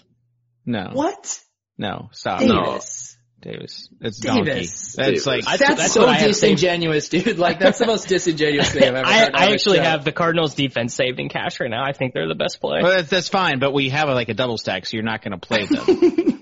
no, 0.65 0.89
What? 0.93 1.39
no, 1.77 2.09
stop, 2.13 2.41
No. 2.41 2.63
Davis. 2.63 3.09
Davis. 3.41 3.89
It's 3.99 4.19
donkey. 4.19 4.43
Davis. 4.45 4.93
That's 4.95 5.07
Davis. 5.09 5.25
like 5.27 5.43
I- 5.47 5.57
That's, 5.57 5.75
that's 5.75 5.93
so 5.93 5.99
what 6.01 6.09
I 6.09 6.13
have 6.13 6.33
saved. 6.33 6.55
disingenuous, 6.59 7.09
dude. 7.09 7.37
Like 7.37 7.59
that's 7.59 7.77
the 7.77 7.85
most 7.87 8.07
disingenuous 8.07 8.71
thing 8.71 8.83
I've 8.83 8.95
ever 8.95 9.05
I, 9.05 9.17
heard. 9.25 9.35
on 9.35 9.41
I 9.41 9.51
actually 9.51 9.79
show. 9.79 9.83
have 9.83 10.05
the 10.05 10.13
Cardinals 10.13 10.55
defense 10.55 10.93
saved 10.95 11.19
in 11.19 11.27
cash 11.27 11.59
right 11.59 11.69
now. 11.69 11.83
I 11.83 11.91
think 11.91 12.13
they're 12.13 12.29
the 12.29 12.35
best 12.35 12.61
play. 12.61 12.79
Well, 12.83 12.91
that's, 12.95 13.09
that's 13.09 13.27
fine, 13.27 13.59
but 13.59 13.73
we 13.73 13.89
have 13.89 14.07
like 14.07 14.29
a 14.29 14.33
double 14.33 14.57
stack, 14.57 14.85
so 14.85 14.95
you're 14.95 15.03
not 15.03 15.21
going 15.21 15.37
to 15.37 15.45
play 15.45 15.65
them. 15.65 15.85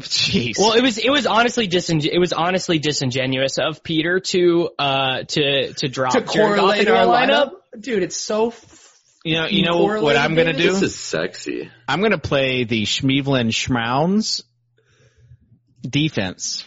Jeez. 0.08 0.58
Well, 0.58 0.72
it 0.72 0.82
was 0.82 0.98
it 0.98 1.10
was 1.10 1.26
honestly 1.26 1.68
dising- 1.68 2.04
it 2.04 2.18
was 2.18 2.32
honestly 2.32 2.78
disingenuous 2.78 3.58
of 3.58 3.82
Peter 3.82 4.20
to 4.20 4.70
uh 4.78 5.22
to 5.24 5.72
to 5.74 5.88
drop 5.88 6.12
to 6.12 6.20
Jared 6.20 6.26
Goff 6.56 6.66
correlate 6.66 6.88
our 6.88 7.06
lineup. 7.06 7.50
lineup, 7.74 7.80
dude. 7.82 8.02
It's 8.02 8.16
so. 8.16 8.48
f- 8.48 8.76
you 9.22 9.34
know, 9.34 9.46
you 9.48 9.64
know 9.66 9.82
what 10.00 10.16
I'm 10.16 10.34
going 10.34 10.46
to 10.46 10.54
do? 10.54 10.72
This 10.72 10.80
is 10.80 10.98
sexy. 10.98 11.70
I'm 11.86 12.00
going 12.00 12.12
to 12.12 12.18
play 12.18 12.64
the 12.64 12.84
Schmeevlin 12.84 13.48
Schmouns 13.50 14.42
defense. 15.82 16.64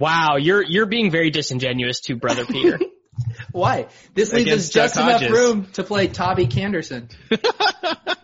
Wow, 0.00 0.34
you're 0.36 0.62
you're 0.64 0.86
being 0.86 1.12
very 1.12 1.30
disingenuous 1.30 2.00
to 2.00 2.16
brother 2.16 2.44
Peter. 2.50 2.80
Why? 3.52 3.86
This 4.14 4.32
leaves 4.32 4.50
us 4.52 4.68
just 4.68 4.94
Duck 4.96 5.22
enough 5.22 5.30
room 5.30 5.66
to 5.74 5.84
play 5.84 6.08
Toby 6.08 6.46
Canderson. 6.46 7.10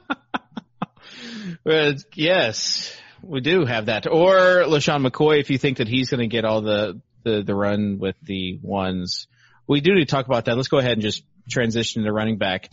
Well, 1.64 1.94
yes, 2.14 2.96
we 3.22 3.40
do 3.40 3.64
have 3.64 3.86
that. 3.86 4.06
Or 4.06 4.64
LeSean 4.64 5.06
McCoy, 5.06 5.40
if 5.40 5.50
you 5.50 5.58
think 5.58 5.78
that 5.78 5.88
he's 5.88 6.10
going 6.10 6.20
to 6.20 6.26
get 6.26 6.44
all 6.44 6.62
the, 6.62 7.00
the, 7.24 7.42
the 7.42 7.54
run 7.54 7.98
with 7.98 8.16
the 8.22 8.58
ones. 8.62 9.26
We 9.66 9.80
do 9.80 9.94
need 9.94 10.08
to 10.08 10.10
talk 10.10 10.26
about 10.26 10.46
that. 10.46 10.56
Let's 10.56 10.68
go 10.68 10.78
ahead 10.78 10.92
and 10.92 11.02
just 11.02 11.24
transition 11.48 12.04
to 12.04 12.12
running 12.12 12.38
back. 12.38 12.68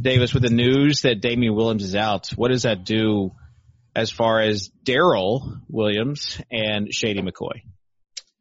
Davis, 0.00 0.34
with 0.34 0.42
the 0.42 0.50
news 0.50 1.02
that 1.02 1.20
Damien 1.20 1.54
Williams 1.54 1.84
is 1.84 1.94
out, 1.94 2.28
what 2.30 2.50
does 2.50 2.62
that 2.62 2.84
do 2.84 3.32
as 3.94 4.10
far 4.10 4.40
as 4.40 4.68
Darrel 4.84 5.58
Williams 5.68 6.40
and 6.50 6.92
Shady 6.92 7.20
McCoy? 7.20 7.62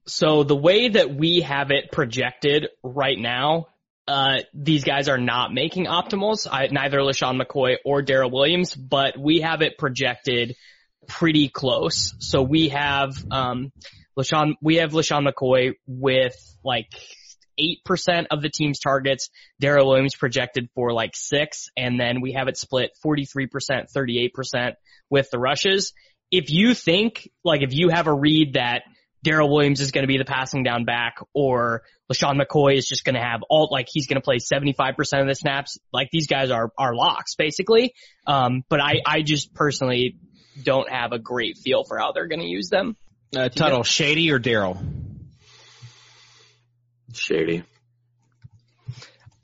So 0.08 0.44
the 0.44 0.56
way 0.56 0.90
that 0.90 1.14
we 1.14 1.42
have 1.42 1.72
it 1.72 1.92
projected 1.92 2.68
right 2.84 3.18
now, 3.18 3.68
uh, 4.08 4.40
these 4.54 4.84
guys 4.84 5.08
are 5.08 5.20
not 5.20 5.54
making 5.54 5.86
optimals. 5.86 6.48
I, 6.52 6.68
neither 6.72 6.98
LeSean 7.00 7.40
McCoy 7.42 7.76
or 7.86 8.02
Darrel 8.02 8.32
Williams, 8.32 8.76
but 8.76 9.18
we 9.18 9.42
have 9.42 9.62
it 9.62 9.78
projected 9.78 10.56
pretty 11.08 11.50
close. 11.50 12.14
So 12.20 12.42
we 12.42 12.70
have, 12.70 13.14
um, 13.32 13.72
LeSean, 14.18 14.56
we 14.62 14.78
have 14.78 14.92
LeSean 14.92 15.28
McCoy 15.28 15.74
with 15.88 16.36
like 16.64 16.90
8% 17.60 18.28
of 18.32 18.42
the 18.42 18.50
team's 18.50 18.80
targets. 18.80 19.30
Darrel 19.60 19.88
Williams 19.88 20.16
projected 20.16 20.70
for 20.76 20.94
like 20.94 21.12
six. 21.16 21.70
And 21.78 22.00
then 22.00 22.22
we 22.22 22.34
have 22.34 22.48
it 22.48 22.58
split 22.58 22.92
43%, 23.06 23.48
38% 23.96 24.74
with 25.10 25.30
the 25.32 25.40
rushes. 25.40 25.94
If 26.32 26.50
you 26.50 26.74
think, 26.74 27.30
like 27.44 27.62
if 27.62 27.74
you 27.74 27.90
have 27.90 28.08
a 28.08 28.14
read 28.14 28.54
that 28.54 28.84
Darrel 29.24 29.50
Williams 29.50 29.82
is 29.82 29.92
going 29.92 30.04
to 30.04 30.08
be 30.08 30.18
the 30.18 30.26
passing 30.26 30.64
down 30.64 30.86
back 30.86 31.18
or 31.34 31.84
LeSean 32.12 32.42
McCoy 32.42 32.78
is 32.78 32.88
just 32.88 33.04
going 33.06 33.16
to 33.16 33.22
have 33.22 33.42
all, 33.50 33.70
like 33.72 33.88
he's 33.92 34.08
going 34.08 34.16
to 34.16 34.22
play 34.22 34.38
75% 34.38 34.96
of 35.22 35.28
the 35.28 35.36
snaps. 35.36 35.78
Like 35.94 36.10
these 36.12 36.28
guys 36.28 36.50
are, 36.50 36.72
are 36.78 36.96
locks 36.96 37.36
basically. 37.36 37.94
Um, 38.26 38.64
but 38.70 38.82
I, 38.82 39.02
I 39.06 39.22
just 39.22 39.54
personally 39.54 40.18
don't 40.62 40.90
have 40.90 41.12
a 41.12 41.20
great 41.20 41.58
feel 41.58 41.84
for 41.84 41.98
how 41.98 42.12
they're 42.12 42.28
going 42.28 42.42
to 42.42 42.48
use 42.48 42.70
them. 42.70 42.96
Uh, 43.36 43.50
Tuttle, 43.50 43.84
Shady 43.84 44.32
or 44.32 44.40
Darrel? 44.40 44.78
Shady. 47.14 47.64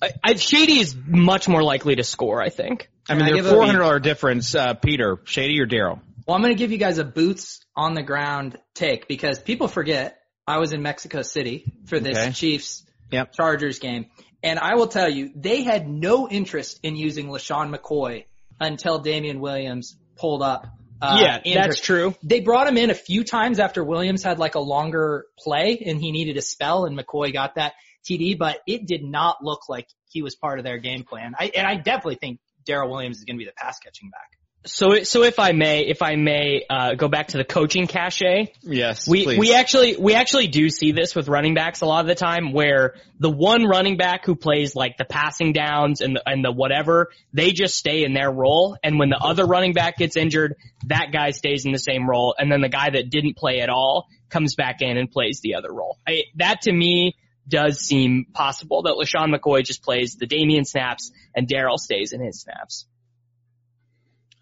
I, 0.01 0.11
I, 0.23 0.35
Shady 0.35 0.79
is 0.79 0.95
much 1.07 1.47
more 1.47 1.63
likely 1.63 1.95
to 1.95 2.03
score, 2.03 2.41
I 2.41 2.49
think. 2.49 2.89
I 3.09 3.13
mean, 3.13 3.19
Can 3.19 3.25
I 3.25 3.25
they're 3.29 3.35
give 3.43 3.45
a- 3.47 3.55
four 3.55 3.65
hundred 3.65 3.79
dollar 3.79 3.99
difference. 3.99 4.53
Uh, 4.53 4.73
Peter, 4.73 5.19
Shady 5.25 5.59
or 5.59 5.65
Darrel? 5.65 6.01
Well, 6.27 6.35
I'm 6.35 6.41
going 6.41 6.53
to 6.53 6.57
give 6.57 6.71
you 6.71 6.77
guys 6.77 6.97
a 6.97 7.05
boots 7.05 7.61
on 7.75 7.93
the 7.93 8.03
ground 8.03 8.57
take 8.73 9.07
because 9.07 9.39
people 9.39 9.67
forget 9.69 10.19
I 10.45 10.57
was 10.59 10.73
in 10.73 10.81
Mexico 10.81 11.21
City 11.21 11.73
for 11.85 11.99
this 11.99 12.17
Okay. 12.17 12.31
Chiefs 12.31 12.83
Yep. 13.11 13.31
Chargers 13.33 13.79
game. 13.79 14.07
And 14.43 14.59
I 14.59 14.75
will 14.75 14.87
tell 14.87 15.09
you, 15.09 15.31
they 15.35 15.63
had 15.63 15.87
no 15.87 16.27
interest 16.29 16.81
in 16.83 16.95
using 16.97 17.27
LeSean 17.27 17.73
McCoy 17.73 18.25
until 18.59 18.99
Damien 18.99 19.39
Williams 19.39 19.95
pulled 20.17 20.41
up. 20.43 20.67
Uh, 21.01 21.19
yeah, 21.21 21.39
injured. 21.43 21.63
that's 21.63 21.81
true. 21.81 22.15
They 22.23 22.39
brought 22.39 22.67
him 22.67 22.77
in 22.77 22.89
a 22.89 22.95
few 22.95 23.23
times 23.23 23.59
after 23.59 23.83
Williams 23.83 24.23
had 24.23 24.39
like 24.39 24.55
a 24.55 24.59
longer 24.59 25.25
play 25.37 25.81
and 25.85 26.01
he 26.01 26.11
needed 26.11 26.37
a 26.37 26.41
spell 26.41 26.85
and 26.85 26.97
McCoy 26.97 27.31
got 27.31 27.55
that 27.55 27.73
TD, 28.09 28.37
but 28.37 28.59
it 28.65 28.85
did 28.87 29.03
not 29.03 29.43
look 29.43 29.69
like 29.69 29.87
he 30.09 30.21
was 30.21 30.35
part 30.35 30.59
of 30.59 30.65
their 30.65 30.77
game 30.77 31.03
plan. 31.03 31.33
I, 31.37 31.51
and 31.55 31.67
I 31.67 31.75
definitely 31.75 32.15
think 32.15 32.39
Darrel 32.65 32.89
Williams 32.89 33.17
is 33.17 33.25
going 33.25 33.37
to 33.37 33.39
be 33.39 33.45
the 33.45 33.53
pass 33.55 33.79
catching 33.79 34.09
back. 34.09 34.36
So, 34.65 35.03
so 35.03 35.23
if 35.23 35.39
I 35.39 35.53
may, 35.53 35.87
if 35.87 36.01
I 36.01 36.15
may, 36.15 36.65
uh, 36.69 36.95
go 36.95 37.07
back 37.07 37.29
to 37.29 37.37
the 37.37 37.45
coaching 37.45 37.87
cachet, 37.87 38.53
Yes. 38.63 39.07
we, 39.07 39.23
please. 39.23 39.39
we 39.39 39.53
actually, 39.53 39.95
we 39.95 40.13
actually 40.13 40.47
do 40.47 40.69
see 40.69 40.91
this 40.91 41.15
with 41.15 41.29
running 41.29 41.53
backs 41.53 41.81
a 41.81 41.85
lot 41.85 42.01
of 42.01 42.07
the 42.07 42.15
time 42.15 42.51
where 42.51 42.95
the 43.19 43.29
one 43.29 43.63
running 43.63 43.95
back 43.95 44.25
who 44.25 44.35
plays 44.35 44.75
like 44.75 44.97
the 44.97 45.05
passing 45.05 45.53
downs 45.53 46.01
and 46.01 46.17
the, 46.17 46.29
and 46.29 46.43
the 46.43 46.51
whatever, 46.51 47.11
they 47.31 47.51
just 47.51 47.77
stay 47.77 48.03
in 48.03 48.13
their 48.13 48.29
role. 48.29 48.77
And 48.83 48.99
when 48.99 49.09
the 49.09 49.19
other 49.19 49.45
running 49.45 49.71
back 49.71 49.97
gets 49.97 50.17
injured, 50.17 50.55
that 50.87 51.11
guy 51.13 51.31
stays 51.31 51.65
in 51.65 51.71
the 51.71 51.79
same 51.79 52.09
role. 52.09 52.35
And 52.37 52.51
then 52.51 52.59
the 52.59 52.69
guy 52.69 52.89
that 52.89 53.09
didn't 53.09 53.37
play 53.37 53.61
at 53.61 53.69
all 53.69 54.07
comes 54.29 54.55
back 54.55 54.81
in 54.81 54.97
and 54.97 55.09
plays 55.09 55.39
the 55.41 55.55
other 55.55 55.71
role. 55.71 55.97
I, 56.05 56.23
that 56.35 56.63
to 56.63 56.73
me 56.73 57.15
does 57.47 57.79
seem 57.79 58.25
possible 58.33 58.81
that 58.83 58.95
LeSean 58.95 59.33
McCoy 59.33 59.63
just 59.63 59.81
plays 59.81 60.15
the 60.15 60.25
Damien 60.25 60.65
snaps 60.65 61.11
and 61.33 61.47
Darrel 61.47 61.77
stays 61.77 62.11
in 62.11 62.21
his 62.21 62.41
snaps. 62.41 62.85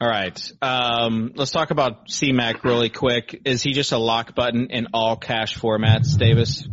All 0.01 0.09
right. 0.09 0.51
Um, 0.61 1.31
let's 1.35 1.51
talk 1.51 1.71
about 1.71 2.07
CMAC 2.07 2.63
really 2.63 2.89
quick. 2.89 3.41
Is 3.45 3.61
he 3.61 3.71
just 3.71 3.93
a 3.93 3.97
lock 3.97 4.35
button 4.35 4.67
in 4.69 4.87
all 4.93 5.15
cash 5.15 5.57
formats, 5.57 6.17
Davis? 6.17 6.67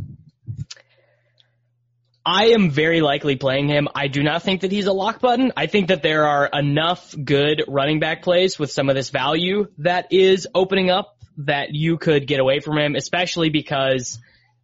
I 2.24 2.46
am 2.46 2.70
very 2.70 3.00
likely 3.00 3.36
playing 3.36 3.68
him. 3.68 3.88
I 3.94 4.08
do 4.08 4.22
not 4.22 4.42
think 4.42 4.60
that 4.60 4.72
he's 4.72 4.86
a 4.86 4.92
lock 4.92 5.20
button. 5.20 5.52
I 5.56 5.66
think 5.66 5.88
that 5.88 6.02
there 6.02 6.26
are 6.26 6.46
enough 6.52 7.14
good 7.24 7.64
running 7.68 8.00
back 8.00 8.22
plays 8.22 8.58
with 8.58 8.70
some 8.70 8.88
of 8.88 8.94
this 8.94 9.10
value 9.10 9.66
that 9.78 10.12
is 10.12 10.48
opening 10.54 10.90
up 10.90 11.16
that 11.38 11.68
you 11.72 11.98
could 11.98 12.26
get 12.26 12.40
away 12.40 12.60
from 12.60 12.78
him, 12.78 12.94
especially 12.96 13.50
because 13.50 14.18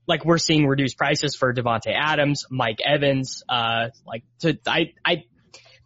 like 0.06 0.24
we're 0.24 0.38
seeing 0.38 0.66
reduced 0.66 0.96
prices 0.96 1.36
for 1.36 1.52
Davante 1.52 1.92
Adams, 1.94 2.44
Mike 2.50 2.78
Evans, 2.84 3.42
uh, 3.48 3.88
like 4.06 4.22
to, 4.40 4.58
I, 4.66 4.94
I, 5.04 5.24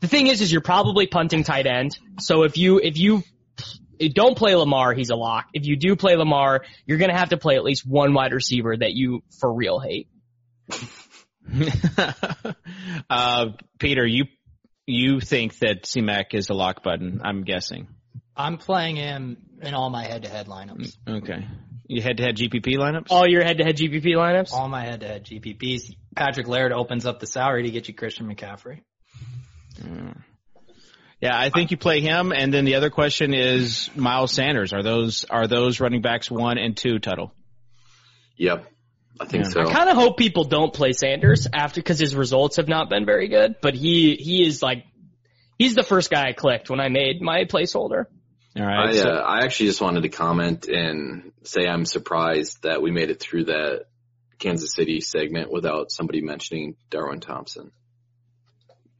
the 0.02 0.08
thing 0.08 0.26
is, 0.26 0.42
is 0.42 0.52
you're 0.52 0.60
probably 0.60 1.06
punting 1.06 1.44
tight 1.44 1.66
end. 1.66 1.96
So 2.20 2.42
if 2.42 2.58
you, 2.58 2.80
if 2.80 2.98
you 2.98 3.22
don't 3.98 4.36
play 4.36 4.54
Lamar, 4.54 4.92
he's 4.94 5.10
a 5.10 5.16
lock. 5.16 5.46
If 5.54 5.64
you 5.64 5.76
do 5.76 5.96
play 5.96 6.16
Lamar, 6.16 6.64
you're 6.86 6.98
going 6.98 7.10
to 7.10 7.16
have 7.16 7.30
to 7.30 7.36
play 7.36 7.54
at 7.54 7.62
least 7.62 7.86
one 7.86 8.12
wide 8.12 8.32
receiver 8.32 8.76
that 8.76 8.92
you 8.92 9.22
for 9.40 9.52
real 9.52 9.78
hate. 9.78 10.08
uh, 13.10 13.46
Peter, 13.78 14.04
you 14.04 14.24
you 14.86 15.20
think 15.20 15.56
that 15.60 15.84
CMAC 15.84 16.34
is 16.34 16.50
a 16.50 16.54
lock 16.54 16.82
button? 16.82 17.20
I'm 17.24 17.44
guessing. 17.44 17.86
I'm 18.36 18.58
playing 18.58 18.96
him 18.96 19.36
in 19.60 19.74
all 19.74 19.90
my 19.90 20.04
head-to-head 20.04 20.46
lineups. 20.46 20.96
Okay. 21.08 21.46
You 21.86 22.02
head 22.02 22.16
to 22.16 22.24
head 22.24 22.36
GPP 22.36 22.76
lineups? 22.76 23.08
All 23.10 23.28
your 23.28 23.44
head-to-head 23.44 23.76
GPP 23.76 24.16
lineups. 24.16 24.52
All 24.52 24.68
my 24.68 24.84
head-to-head 24.84 25.24
GPPs. 25.24 25.94
Patrick 26.16 26.48
Laird 26.48 26.72
opens 26.72 27.06
up 27.06 27.20
the 27.20 27.26
salary 27.26 27.64
to 27.64 27.70
get 27.70 27.86
you 27.86 27.94
Christian 27.94 28.34
McCaffrey. 28.34 28.80
Yeah, 31.20 31.38
I 31.38 31.50
think 31.50 31.70
you 31.70 31.76
play 31.76 32.00
him, 32.00 32.32
and 32.32 32.52
then 32.52 32.64
the 32.64 32.74
other 32.74 32.90
question 32.90 33.32
is 33.32 33.88
Miles 33.94 34.32
Sanders. 34.32 34.72
Are 34.72 34.82
those 34.82 35.24
are 35.30 35.46
those 35.46 35.78
running 35.78 36.02
backs 36.02 36.28
one 36.30 36.58
and 36.58 36.76
two? 36.76 36.98
Tuttle. 36.98 37.32
Yep. 38.36 38.66
I 39.20 39.26
think 39.26 39.44
Yeah. 39.44 39.50
so. 39.50 39.60
I 39.68 39.72
kind 39.72 39.88
of 39.88 39.96
hope 39.96 40.16
people 40.16 40.44
don't 40.44 40.74
play 40.74 40.92
Sanders 40.92 41.46
after 41.52 41.80
because 41.80 42.00
his 42.00 42.16
results 42.16 42.56
have 42.56 42.66
not 42.66 42.90
been 42.90 43.06
very 43.06 43.28
good. 43.28 43.54
But 43.62 43.74
he 43.74 44.16
he 44.16 44.44
is 44.44 44.62
like 44.62 44.84
he's 45.58 45.76
the 45.76 45.84
first 45.84 46.10
guy 46.10 46.28
I 46.28 46.32
clicked 46.32 46.68
when 46.70 46.80
I 46.80 46.88
made 46.88 47.20
my 47.22 47.44
placeholder. 47.44 48.06
All 48.58 48.66
right. 48.66 48.88
I, 48.88 48.96
so- 48.96 49.08
uh, 49.08 49.20
I 49.20 49.44
actually 49.44 49.66
just 49.66 49.80
wanted 49.80 50.02
to 50.02 50.08
comment 50.08 50.66
and 50.66 51.30
say 51.44 51.68
I'm 51.68 51.84
surprised 51.84 52.64
that 52.64 52.82
we 52.82 52.90
made 52.90 53.10
it 53.10 53.20
through 53.20 53.44
that 53.44 53.84
Kansas 54.40 54.74
City 54.74 55.00
segment 55.00 55.52
without 55.52 55.92
somebody 55.92 56.20
mentioning 56.20 56.74
Darwin 56.90 57.20
Thompson. 57.20 57.70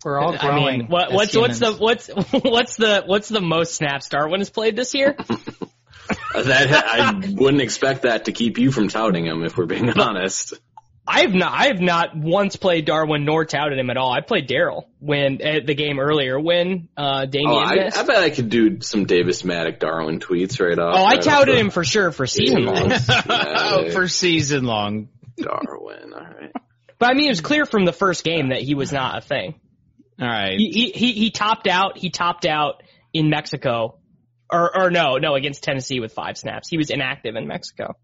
We're 0.05 0.19
all 0.19 0.37
growing. 0.37 0.65
I 0.65 0.77
mean, 0.79 0.87
what, 0.87 1.13
what's 1.13 1.37
what's 1.37 1.59
the 1.59 1.73
what's 1.73 2.09
what's 2.09 2.77
the 2.77 3.03
what's 3.07 3.29
the 3.29 3.41
most 3.41 3.75
snaps 3.75 4.09
Darwin 4.09 4.41
has 4.41 4.51
played 4.51 4.77
this 4.77 4.95
year? 4.95 5.17
that 6.35 6.85
I 6.87 7.35
wouldn't 7.35 7.63
expect 7.63 8.03
that 8.03 8.27
to 8.27 8.33
keep 8.33 8.59
you 8.59 8.73
from 8.73 8.89
touting 8.89 9.27
him, 9.27 9.45
if 9.45 9.57
we're 9.57 9.67
being 9.67 9.89
honest. 9.99 10.55
I've 11.07 11.35
not 11.35 11.53
I've 11.53 11.81
not 11.81 12.17
once 12.17 12.55
played 12.55 12.85
Darwin 12.85 13.25
nor 13.25 13.45
touted 13.45 13.79
him 13.79 13.91
at 13.91 13.97
all. 13.97 14.13
I 14.13 14.21
played 14.21 14.47
Darrel 14.47 14.89
when 15.01 15.43
at 15.43 15.67
the 15.67 15.75
game 15.75 15.99
earlier 15.99 16.39
when 16.39 16.89
uh 16.97 17.27
Damien 17.27 17.51
oh, 17.51 17.59
I, 17.59 17.75
missed. 17.75 17.99
I 17.99 18.03
bet 18.05 18.19
I 18.19 18.31
could 18.31 18.49
do 18.49 18.81
some 18.81 19.05
Davis 19.05 19.43
Mattek 19.43 19.81
Darwin 19.81 20.21
tweets 20.21 20.61
right 20.61 20.79
off. 20.79 20.95
Oh, 20.97 21.03
I 21.03 21.15
right 21.15 21.23
touted 21.23 21.57
off 21.57 21.61
him 21.61 21.71
for 21.71 21.83
sure 21.83 22.13
for 22.13 22.27
season 22.27 22.67
long. 22.67 22.93
oh, 23.29 23.91
for 23.93 24.07
season 24.07 24.65
long. 24.65 25.09
Darwin, 25.37 26.13
all 26.15 26.21
right. 26.21 26.53
But 27.01 27.11
I 27.11 27.15
mean, 27.15 27.27
it 27.27 27.31
was 27.31 27.41
clear 27.41 27.67
from 27.67 27.85
the 27.85 27.93
first 27.93 28.23
game 28.23 28.51
that 28.51 28.61
he 28.61 28.75
was 28.75 28.93
not 28.93 29.19
a 29.19 29.21
thing. 29.23 29.57
All 30.23 30.29
right. 30.29 30.57
He 30.57 30.70
he 30.70 30.91
he, 30.93 31.12
he 31.12 31.31
topped 31.33 31.66
out. 31.66 31.99
He 31.99 32.11
topped 32.11 32.47
out 32.47 32.83
in 33.12 33.29
Mexico, 33.29 33.99
or 34.51 34.85
or 34.85 34.91
no 34.91 35.16
no 35.16 35.35
against 35.35 35.64
Tennessee 35.64 35.99
with 35.99 36.12
five 36.12 36.39
snaps. 36.39 36.68
He 36.68 36.79
was 36.79 36.91
inactive 36.91 37.35
in 37.35 37.49
Mexico. 37.49 37.97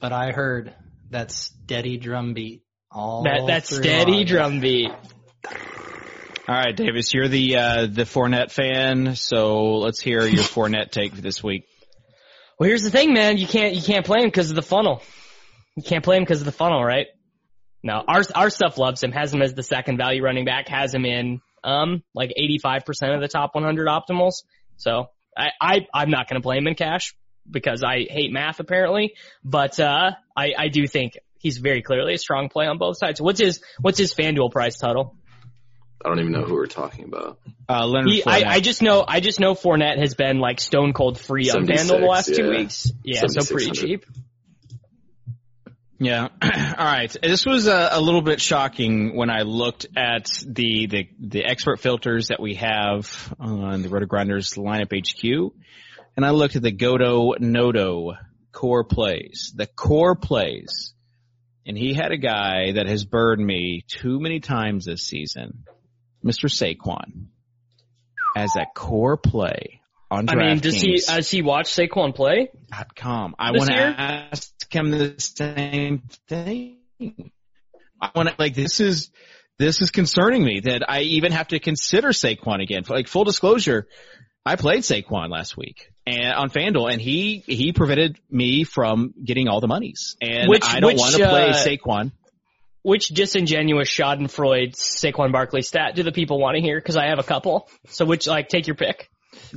But 0.00 0.12
I 0.12 0.32
heard 0.32 0.74
that 1.10 1.30
steady 1.30 1.96
drumbeat. 1.96 2.62
All 2.90 3.22
That 3.22 3.46
that 3.46 3.66
steady 3.66 4.24
August. 4.24 4.28
drum. 4.28 4.62
All 6.48 6.54
right, 6.54 6.74
Davis, 6.74 7.14
you're 7.14 7.28
the 7.28 7.56
uh, 7.56 7.86
the 7.86 8.02
Fournette 8.02 8.50
fan, 8.50 9.14
so 9.14 9.76
let's 9.76 10.00
hear 10.00 10.26
your 10.26 10.42
Fournette 10.54 10.90
take 10.90 11.14
for 11.14 11.20
this 11.20 11.40
week. 11.40 11.66
Well, 12.58 12.68
here's 12.68 12.82
the 12.82 12.90
thing, 12.90 13.12
man. 13.12 13.36
You 13.36 13.46
can't 13.46 13.74
you 13.74 13.82
can't 13.82 14.04
play 14.04 14.22
him 14.22 14.28
because 14.28 14.50
of 14.50 14.56
the 14.56 14.62
funnel. 14.62 15.02
You 15.76 15.84
can't 15.84 16.02
play 16.02 16.16
him 16.16 16.24
because 16.24 16.40
of 16.40 16.46
the 16.46 16.52
funnel, 16.52 16.82
right? 16.82 17.06
No, 17.88 18.04
our 18.06 18.22
our 18.34 18.50
stuff 18.50 18.76
loves 18.76 19.02
him. 19.02 19.12
Has 19.12 19.32
him 19.32 19.40
as 19.40 19.54
the 19.54 19.62
second 19.62 19.96
value 19.96 20.22
running 20.22 20.44
back. 20.44 20.68
Has 20.68 20.94
him 20.94 21.06
in 21.06 21.40
um 21.64 22.02
like 22.14 22.34
85% 22.38 23.14
of 23.14 23.22
the 23.22 23.28
top 23.28 23.54
100 23.54 23.88
optimals. 23.88 24.42
So 24.76 25.06
I, 25.34 25.52
I 25.58 25.86
I'm 25.94 26.10
not 26.10 26.28
going 26.28 26.38
to 26.38 26.44
play 26.44 26.58
him 26.58 26.66
in 26.66 26.74
cash 26.74 27.14
because 27.50 27.82
I 27.82 28.04
hate 28.10 28.30
math 28.30 28.60
apparently. 28.60 29.14
But 29.42 29.80
uh 29.80 30.10
I 30.36 30.52
I 30.58 30.68
do 30.68 30.86
think 30.86 31.14
he's 31.38 31.56
very 31.56 31.80
clearly 31.80 32.12
a 32.12 32.18
strong 32.18 32.50
play 32.50 32.66
on 32.66 32.76
both 32.76 32.98
sides. 32.98 33.22
What's 33.22 33.40
his 33.40 33.62
what's 33.80 33.98
his 33.98 34.12
FanDuel 34.12 34.52
price 34.52 34.76
total? 34.76 35.16
I 36.04 36.10
don't 36.10 36.20
even 36.20 36.32
know 36.32 36.42
who 36.42 36.56
we're 36.56 36.66
talking 36.66 37.06
about. 37.06 37.38
Uh, 37.68 37.86
Leonard 37.86 38.10
He, 38.10 38.22
Fournette. 38.22 38.44
I, 38.44 38.54
I 38.56 38.60
just 38.60 38.82
know 38.82 39.02
I 39.08 39.20
just 39.20 39.40
know 39.40 39.54
Fournette 39.54 39.98
has 39.98 40.14
been 40.14 40.40
like 40.40 40.60
stone 40.60 40.92
cold 40.92 41.18
free 41.18 41.48
on 41.48 41.66
76, 41.66 41.82
FanDuel 41.84 42.00
the 42.00 42.06
last 42.06 42.34
two 42.34 42.50
weeks. 42.50 42.92
Yeah, 43.02 43.22
so 43.26 43.46
pretty 43.50 43.70
cheap. 43.70 44.04
Yeah. 45.98 46.28
All 46.42 46.84
right. 46.84 47.14
This 47.22 47.44
was 47.44 47.66
a, 47.66 47.90
a 47.92 48.00
little 48.00 48.22
bit 48.22 48.40
shocking 48.40 49.16
when 49.16 49.30
I 49.30 49.42
looked 49.42 49.86
at 49.96 50.30
the, 50.46 50.86
the, 50.86 51.08
the 51.18 51.44
expert 51.44 51.80
filters 51.80 52.28
that 52.28 52.40
we 52.40 52.54
have 52.54 53.34
on 53.40 53.82
the 53.82 53.88
Rotogrinders 53.88 54.56
lineup 54.56 54.92
HQ. 54.96 55.52
And 56.16 56.24
I 56.24 56.30
looked 56.30 56.56
at 56.56 56.62
the 56.62 56.72
Godo 56.72 57.38
Nodo 57.40 58.12
core 58.52 58.84
plays, 58.84 59.52
the 59.54 59.66
core 59.66 60.14
plays. 60.14 60.94
And 61.66 61.76
he 61.76 61.94
had 61.94 62.12
a 62.12 62.16
guy 62.16 62.72
that 62.72 62.86
has 62.86 63.04
burned 63.04 63.44
me 63.44 63.84
too 63.86 64.18
many 64.20 64.40
times 64.40 64.86
this 64.86 65.02
season, 65.02 65.64
Mr. 66.24 66.48
Saquon, 66.48 67.26
as 68.34 68.50
a 68.56 68.66
core 68.74 69.16
play 69.18 69.82
on 70.10 70.28
I 70.28 70.34
mean, 70.36 70.58
does 70.60 70.80
he 70.80 71.02
has 71.06 71.30
he 71.30 71.42
watched 71.42 71.76
Saquon 71.76 72.14
play? 72.14 72.50
dot 72.70 72.94
com. 72.96 73.34
I 73.38 73.52
want 73.52 73.68
to 73.68 73.76
ask 73.76 74.50
him 74.74 74.90
the 74.90 75.14
same 75.18 76.02
thing. 76.28 76.78
I 78.00 78.10
want 78.14 78.28
to 78.28 78.34
like 78.38 78.54
this 78.54 78.80
is 78.80 79.10
this 79.58 79.82
is 79.82 79.90
concerning 79.90 80.44
me 80.44 80.60
that 80.60 80.88
I 80.88 81.00
even 81.00 81.32
have 81.32 81.48
to 81.48 81.58
consider 81.58 82.08
Saquon 82.08 82.62
again. 82.62 82.84
Like 82.88 83.08
full 83.08 83.24
disclosure, 83.24 83.88
I 84.46 84.56
played 84.56 84.80
Saquon 84.80 85.30
last 85.30 85.56
week 85.56 85.90
and 86.06 86.32
on 86.32 86.50
FanDuel, 86.50 86.92
and 86.92 87.00
he 87.00 87.42
he 87.46 87.72
prevented 87.72 88.18
me 88.30 88.64
from 88.64 89.12
getting 89.22 89.48
all 89.48 89.60
the 89.60 89.68
monies. 89.68 90.16
And 90.20 90.48
Which- 90.48 90.64
I 90.64 90.80
don't 90.80 90.92
which, 90.92 90.98
want 90.98 91.14
to 91.16 91.28
play 91.28 91.50
uh, 91.50 91.54
Saquon. 91.54 92.12
Which 92.82 93.08
disingenuous 93.08 93.90
Schadenfreude 93.90 94.74
Saquon 94.74 95.32
Barkley 95.32 95.62
stat 95.62 95.96
do 95.96 96.04
the 96.04 96.12
people 96.12 96.38
want 96.38 96.54
to 96.54 96.62
hear? 96.62 96.78
Because 96.78 96.96
I 96.96 97.08
have 97.08 97.18
a 97.18 97.24
couple. 97.24 97.68
So 97.88 98.06
which 98.06 98.26
like 98.26 98.48
take 98.48 98.66
your 98.66 98.76
pick. 98.76 99.10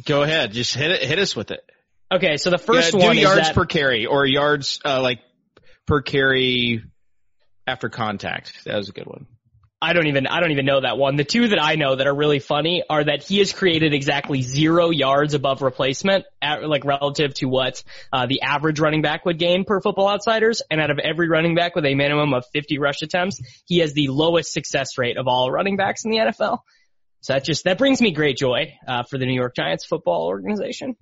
Go 0.06 0.24
ahead, 0.24 0.52
just 0.52 0.76
hit 0.76 0.92
it, 0.92 1.04
hit 1.04 1.20
us 1.20 1.36
with 1.36 1.52
it. 1.52 1.62
Okay, 2.12 2.38
so 2.38 2.50
the 2.50 2.58
first 2.58 2.94
Yeah, 2.94 3.08
one 3.08 3.18
yards 3.18 3.48
that 3.48 3.56
per 3.56 3.66
carry 3.66 4.06
or 4.06 4.26
yards 4.26 4.80
uh, 4.84 5.02
like 5.02 5.20
per 5.88 6.02
carry 6.02 6.84
after 7.66 7.90
contact. 7.90 8.54
That 8.66 8.76
was 8.76 8.90
a 8.90 8.92
good 8.92 9.08
one. 9.08 9.28
I 9.84 9.94
don't 9.94 10.06
even 10.06 10.28
I 10.28 10.42
don't 10.42 10.52
even 10.52 10.66
know 10.66 10.82
that 10.82 10.98
one. 10.98 11.16
The 11.16 11.24
two 11.24 11.48
that 11.48 11.62
I 11.62 11.74
know 11.74 11.96
that 11.96 12.06
are 12.06 12.14
really 12.14 12.38
funny 12.38 12.84
are 12.88 13.04
that 13.04 13.24
he 13.24 13.40
has 13.40 13.52
created 13.52 13.94
exactly 13.94 14.44
zero 14.44 14.92
yards 14.92 15.34
above 15.34 15.64
replacement, 15.64 16.26
at, 16.40 16.64
like 16.68 16.86
relative 16.86 17.34
to 17.36 17.48
what 17.48 17.82
uh, 18.14 18.28
the 18.28 18.44
average 18.44 18.80
running 18.80 19.02
back 19.02 19.26
would 19.26 19.40
gain 19.40 19.64
per 19.66 19.82
Football 19.82 20.10
Outsiders. 20.10 20.62
And 20.70 20.80
out 20.80 20.92
of 20.92 21.00
every 21.00 21.30
running 21.30 21.56
back 21.56 21.76
with 21.76 21.86
a 21.86 21.96
minimum 21.96 22.34
of 22.36 22.46
50 22.54 22.78
rush 22.78 23.02
attempts, 23.02 23.42
he 23.66 23.80
has 23.80 23.94
the 23.94 24.10
lowest 24.10 24.54
success 24.54 25.00
rate 25.00 25.18
of 25.18 25.28
all 25.28 25.50
running 25.50 25.78
backs 25.78 26.06
in 26.06 26.12
the 26.12 26.18
NFL. 26.18 26.60
So 27.22 27.34
that 27.34 27.44
just 27.44 27.64
that 27.64 27.80
brings 27.80 28.02
me 28.02 28.12
great 28.12 28.38
joy 28.38 28.74
uh, 28.88 29.02
for 29.10 29.18
the 29.18 29.26
New 29.26 29.34
York 29.36 29.56
Giants 29.56 29.86
football 29.86 30.28
organization. 30.28 30.96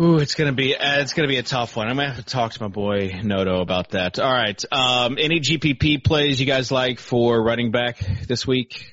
Ooh, 0.00 0.16
it's 0.18 0.34
gonna 0.34 0.52
be 0.52 0.74
uh, 0.74 1.00
it's 1.00 1.12
gonna 1.12 1.28
be 1.28 1.36
a 1.36 1.42
tough 1.42 1.76
one. 1.76 1.86
I'm 1.88 1.96
gonna 1.96 2.08
have 2.14 2.16
to 2.16 2.22
talk 2.24 2.52
to 2.54 2.62
my 2.62 2.68
boy 2.68 3.20
Noto 3.22 3.60
about 3.60 3.90
that. 3.90 4.18
All 4.18 4.32
right. 4.32 4.60
Um, 4.72 5.18
any 5.18 5.40
GPP 5.40 6.02
plays 6.02 6.40
you 6.40 6.46
guys 6.46 6.72
like 6.72 6.98
for 6.98 7.42
running 7.42 7.70
back 7.72 7.98
this 8.26 8.46
week? 8.46 8.86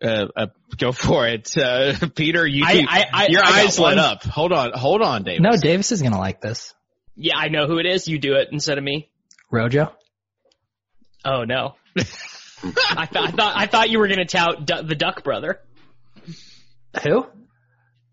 Uh, 0.00 0.26
uh 0.36 0.46
go 0.76 0.92
for 0.92 1.26
it, 1.26 1.56
uh, 1.58 1.94
Peter. 2.14 2.46
You, 2.46 2.64
I- 2.64 2.86
I- 2.88 3.06
I- 3.12 3.26
your 3.28 3.42
I 3.44 3.62
eyes 3.62 3.78
lit 3.78 3.98
up. 3.98 4.22
Hold 4.22 4.52
on, 4.52 4.72
hold 4.72 5.02
on, 5.02 5.24
David. 5.24 5.42
No, 5.42 5.56
Davis 5.56 5.90
is 5.90 6.00
gonna 6.00 6.18
like 6.18 6.40
this. 6.40 6.72
Yeah, 7.16 7.36
I 7.36 7.48
know 7.48 7.66
who 7.66 7.78
it 7.78 7.86
is. 7.86 8.06
You 8.06 8.18
do 8.18 8.34
it 8.34 8.48
instead 8.52 8.78
of 8.78 8.84
me. 8.84 9.10
Rojo. 9.50 9.92
Oh 11.24 11.42
no. 11.44 11.74
I, 11.96 12.02
th- 12.02 13.24
I 13.24 13.30
thought 13.30 13.52
I 13.56 13.66
thought 13.66 13.90
you 13.90 13.98
were 13.98 14.08
gonna 14.08 14.26
tout 14.26 14.64
du- 14.64 14.82
the 14.84 14.94
Duck 14.94 15.24
brother, 15.24 15.60
Who? 17.02 17.26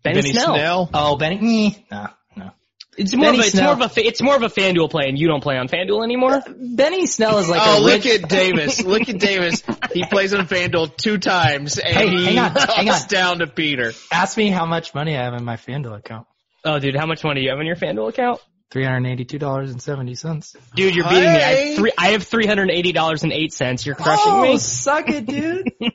Benny, 0.02 0.22
Benny 0.22 0.32
Snell. 0.32 0.54
Snell. 0.54 0.90
Oh, 0.94 1.16
Benny. 1.16 1.66
Eh, 1.76 1.80
No, 1.90 2.06
no. 2.36 2.50
It's 2.98 3.14
more 3.14 3.26
Benny 3.26 3.38
of 3.38 3.44
a, 3.44 3.46
it's 3.46 3.52
Snell. 3.56 3.76
more 3.76 3.84
of 3.86 3.96
a 3.96 4.06
it's 4.06 4.22
more 4.22 4.36
of 4.36 4.42
a 4.42 4.48
FanDuel 4.48 4.90
play, 4.90 5.08
and 5.08 5.18
you 5.18 5.26
don't 5.28 5.42
play 5.42 5.56
on 5.56 5.68
FanDuel 5.68 6.04
anymore. 6.04 6.42
Benny 6.58 7.06
Snell 7.06 7.38
is 7.38 7.48
like 7.48 7.62
oh, 7.64 7.78
a 7.78 7.80
look 7.80 8.04
rich- 8.04 8.22
at 8.22 8.28
Davis. 8.28 8.82
Look 8.82 9.08
at 9.08 9.18
Davis. 9.18 9.62
He 9.92 10.04
plays 10.04 10.34
on 10.34 10.46
FanDuel 10.46 10.96
two 10.96 11.18
times, 11.18 11.78
and 11.78 11.94
Hey, 11.96 12.08
he 12.10 12.24
hang 12.26 12.38
on, 12.38 12.50
hang 12.54 12.86
talks 12.86 13.02
on. 13.04 13.08
down 13.08 13.38
to 13.38 13.46
Peter. 13.46 13.92
Ask 14.12 14.36
me 14.36 14.50
how 14.50 14.66
much 14.66 14.94
money 14.94 15.16
I 15.16 15.24
have 15.24 15.34
in 15.34 15.44
my 15.44 15.56
FanDuel 15.56 15.96
account. 15.98 16.26
Oh, 16.64 16.78
dude, 16.78 16.94
how 16.94 17.06
much 17.06 17.24
money 17.24 17.40
do 17.40 17.44
you 17.44 17.50
have 17.50 17.60
in 17.60 17.66
your 17.66 17.76
FanDuel 17.76 18.08
account? 18.10 18.40
Three 18.70 18.84
hundred 18.84 19.10
eighty-two 19.10 19.38
dollars 19.38 19.70
and 19.70 19.82
seventy 19.82 20.14
cents. 20.14 20.56
Dude, 20.74 20.94
you're 20.94 21.04
beating 21.06 21.24
me. 21.24 21.28
I 21.28 21.40
have 21.52 21.76
three. 21.76 21.92
I 21.98 22.08
have 22.12 22.22
three 22.22 22.46
hundred 22.46 22.70
eighty 22.70 22.92
dollars 22.92 23.22
and 23.22 23.30
eight 23.32 23.52
cents. 23.52 23.84
You're 23.84 23.94
crushing 23.96 24.40
me. 24.40 24.52
Oh, 24.52 24.56
suck 24.56 25.08
it, 25.10 25.26
dude. 25.26 25.72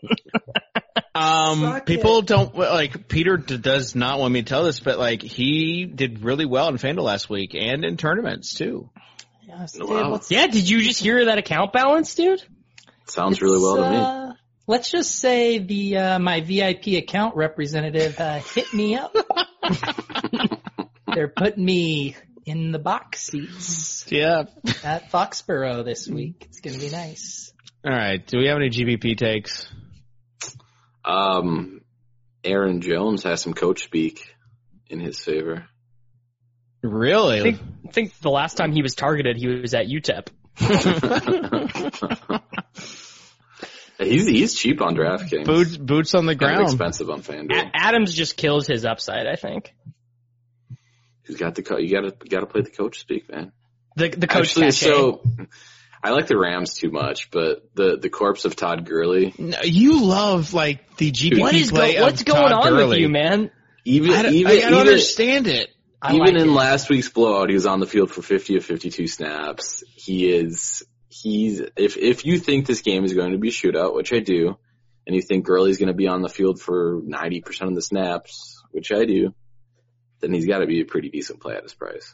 Um, 1.15 1.61
Suck 1.61 1.85
people 1.85 2.21
don't 2.21 2.55
like 2.55 3.07
Peter 3.07 3.37
d- 3.37 3.57
does 3.57 3.95
not 3.95 4.19
want 4.19 4.33
me 4.33 4.41
to 4.43 4.47
tell 4.47 4.63
this, 4.63 4.79
but 4.79 4.99
like 4.99 5.21
he 5.21 5.85
did 5.85 6.23
really 6.23 6.45
well 6.45 6.67
in 6.69 6.75
FanDuel 6.75 7.03
last 7.03 7.29
week 7.29 7.55
and 7.55 7.83
in 7.83 7.97
tournaments 7.97 8.53
too. 8.53 8.89
yes, 9.47 9.73
dude, 9.73 9.89
Wow. 9.89 10.19
Yeah, 10.29 10.47
did 10.47 10.69
you 10.69 10.81
just 10.83 11.01
hear 11.01 11.25
that 11.25 11.37
account 11.37 11.73
balance, 11.73 12.13
dude? 12.15 12.41
Sounds 13.05 13.41
really 13.41 13.59
well 13.59 13.75
to 13.77 13.89
me. 13.89 13.95
uh, 13.97 14.33
Let's 14.67 14.91
just 14.91 15.15
say 15.15 15.59
the 15.59 15.97
uh, 15.97 16.19
my 16.19 16.41
VIP 16.41 16.87
account 16.97 17.35
representative 17.37 18.19
uh, 18.19 18.39
hit 18.39 18.73
me 18.73 18.95
up. 18.95 19.15
They're 21.13 21.29
putting 21.29 21.63
me 21.63 22.15
in 22.45 22.71
the 22.71 22.79
box 22.79 23.21
seats 23.23 24.05
Yeah. 24.09 24.43
at 24.83 25.09
Foxborough 25.11 25.83
this 25.85 26.07
week. 26.07 26.45
It's 26.49 26.59
gonna 26.59 26.77
be 26.77 26.89
nice. 26.89 27.51
All 27.85 27.91
right. 27.91 28.25
Do 28.25 28.39
we 28.39 28.47
have 28.47 28.57
any 28.57 28.69
GPP 28.69 29.17
takes? 29.17 29.67
Um, 31.07 31.81
Aaron 32.43 32.81
Jones 32.81 33.23
has 33.23 33.41
some 33.41 33.53
coach 33.53 33.83
speak 33.83 34.35
in 34.87 34.99
his 34.99 35.19
favor. 35.19 35.65
Really? 36.83 37.39
I 37.39 37.43
think, 37.43 37.59
I 37.87 37.91
think 37.91 38.19
the 38.19 38.29
last 38.29 38.55
time 38.57 38.71
he 38.71 38.81
was 38.81 38.93
targeted, 38.93 39.37
he 39.37 39.47
was 39.47 39.73
at 39.73 39.87
UTEP. 39.87 40.27
he's 43.99 44.27
he's 44.27 44.53
cheap 44.55 44.81
on 44.81 44.95
DraftKings. 44.95 45.45
boots 45.45 45.77
boots 45.77 46.15
on 46.15 46.25
the 46.25 46.35
ground. 46.35 46.57
Kind 46.57 46.67
of 46.67 46.77
ground. 46.77 46.91
expensive 46.95 47.09
on 47.09 47.21
FanDuel. 47.21 47.71
Adams 47.73 48.13
just 48.13 48.35
kills 48.37 48.67
his 48.67 48.85
upside, 48.85 49.27
I 49.27 49.35
think. 49.35 49.73
He's 51.25 51.37
got 51.37 51.55
the 51.55 51.61
co- 51.61 51.77
you 51.77 51.91
got 51.91 52.01
to 52.19 52.27
got 52.27 52.39
to 52.41 52.45
play 52.47 52.61
the 52.61 52.71
coach 52.71 52.99
speak, 52.99 53.29
man. 53.29 53.51
The 53.95 54.09
the 54.09 54.27
coach 54.27 54.47
Actually, 54.47 54.67
cachet. 54.67 54.85
so 54.85 55.21
I 56.03 56.11
like 56.11 56.27
the 56.27 56.37
Rams 56.37 56.75
too 56.75 56.91
much, 56.91 57.31
but 57.31 57.69
the 57.75 57.97
the 57.97 58.09
corpse 58.09 58.45
of 58.45 58.55
Todd 58.55 58.85
Gurley, 58.85 59.33
No, 59.37 59.57
you 59.63 60.03
love 60.05 60.53
like 60.53 60.95
the 60.97 61.11
GPP 61.11 61.39
what 61.39 61.53
is 61.55 61.71
go- 61.71 61.77
play 61.77 61.95
of 61.97 62.03
what's 62.03 62.23
going 62.23 62.49
Todd 62.49 62.51
on 62.67 62.71
Gurley. 62.73 62.87
with 62.87 62.97
you, 62.99 63.09
man? 63.09 63.51
even 63.85 64.11
I 64.11 64.21
don't, 64.23 64.33
even 64.33 64.51
I 64.51 64.55
don't 64.61 64.65
even, 64.73 64.79
understand 64.79 65.47
it. 65.47 65.69
I 66.01 66.13
even 66.13 66.25
like 66.25 66.35
in 66.35 66.49
it. 66.49 66.51
last 66.51 66.89
week's 66.89 67.09
blowout, 67.09 67.49
he 67.49 67.55
was 67.55 67.65
on 67.65 67.79
the 67.79 67.87
field 67.87 68.11
for 68.11 68.21
50 68.21 68.57
of 68.57 68.65
52 68.65 69.07
snaps. 69.07 69.83
He 69.95 70.29
is 70.29 70.83
he's 71.09 71.61
if 71.75 71.97
if 71.97 72.25
you 72.25 72.37
think 72.39 72.67
this 72.67 72.81
game 72.81 73.03
is 73.03 73.13
going 73.13 73.31
to 73.31 73.37
be 73.39 73.47
a 73.49 73.51
shootout, 73.51 73.95
which 73.95 74.13
I 74.13 74.19
do, 74.19 74.57
and 75.07 75.15
you 75.15 75.21
think 75.21 75.45
Gurley's 75.45 75.77
going 75.79 75.87
to 75.87 75.93
be 75.95 76.07
on 76.07 76.21
the 76.21 76.29
field 76.29 76.61
for 76.61 77.01
90% 77.01 77.61
of 77.61 77.75
the 77.75 77.81
snaps, 77.81 78.61
which 78.71 78.91
I 78.91 79.05
do, 79.05 79.33
then 80.19 80.33
he's 80.33 80.45
got 80.45 80.59
to 80.59 80.67
be 80.67 80.81
a 80.81 80.85
pretty 80.85 81.09
decent 81.09 81.39
play 81.41 81.55
at 81.55 81.63
his 81.63 81.73
price. 81.73 82.13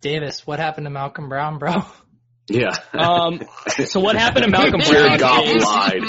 Davis, 0.00 0.46
what 0.46 0.58
happened 0.58 0.86
to 0.86 0.90
Malcolm 0.90 1.28
Brown, 1.28 1.58
bro? 1.58 1.84
Yeah. 2.46 2.76
Um, 2.92 3.40
so 3.86 4.00
what 4.00 4.16
happened 4.16 4.44
to 4.44 4.50
Malcolm 4.50 4.80
Jared 4.80 5.18
Goff 5.18 5.46
is 5.46 5.64
lied. 5.64 6.02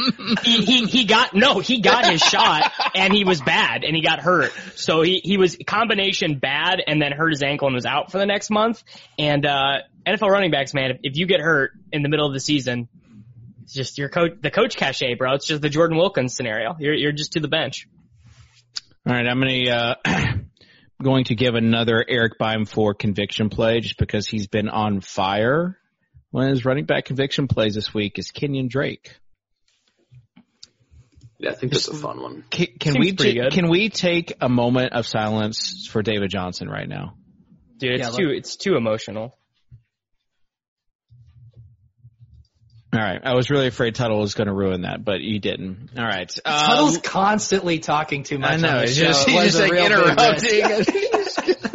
he, 0.44 0.66
he, 0.66 0.86
he 0.86 1.06
got, 1.06 1.34
no, 1.34 1.60
he 1.60 1.80
got 1.80 2.10
his 2.10 2.22
shot 2.22 2.74
and 2.94 3.14
he 3.14 3.24
was 3.24 3.42
bad 3.42 3.84
and 3.84 3.96
he 3.96 4.02
got 4.02 4.20
hurt. 4.20 4.52
So 4.76 5.02
he, 5.02 5.22
he 5.24 5.38
was 5.38 5.58
combination 5.66 6.38
bad 6.40 6.82
and 6.86 7.02
then 7.02 7.14
hurt 7.14 7.32
his 7.32 7.42
ankle 7.42 7.68
and 7.68 7.76
was 7.76 7.86
out 7.86 8.12
for 8.12 8.18
the 8.18 8.26
next 8.26 8.50
month. 8.50 8.84
And, 9.18 9.46
uh, 9.46 9.78
NFL 10.06 10.30
running 10.30 10.52
backs, 10.52 10.74
man, 10.74 10.92
if, 10.92 10.98
if 11.04 11.18
you 11.18 11.26
get 11.26 11.40
hurt 11.40 11.72
in 11.92 12.04
the 12.04 12.10
middle 12.10 12.28
of 12.28 12.34
the 12.34 12.40
season, 12.40 12.90
it's 13.64 13.74
just 13.74 13.98
your 13.98 14.10
coach, 14.10 14.34
the 14.42 14.52
coach 14.52 14.76
cachet, 14.76 15.16
bro. 15.16 15.34
It's 15.34 15.48
just 15.48 15.62
the 15.62 15.70
Jordan 15.70 15.98
Wilkins 15.98 16.36
scenario. 16.36 16.76
You're, 16.80 16.94
you're 16.94 17.12
just 17.12 17.34
to 17.34 17.40
the 17.40 17.48
bench. 17.48 17.88
All 19.08 19.14
right, 19.14 19.26
I'm 19.26 19.40
gonna 19.40 19.70
uh, 19.70 20.34
going 21.02 21.26
to 21.26 21.36
give 21.36 21.56
another 21.56 22.06
Eric 22.08 22.38
Bime 22.38 22.66
for 22.66 22.94
conviction 22.94 23.50
play 23.50 23.80
just 23.80 23.98
because 23.98 24.28
he's 24.28 24.48
been 24.48 24.70
on 24.70 25.02
fire. 25.02 25.78
One 26.36 26.48
of 26.48 26.50
his 26.50 26.66
running 26.66 26.84
back 26.84 27.06
conviction 27.06 27.48
plays 27.48 27.76
this 27.76 27.94
week 27.94 28.20
is 28.20 28.32
Kenyon 28.32 28.68
Drake. 28.68 29.16
Yeah, 31.40 31.52
I 31.52 31.54
think 31.54 31.72
that's 31.72 31.88
a 31.88 31.94
fun 31.94 32.22
one. 32.22 32.44
Can, 32.50 32.68
can 32.78 33.00
we 33.00 33.14
pretty 33.14 33.40
good. 33.40 33.54
can 33.54 33.70
we 33.70 33.88
take 33.88 34.34
a 34.42 34.50
moment 34.50 34.92
of 34.92 35.08
silence 35.08 35.88
for 35.90 36.02
David 36.02 36.30
Johnson 36.30 36.68
right 36.68 36.90
now? 36.90 37.14
Dude, 37.78 38.02
it's 38.02 38.02
Yeah, 38.02 38.10
too, 38.10 38.32
it's 38.32 38.58
too 38.58 38.76
emotional. 38.76 39.34
All 42.94 43.00
right, 43.00 43.22
I 43.24 43.34
was 43.34 43.50
really 43.50 43.68
afraid 43.68 43.96
Tuttle 43.96 44.20
was 44.20 44.34
going 44.34 44.48
to 44.48 44.54
ruin 44.54 44.82
that, 44.82 45.06
but 45.06 45.22
you 45.22 45.40
didn't. 45.40 45.92
All 45.98 46.04
right, 46.04 46.38
um, 46.44 46.54
Tuttle's 46.54 46.98
constantly 46.98 47.80
talking 47.80 48.24
too 48.24 48.40
much 48.40 48.52
I 48.52 48.58
know 48.58 48.76
on 48.76 48.84
it's 48.84 48.98
the 48.98 49.06
show. 49.06 49.08
just 49.08 49.30
he's 49.30 49.44
just 49.44 49.60
like 49.62 49.72
real 49.72 49.88
big 49.88 50.84
interrupting. 50.84 51.72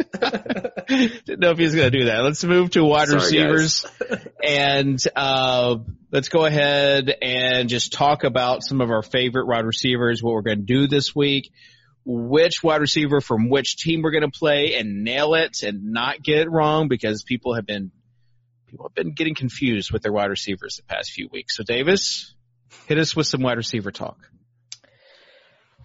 Didn't 0.91 1.39
know 1.39 1.51
if 1.51 1.57
he 1.57 1.63
was 1.63 1.75
going 1.75 1.91
to 1.91 1.97
do 1.99 2.05
that. 2.05 2.23
Let's 2.23 2.43
move 2.43 2.71
to 2.71 2.83
wide 2.83 3.07
Sorry, 3.07 3.21
receivers, 3.21 3.85
and 4.43 5.01
uh, 5.15 5.77
let's 6.11 6.29
go 6.29 6.45
ahead 6.45 7.13
and 7.21 7.69
just 7.69 7.93
talk 7.93 8.23
about 8.23 8.63
some 8.63 8.81
of 8.81 8.89
our 8.89 9.01
favorite 9.01 9.47
wide 9.47 9.65
receivers. 9.65 10.21
What 10.21 10.33
we're 10.33 10.41
going 10.41 10.59
to 10.59 10.63
do 10.65 10.87
this 10.87 11.15
week, 11.15 11.51
which 12.05 12.63
wide 12.63 12.81
receiver 12.81 13.21
from 13.21 13.49
which 13.49 13.77
team 13.77 14.01
we're 14.01 14.11
going 14.11 14.29
to 14.29 14.37
play, 14.37 14.75
and 14.75 15.03
nail 15.03 15.33
it 15.35 15.63
and 15.63 15.91
not 15.91 16.21
get 16.21 16.39
it 16.39 16.49
wrong 16.49 16.87
because 16.87 17.23
people 17.23 17.55
have 17.55 17.65
been 17.65 17.91
people 18.67 18.85
have 18.87 18.95
been 18.95 19.13
getting 19.13 19.35
confused 19.35 19.91
with 19.91 20.01
their 20.01 20.13
wide 20.13 20.29
receivers 20.29 20.75
the 20.77 20.83
past 20.83 21.11
few 21.11 21.29
weeks. 21.31 21.57
So 21.57 21.63
Davis, 21.63 22.33
hit 22.87 22.97
us 22.97 23.15
with 23.15 23.27
some 23.27 23.41
wide 23.41 23.57
receiver 23.57 23.91
talk. 23.91 24.17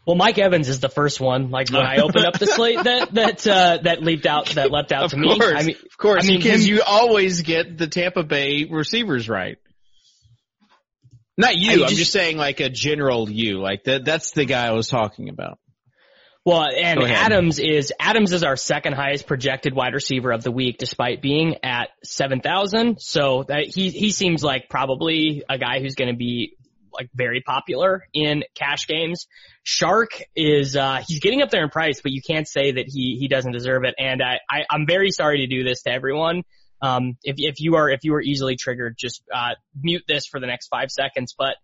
Well, 0.07 0.15
Mike 0.15 0.39
Evans 0.39 0.69
is 0.69 0.79
the 0.79 0.89
first 0.89 1.21
one. 1.21 1.51
Like 1.51 1.69
when 1.71 1.83
I 1.83 1.97
opened 1.97 2.27
up 2.27 2.39
the 2.39 2.47
slate 2.57 2.85
that 2.85 3.13
that 3.15 3.47
uh, 3.47 3.79
that 3.83 4.03
leaped 4.03 4.25
out 4.25 4.47
that 4.51 4.71
leapt 4.71 4.93
out 4.93 5.05
Of 5.07 5.11
to 5.11 5.17
me. 5.17 5.37
I 5.41 5.65
mean, 5.65 5.77
of 5.85 5.99
course, 5.99 6.25
I 6.25 6.29
mean, 6.29 6.39
because 6.39 6.67
you 6.67 6.83
always 6.87 7.43
get 7.43 7.77
the 7.77 7.89
Tampa 7.89 8.23
Bay 8.23 8.67
receivers 8.71 9.29
right. 9.29 9.59
Not 11.37 11.57
you. 11.57 11.71
I 11.71 11.73
I'm 11.75 11.81
just- 11.81 11.97
just 11.97 12.13
saying, 12.13 12.37
like 12.37 12.61
a 12.61 12.69
general 12.69 13.29
you. 13.29 13.61
Like 13.61 13.85
that. 13.85 14.05
That's 14.05 14.31
the 14.31 14.45
guy 14.45 14.67
I 14.67 14.73
was 14.73 14.89
talking 14.89 15.29
about. 15.29 15.59
well, 16.45 16.63
and 16.65 17.03
Adams 17.03 17.59
is 17.59 17.93
Adams 17.99 18.33
is 18.33 18.45
our 18.45 18.57
second 18.57 18.93
highest 18.95 19.27
projected 19.27 19.75
wide 19.75 19.93
receiver 19.93 20.31
of 20.31 20.45
the 20.45 20.53
week, 20.53 20.79
despite 20.79 21.21
being 21.21 21.57
at 21.65 21.89
seven 22.05 22.41
thousand. 22.41 23.01
So 23.01 23.45
that 23.49 23.67
he 23.67 23.91
he 23.91 24.13
seems 24.13 24.45
like 24.45 24.69
probably 24.71 25.43
a 25.49 25.59
guy 25.59 25.81
who's 25.81 25.97
going 25.97 26.13
to 26.13 26.17
be 26.17 26.57
like 26.93 27.11
very 27.13 27.43
popular 27.43 28.07
in 28.15 28.45
cash 28.55 28.87
games. 28.87 29.27
Chark 29.67 30.23
is 30.37 30.77
uh 30.77 31.03
he's 31.07 31.21
getting 31.21 31.43
up 31.43 31.51
there 31.51 31.62
in 31.62 31.71
price, 31.71 32.01
but 32.01 32.12
you 32.12 32.23
can't 32.23 32.47
say 32.47 32.73
that 32.73 32.87
he 32.89 33.17
he 33.19 33.27
doesn't 33.27 33.53
deserve 33.53 33.85
it. 33.85 33.95
And 33.99 34.23
I, 34.23 34.39
I 34.49 34.64
I'm 34.71 34.87
very 34.87 35.11
sorry 35.11 35.39
to 35.39 35.47
do 35.49 35.64
this 35.64 35.83
to 35.83 35.91
everyone. 35.91 36.45
Um, 36.81 37.17
if 37.25 37.37
if 37.39 37.57
you 37.59 37.75
are 37.77 37.91
if 37.91 38.05
you 38.05 38.14
are 38.14 38.23
easily 38.23 38.57
triggered, 38.57 38.97
just 38.97 39.23
uh 39.35 39.55
mute 39.81 40.05
this 40.07 40.27
for 40.27 40.39
the 40.39 40.47
next 40.47 40.69
five 40.69 40.91
seconds. 40.91 41.35
But 41.37 41.57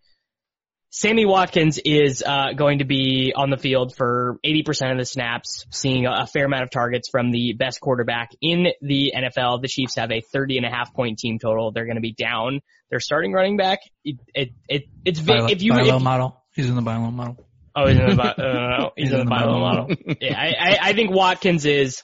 Sammy 0.95 1.25
Watkins 1.25 1.79
is 1.83 2.23
uh, 2.23 2.53
going 2.55 2.81
to 2.81 2.85
be 2.85 3.33
on 3.35 3.49
the 3.49 3.57
field 3.57 3.97
for 3.97 4.39
80% 4.45 4.93
of 4.93 4.99
the 4.99 5.07
snaps, 5.07 5.65
seeing 5.71 6.05
a, 6.05 6.27
fair 6.27 6.45
amount 6.45 6.65
of 6.65 6.71
targets 6.71 7.09
from 7.09 7.31
the 7.31 7.55
best 7.55 7.81
quarterback 7.81 8.33
in 8.43 8.67
the 8.83 9.15
NFL. 9.17 9.63
The 9.63 9.69
Chiefs 9.69 9.97
have 9.97 10.13
a 10.13 10.21
30 10.21 10.59
and 10.59 10.67
a 10.67 10.69
half 10.69 10.93
point 10.93 11.19
team 11.19 11.39
total. 11.39 11.73
They're 11.73 11.87
going 11.87 11.97
to 11.97 12.03
be 12.03 12.13
down. 12.13 12.61
They're 12.91 13.01
starting 13.01 13.33
running 13.33 13.57
back. 13.57 13.79
It, 14.05 14.17
it, 14.35 14.51
it 14.69 14.83
it's 15.07 15.21
if 15.51 15.63
you 15.63 15.73
if, 15.97 16.03
model. 16.03 16.45
He's 16.55 16.69
in 16.69 16.77
the 16.77 16.83
buy 16.83 16.99
low 16.99 17.11
model. 17.11 17.43
Oh 17.75 17.87
he's 17.87 17.99
in 17.99 18.07
the 18.11 18.17
bi- 18.17 18.31
uh, 18.43 18.91
he's, 18.97 19.13
in 19.13 19.19
the 19.21 19.25
Bible 19.25 19.59
model. 19.61 19.89
Yeah, 20.21 20.41
I, 20.41 20.47
I, 20.59 20.79
I 20.83 20.93
think 20.93 21.11
Watkins 21.11 21.65
is 21.65 22.03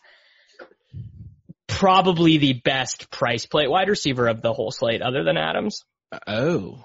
probably 1.67 2.39
the 2.39 2.55
best 2.55 3.11
price 3.11 3.47
play 3.47 3.69
wide 3.69 3.89
receiver 3.89 4.27
of 4.29 4.43
the 4.43 4.53
whole 4.53 4.71
slate, 4.71 5.03
other 5.03 5.25
than 5.25 5.37
Adams. 5.37 5.85
Oh. 6.27 6.83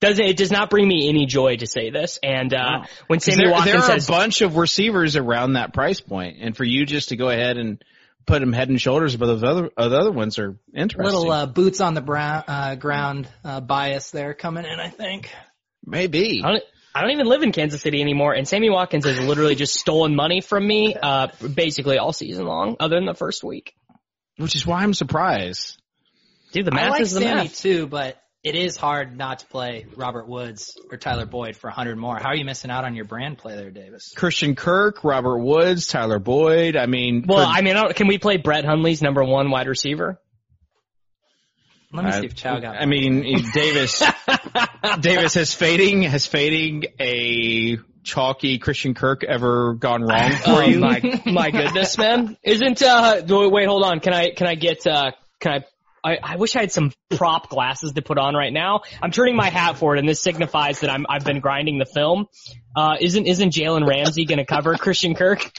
Does 0.00 0.18
it, 0.18 0.26
it 0.26 0.36
does 0.38 0.50
not 0.50 0.70
bring 0.70 0.88
me 0.88 1.10
any 1.10 1.26
joy 1.26 1.56
to 1.56 1.66
say 1.66 1.90
this. 1.90 2.18
And 2.22 2.54
uh, 2.54 2.56
Wow. 2.56 2.84
when 3.06 3.20
Sammy 3.20 3.44
there, 3.44 3.52
Watkins 3.52 3.72
there 3.72 3.82
are 3.82 3.98
says 4.00 4.08
a 4.08 4.12
bunch 4.12 4.40
of 4.40 4.56
receivers 4.56 5.16
around 5.16 5.52
that 5.54 5.74
price 5.74 6.00
point, 6.00 6.38
and 6.40 6.56
for 6.56 6.64
you 6.64 6.86
just 6.86 7.10
to 7.10 7.16
go 7.16 7.28
ahead 7.28 7.58
and 7.58 7.84
put 8.26 8.42
him 8.42 8.52
head 8.52 8.70
and 8.70 8.80
shoulders 8.80 9.14
above 9.14 9.28
those 9.28 9.42
other 9.42 9.70
uh, 9.76 9.88
the 9.88 9.98
other 9.98 10.12
ones 10.12 10.38
are 10.38 10.56
interesting. 10.74 11.04
Little 11.04 11.30
uh, 11.30 11.46
boots 11.46 11.82
on 11.82 11.92
the 11.92 12.00
brown, 12.00 12.44
uh, 12.48 12.74
ground 12.76 13.28
uh, 13.44 13.60
bias 13.60 14.10
there 14.10 14.32
coming 14.32 14.64
in, 14.64 14.80
I 14.80 14.88
think. 14.88 15.30
Maybe. 15.84 16.42
I 16.44 16.50
don't, 16.52 16.64
I 16.94 17.00
don't 17.02 17.10
even 17.12 17.26
live 17.26 17.42
in 17.42 17.52
Kansas 17.52 17.80
City 17.82 18.00
anymore, 18.00 18.32
and 18.34 18.46
Sammy 18.46 18.70
Watkins 18.70 19.04
has 19.06 19.18
literally 19.20 19.54
just 19.54 19.74
stolen 19.74 20.14
money 20.16 20.40
from 20.40 20.66
me, 20.66 20.94
uh, 21.02 21.28
basically 21.54 21.98
all 21.98 22.12
season 22.12 22.46
long, 22.46 22.76
other 22.80 22.96
than 22.96 23.06
the 23.06 23.14
first 23.14 23.44
week. 23.44 23.74
Which 24.36 24.56
is 24.56 24.66
why 24.66 24.82
I'm 24.82 24.94
surprised. 24.94 25.80
Dude, 26.52 26.64
the 26.64 26.70
math 26.72 26.86
I 26.86 26.90
like 26.90 27.00
is 27.02 27.12
the 27.12 27.20
Sammy 27.20 27.42
math. 27.44 27.58
too, 27.58 27.86
but 27.86 28.16
it 28.42 28.54
is 28.54 28.76
hard 28.76 29.16
not 29.16 29.40
to 29.40 29.46
play 29.46 29.86
Robert 29.96 30.26
Woods 30.26 30.76
or 30.90 30.96
Tyler 30.96 31.26
Boyd 31.26 31.56
for 31.56 31.68
100 31.68 31.96
more. 31.96 32.16
How 32.18 32.30
are 32.30 32.34
you 32.34 32.44
missing 32.46 32.70
out 32.70 32.84
on 32.84 32.96
your 32.96 33.04
brand 33.04 33.36
play 33.38 33.54
there, 33.54 33.70
Davis? 33.70 34.12
Christian 34.16 34.56
Kirk, 34.56 35.04
Robert 35.04 35.38
Woods, 35.38 35.86
Tyler 35.86 36.18
Boyd. 36.18 36.74
I 36.74 36.86
mean, 36.86 37.24
Well, 37.28 37.44
for- 37.46 37.52
I 37.52 37.60
mean, 37.60 37.76
can 37.92 38.08
we 38.08 38.18
play 38.18 38.38
Brett 38.38 38.64
Hundley's 38.64 39.02
number 39.02 39.22
one 39.22 39.50
wide 39.50 39.68
receiver? 39.68 40.18
Let 41.92 42.04
me 42.04 42.10
I- 42.10 42.20
see 42.20 42.26
if 42.26 42.34
Chow 42.36 42.58
got 42.60 42.76
I 42.76 42.86
mean, 42.86 43.22
Davis, 43.52 44.02
Davis 45.00 45.34
has 45.34 45.52
fading, 45.54 46.02
has 46.02 46.26
fading 46.26 46.84
a 47.00 47.78
chalky 48.02 48.58
Christian 48.58 48.94
Kirk 48.94 49.24
ever 49.24 49.74
gone 49.74 50.02
wrong 50.02 50.30
for 50.32 50.50
oh 50.50 50.60
you? 50.60 50.78
my, 50.78 51.00
my 51.26 51.50
goodness, 51.50 51.98
man! 51.98 52.36
Isn't 52.42 52.82
uh? 52.82 53.22
Wait, 53.28 53.66
hold 53.66 53.82
on. 53.84 54.00
Can 54.00 54.12
I 54.14 54.30
can 54.30 54.46
I 54.46 54.54
get 54.54 54.86
uh? 54.86 55.12
Can 55.40 55.52
I? 55.52 55.64
I, 56.02 56.16
I 56.22 56.36
wish 56.36 56.56
I 56.56 56.60
had 56.60 56.72
some 56.72 56.92
prop 57.10 57.50
glasses 57.50 57.92
to 57.92 58.00
put 58.00 58.16
on 58.16 58.34
right 58.34 58.54
now. 58.54 58.80
I'm 59.02 59.10
turning 59.10 59.36
my 59.36 59.50
hat 59.50 59.76
for 59.76 59.94
it, 59.94 59.98
and 59.98 60.08
this 60.08 60.22
signifies 60.22 60.80
that 60.80 60.88
I'm 60.88 61.04
I've 61.10 61.26
been 61.26 61.40
grinding 61.40 61.78
the 61.78 61.84
film. 61.84 62.26
Uh, 62.74 62.96
isn't 62.98 63.26
isn't 63.26 63.52
Jalen 63.52 63.86
Ramsey 63.86 64.24
going 64.24 64.38
to 64.38 64.46
cover 64.46 64.76
Christian 64.76 65.14
Kirk? 65.14 65.50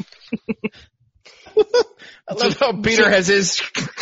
I 2.28 2.34
love 2.34 2.58
how 2.58 2.82
Peter 2.82 3.08
has 3.10 3.28
his 3.28 3.62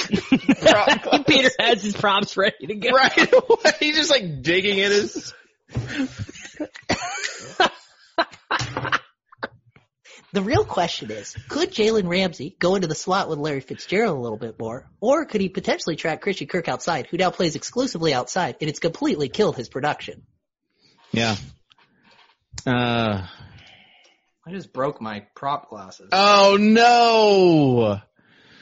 Peter 1.28 1.50
has 1.60 1.82
his 1.84 1.96
props 1.96 2.36
ready 2.38 2.68
to 2.68 2.76
go. 2.76 2.90
right 2.90 3.34
away. 3.34 3.72
He's 3.80 3.96
just 3.96 4.10
like 4.10 4.42
digging 4.42 4.78
in 4.78 4.92
his. 4.92 5.34
The 10.32 10.44
real 10.44 10.64
question 10.64 11.10
is, 11.10 11.36
could 11.48 11.72
Jalen 11.72 12.08
Ramsey 12.08 12.56
go 12.60 12.76
into 12.76 12.88
the 12.88 12.94
slot 12.94 13.30
with 13.30 13.40
Larry 13.40 13.62
Fitzgerald 13.62 14.16
a 14.16 14.22
little 14.22 14.38
bit 14.38 14.60
more, 14.60 14.88
or 15.02 15.26
could 15.26 15.42
he 15.42 15.50
potentially 15.50 15.96
track 15.96 16.22
Christian 16.22 16.46
Kirk 16.48 16.68
outside, 16.68 17.08
who 17.08 17.18
now 17.18 17.32
plays 17.32 17.56
exclusively 17.56 18.14
outside, 18.14 18.56
and 18.62 18.70
it's 18.70 18.78
completely 18.80 19.28
killed 19.30 19.56
his 19.56 19.70
production? 19.70 20.22
Yeah. 21.12 21.36
Uh. 22.68 23.26
I 24.46 24.52
just 24.52 24.72
broke 24.72 25.02
my 25.02 25.26
prop 25.36 25.70
glasses. 25.70 26.10
Oh 26.12 26.58
no! 26.60 28.00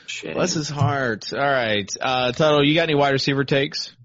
Shame. 0.08 0.34
Bless 0.34 0.54
his 0.54 0.70
heart. 0.70 1.32
All 1.34 1.40
right, 1.40 1.90
uh, 2.00 2.32
Tuttle, 2.32 2.64
you 2.66 2.74
got 2.74 2.84
any 2.84 2.96
wide 2.96 3.12
receiver 3.12 3.44
takes? 3.44 3.96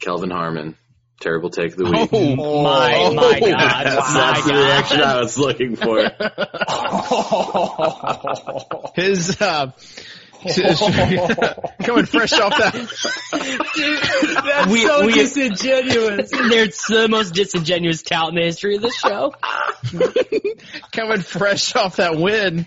Kelvin 0.00 0.30
Harmon. 0.30 0.76
Terrible 1.20 1.50
take 1.50 1.72
of 1.72 1.78
the 1.78 1.84
week. 1.84 2.10
Oh 2.12 2.62
My 2.62 3.12
my 3.12 3.40
God! 3.40 3.86
That's, 3.86 4.14
my 4.14 4.20
that's 4.20 4.46
the 4.46 4.54
reaction 4.54 5.00
I 5.00 5.18
was 5.18 5.36
looking 5.36 5.74
for. 5.74 5.98
His 8.94 9.42
uh, 9.42 9.72
coming 11.82 12.06
fresh 12.06 12.32
off 12.34 12.56
that. 12.56 12.72
That's 13.32 14.66
We- 14.70 14.86
so 14.86 15.06
we- 15.06 15.12
disingenuous. 15.14 16.30
There's 16.50 16.78
the 16.88 17.08
most 17.08 17.34
disingenuous 17.34 18.02
tout 18.02 18.28
in 18.30 18.34
the 18.36 18.42
history 18.42 18.76
of 18.76 18.82
this 18.82 18.96
show. 18.96 19.34
coming 20.92 21.20
fresh 21.20 21.74
off 21.76 21.96
that 21.96 22.16
win. 22.16 22.66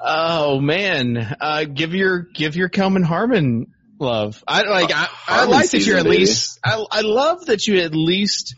Oh 0.00 0.60
man, 0.60 1.36
uh, 1.40 1.64
give 1.64 1.94
your 1.94 2.20
give 2.20 2.56
your 2.56 2.68
Kelvin 2.68 3.02
Harmon 3.02 3.72
love. 3.98 4.42
I 4.46 4.62
like. 4.62 4.90
I, 4.94 5.08
I 5.26 5.44
like 5.44 5.70
that 5.70 5.84
you're 5.84 5.98
at 5.98 6.06
least. 6.06 6.58
I 6.64 6.84
I 6.90 7.00
love 7.02 7.46
that 7.46 7.66
you 7.66 7.80
at 7.80 7.94
least 7.94 8.54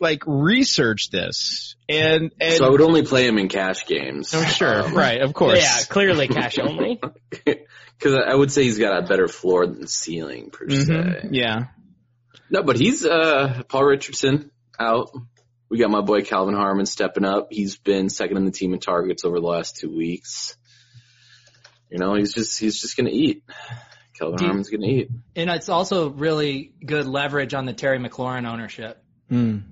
like 0.00 0.22
research 0.26 1.10
this 1.10 1.76
and 1.88 2.32
and. 2.40 2.54
So 2.54 2.66
I 2.66 2.70
would 2.70 2.80
only 2.80 3.02
play 3.02 3.26
him 3.26 3.38
in 3.38 3.48
cash 3.48 3.86
games. 3.86 4.32
Oh 4.34 4.42
sure, 4.44 4.84
um, 4.84 4.94
right, 4.94 5.20
of 5.20 5.34
course. 5.34 5.60
Yeah, 5.60 5.84
clearly 5.88 6.28
cash 6.28 6.58
only. 6.58 7.00
Because 8.00 8.18
I 8.26 8.34
would 8.34 8.50
say 8.50 8.62
he's 8.62 8.78
got 8.78 9.04
a 9.04 9.06
better 9.06 9.28
floor 9.28 9.66
than 9.66 9.86
ceiling 9.86 10.48
per 10.48 10.64
mm-hmm. 10.64 10.84
se. 10.84 11.28
Yeah. 11.32 11.64
No, 12.48 12.62
but 12.62 12.76
he's 12.76 13.04
uh 13.04 13.62
Paul 13.68 13.84
Richardson 13.84 14.50
out. 14.78 15.10
We 15.68 15.78
got 15.78 15.90
my 15.90 16.00
boy 16.00 16.22
Kelvin 16.22 16.54
Harmon 16.54 16.86
stepping 16.86 17.26
up. 17.26 17.48
He's 17.50 17.76
been 17.76 18.08
second 18.08 18.38
in 18.38 18.46
the 18.46 18.52
team 18.52 18.72
in 18.72 18.80
targets 18.80 19.26
over 19.26 19.38
the 19.38 19.46
last 19.46 19.76
two 19.76 19.94
weeks. 19.94 20.56
You 21.90 21.98
know, 21.98 22.14
he's 22.14 22.32
just 22.32 22.58
he's 22.58 22.80
just 22.80 22.96
gonna 22.96 23.10
eat. 23.12 23.44
Kelvin 24.18 24.38
Deep. 24.38 24.46
Harmon's 24.46 24.70
gonna 24.70 24.86
eat. 24.86 25.10
And 25.36 25.50
it's 25.50 25.68
also 25.68 26.08
really 26.08 26.72
good 26.84 27.06
leverage 27.06 27.52
on 27.52 27.66
the 27.66 27.74
Terry 27.74 27.98
McLaurin 27.98 28.50
ownership. 28.50 29.04
Mm. 29.30 29.62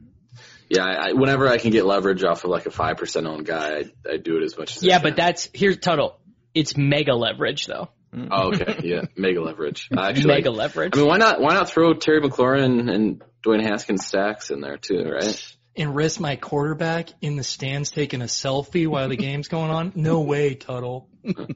Yeah, 0.68 0.84
I, 0.84 1.12
whenever 1.12 1.48
I 1.48 1.58
can 1.58 1.70
get 1.70 1.86
leverage 1.86 2.24
off 2.24 2.44
of 2.44 2.50
like 2.50 2.66
a 2.66 2.70
five 2.70 2.98
percent 2.98 3.26
owned 3.26 3.46
guy, 3.46 3.78
I, 3.78 4.12
I, 4.12 4.16
do 4.18 4.36
it 4.36 4.44
as 4.44 4.58
much 4.58 4.76
as. 4.76 4.82
Yeah, 4.82 4.98
but 4.98 5.16
that's 5.16 5.48
here's 5.54 5.78
Tuttle. 5.78 6.18
It's 6.54 6.76
mega 6.76 7.14
leverage 7.14 7.66
though. 7.66 7.88
Mm. 8.14 8.28
Oh, 8.30 8.48
okay, 8.48 8.80
yeah, 8.84 9.02
mega 9.16 9.40
leverage. 9.40 9.88
Actually, 9.96 10.34
mega 10.34 10.50
leverage. 10.50 10.92
I 10.94 10.98
mean, 10.98 11.06
why 11.06 11.16
not? 11.16 11.40
Why 11.40 11.54
not 11.54 11.70
throw 11.70 11.94
Terry 11.94 12.20
McLaurin 12.20 12.92
and 12.92 13.22
Dwayne 13.42 13.62
Haskins 13.62 14.06
stacks 14.06 14.50
in 14.50 14.60
there 14.60 14.76
too, 14.76 15.04
right? 15.04 15.54
And 15.76 15.94
risk 15.94 16.20
my 16.20 16.36
quarterback 16.36 17.10
in 17.20 17.36
the 17.36 17.44
stands 17.44 17.90
taking 17.90 18.20
a 18.20 18.26
selfie 18.26 18.86
while 18.86 19.08
the 19.08 19.16
game's 19.16 19.48
going 19.48 19.70
on? 19.70 19.92
No 19.94 20.20
way, 20.20 20.54
Tuttle. 20.54 21.08
All 21.26 21.46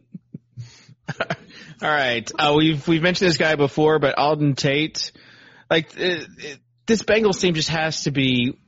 right. 1.82 2.30
Uh, 2.38 2.54
we've 2.56 2.86
we've 2.86 3.02
mentioned 3.02 3.28
this 3.28 3.36
guy 3.36 3.56
before, 3.56 3.98
but 3.98 4.16
Auden 4.16 4.56
Tate, 4.56 5.12
like 5.68 5.96
it, 5.96 6.28
it, 6.38 6.58
this 6.86 7.02
Bengals 7.02 7.40
team 7.40 7.54
just 7.54 7.70
has 7.70 8.04
to 8.04 8.10
be 8.10 8.58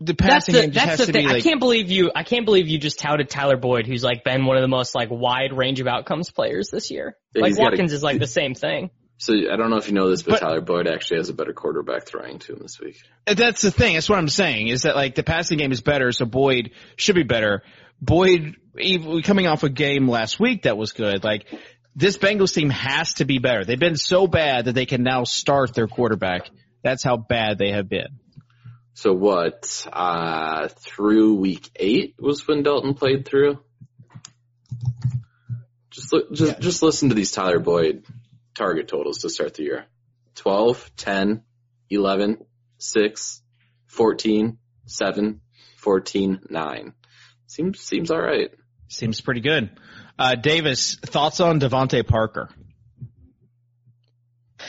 the 0.00 0.14
passing 0.14 0.30
that's 0.30 0.46
the, 0.46 0.60
game 0.62 0.72
just 0.72 0.86
has 0.86 0.98
to 0.98 1.12
thing. 1.12 1.26
be 1.26 1.28
like. 1.28 1.36
I 1.36 1.40
can't 1.40 1.60
believe 1.60 1.90
you. 1.90 2.10
I 2.14 2.22
can't 2.22 2.46
believe 2.46 2.68
you 2.68 2.78
just 2.78 2.98
touted 2.98 3.28
Tyler 3.28 3.56
Boyd, 3.56 3.86
who's 3.86 4.02
like 4.02 4.24
been 4.24 4.46
one 4.46 4.56
of 4.56 4.62
the 4.62 4.68
most 4.68 4.94
like 4.94 5.08
wide 5.10 5.52
range 5.52 5.80
of 5.80 5.86
outcomes 5.86 6.30
players 6.30 6.70
this 6.70 6.90
year. 6.90 7.16
Like 7.34 7.58
Watkins 7.58 7.92
a, 7.92 7.96
is 7.96 8.02
like 8.02 8.18
the 8.18 8.26
same 8.26 8.54
thing. 8.54 8.90
So 9.18 9.34
I 9.34 9.56
don't 9.56 9.68
know 9.68 9.76
if 9.76 9.86
you 9.86 9.92
know 9.92 10.08
this, 10.08 10.22
but, 10.22 10.32
but, 10.32 10.40
Tyler 10.40 10.62
Boyd 10.62 10.88
actually 10.88 11.18
has 11.18 11.28
a 11.28 11.34
better 11.34 11.52
quarterback 11.52 12.06
throwing 12.06 12.38
to 12.38 12.54
him 12.54 12.60
this 12.62 12.80
week. 12.80 12.96
Uh, 13.26 13.34
that's 13.34 13.60
the 13.60 13.70
thing. 13.70 13.92
That's 13.92 14.08
what 14.08 14.18
I'm 14.18 14.28
saying 14.28 14.68
is 14.68 14.82
that 14.82 14.96
like 14.96 15.14
the 15.14 15.22
passing 15.22 15.58
game 15.58 15.72
is 15.72 15.82
better, 15.82 16.10
so 16.12 16.24
Boyd 16.24 16.70
should 16.96 17.16
be 17.16 17.22
better. 17.22 17.62
Boyd, 18.00 18.56
coming 19.22 19.46
off 19.46 19.62
a 19.62 19.68
game 19.68 20.08
last 20.08 20.40
week 20.40 20.62
that 20.62 20.78
was 20.78 20.92
good, 20.92 21.22
like 21.22 21.46
this 21.94 22.16
Bengals 22.16 22.54
team 22.54 22.70
has 22.70 23.14
to 23.14 23.26
be 23.26 23.38
better. 23.38 23.66
They've 23.66 23.78
been 23.78 23.96
so 23.96 24.26
bad 24.26 24.64
that 24.64 24.74
they 24.74 24.86
can 24.86 25.02
now 25.02 25.24
start 25.24 25.74
their 25.74 25.86
quarterback. 25.86 26.48
That's 26.82 27.04
how 27.04 27.18
bad 27.18 27.58
they 27.58 27.72
have 27.72 27.90
been. 27.90 28.18
So 29.00 29.14
what, 29.14 29.86
uh, 29.90 30.68
through 30.68 31.36
week 31.36 31.70
eight 31.76 32.16
was 32.18 32.46
when 32.46 32.62
Dalton 32.62 32.92
played 32.92 33.24
through? 33.24 33.58
Just, 35.88 36.14
just, 36.30 36.52
yeah. 36.52 36.58
just 36.58 36.82
listen 36.82 37.08
to 37.08 37.14
these 37.14 37.32
Tyler 37.32 37.60
Boyd 37.60 38.04
target 38.54 38.88
totals 38.88 39.20
to 39.20 39.30
start 39.30 39.54
the 39.54 39.62
year. 39.62 39.86
12, 40.34 40.90
10, 40.98 41.42
11, 41.88 42.44
6, 42.76 43.42
14, 43.86 44.58
7, 44.84 45.40
14, 45.78 46.40
9. 46.50 46.92
Seems, 47.46 47.80
seems 47.80 48.10
alright. 48.10 48.50
Seems 48.88 49.22
pretty 49.22 49.40
good. 49.40 49.70
Uh, 50.18 50.34
Davis, 50.34 50.96
thoughts 50.96 51.40
on 51.40 51.58
DeVante 51.58 52.06
Parker? 52.06 52.50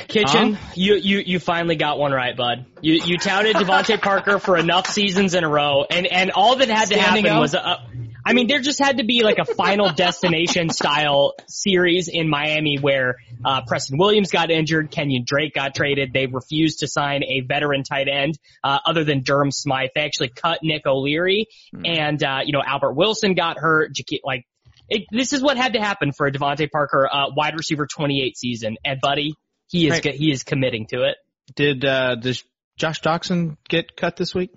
Kitchen, 0.08 0.54
uh-huh. 0.54 0.74
you, 0.76 0.95
you, 0.95 1.20
you 1.20 1.39
finally 1.39 1.76
got 1.76 1.99
one 1.99 2.12
right, 2.12 2.36
bud. 2.36 2.66
You, 2.82 2.93
you 2.93 3.18
touted 3.18 3.56
DeVante 3.56 4.02
Parker 4.02 4.39
for 4.39 4.58
enough 4.58 4.88
seasons 4.88 5.34
in 5.34 5.43
a 5.43 5.49
row, 5.49 5.86
and, 5.89 6.08
and 6.08 6.32
all 6.32 6.56
that 6.58 6.70
had 6.70 6.88
Standing 6.88 7.24
to 7.24 7.30
happen 7.30 7.38
up. 7.38 7.41
was 7.41 7.54
a, 7.54 7.78
I 8.26 8.34
mean, 8.34 8.47
there 8.47 8.60
just 8.60 8.80
had 8.80 8.97
to 8.97 9.04
be 9.04 9.24
like 9.24 9.39
a 9.39 9.45
final 9.45 9.89
destination 9.95 10.70
style 10.70 11.34
series 11.47 12.08
in 12.08 12.30
Miami 12.30 12.78
where, 12.78 13.16
uh, 13.43 13.62
Preston 13.66 13.97
Williams 13.97 14.32
got 14.32 14.52
injured, 14.52 14.91
Kenyon 14.91 15.24
Drake 15.26 15.54
got 15.54 15.74
traded, 15.74 16.14
they 16.14 16.28
refused 16.28 16.80
to 16.80 16.88
sign 16.88 17.24
a 17.24 17.41
veteran 17.41 17.84
tight 17.84 18.08
end, 18.08 18.38
uh, 18.64 18.80
other 18.86 19.04
than 19.04 19.22
Durham 19.22 19.52
Smythe. 19.52 19.89
They 19.95 20.02
actually 20.02 20.30
cut 20.30 20.60
Nick 20.62 20.86
O'Leary, 20.86 21.47
mm. 21.76 21.88
and, 21.88 22.22
uh, 22.24 22.39
you 22.45 22.54
know, 22.54 22.62
Albert 22.66 22.93
Wilson 22.93 23.34
got 23.34 23.58
hurt, 23.58 23.91
like, 24.24 24.45
it, 24.91 25.06
this 25.12 25.32
is 25.32 25.41
what 25.41 25.58
had 25.58 25.74
to 25.74 25.80
happen 25.80 26.12
for 26.12 26.28
a 26.28 26.32
DeVante 26.32 26.70
Parker, 26.70 27.10
uh, 27.12 27.32
wide 27.36 27.56
receiver 27.56 27.88
28 27.88 28.38
season. 28.38 28.76
And 28.84 28.99
buddy, 29.02 29.34
he 29.72 29.88
is, 29.88 29.91
right. 29.91 30.13
he 30.13 30.32
is 30.32 30.43
committing 30.43 30.86
to 30.88 31.03
it. 31.03 31.17
Did, 31.55 31.84
uh, 31.86 32.15
does 32.15 32.43
Josh 32.78 33.01
Doctson 33.01 33.57
get 33.67 33.95
cut 33.95 34.15
this 34.15 34.36
week? 34.36 34.51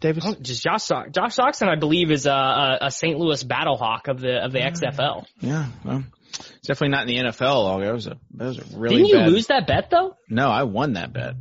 Davis? 0.00 0.24
Oh, 0.26 0.34
just 0.40 0.62
Josh, 0.62 0.86
Josh 0.88 1.36
Doctson, 1.36 1.68
I 1.68 1.76
believe, 1.76 2.10
is 2.10 2.26
a, 2.26 2.32
a, 2.32 2.78
a 2.82 2.90
St. 2.90 3.18
Louis 3.18 3.42
Battlehawk 3.42 4.08
of 4.08 4.20
the, 4.20 4.44
of 4.44 4.52
the 4.52 4.60
XFL. 4.60 5.26
Yeah. 5.40 5.66
Well, 5.84 6.04
it's 6.30 6.66
definitely 6.66 6.90
not 6.90 7.08
in 7.08 7.24
the 7.24 7.30
NFL. 7.30 7.80
That 7.80 7.92
was 7.92 8.06
a, 8.06 8.16
that 8.34 8.46
was 8.46 8.58
a 8.58 8.78
really 8.78 8.96
Didn't 8.96 9.08
you 9.08 9.14
bad... 9.16 9.28
lose 9.30 9.46
that 9.48 9.66
bet 9.66 9.90
though? 9.90 10.16
No, 10.28 10.48
I 10.48 10.62
won 10.62 10.94
that 10.94 11.12
bet. 11.12 11.34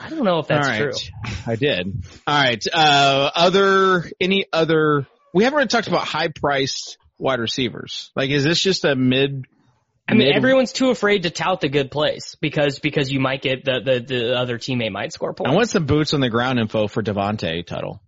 I 0.00 0.08
don't 0.08 0.24
know 0.24 0.38
if 0.38 0.46
that's 0.48 0.76
true. 0.76 0.92
I 1.46 1.56
did. 1.56 2.04
All 2.26 2.42
right. 2.42 2.64
Uh, 2.72 3.30
other, 3.34 4.10
any 4.18 4.46
other 4.52 5.06
we 5.32 5.44
haven't 5.44 5.56
really 5.56 5.68
talked 5.68 5.88
about 5.88 6.06
high 6.06 6.28
priced 6.28 6.98
wide 7.18 7.40
receivers. 7.40 8.10
Like, 8.16 8.30
is 8.30 8.44
this 8.44 8.60
just 8.60 8.84
a 8.84 8.94
mid? 8.96 9.46
I 10.10 10.14
mean, 10.14 10.32
everyone's 10.34 10.72
too 10.72 10.90
afraid 10.90 11.22
to 11.22 11.30
tout 11.30 11.60
the 11.60 11.68
good 11.68 11.90
place 11.90 12.34
because 12.40 12.78
because 12.78 13.10
you 13.10 13.20
might 13.20 13.42
get 13.42 13.64
the 13.64 13.80
the, 13.84 14.00
the 14.00 14.36
other 14.36 14.58
teammate 14.58 14.92
might 14.92 15.12
score 15.12 15.32
points. 15.32 15.50
I 15.50 15.54
want 15.54 15.68
some 15.68 15.86
boots 15.86 16.14
on 16.14 16.20
the 16.20 16.30
ground 16.30 16.58
info 16.58 16.88
for 16.88 17.02
Davante 17.02 17.64
Tuttle. 17.64 18.02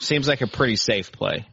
Seems 0.00 0.28
like 0.28 0.40
a 0.40 0.46
pretty 0.46 0.76
safe 0.76 1.12
play. 1.12 1.46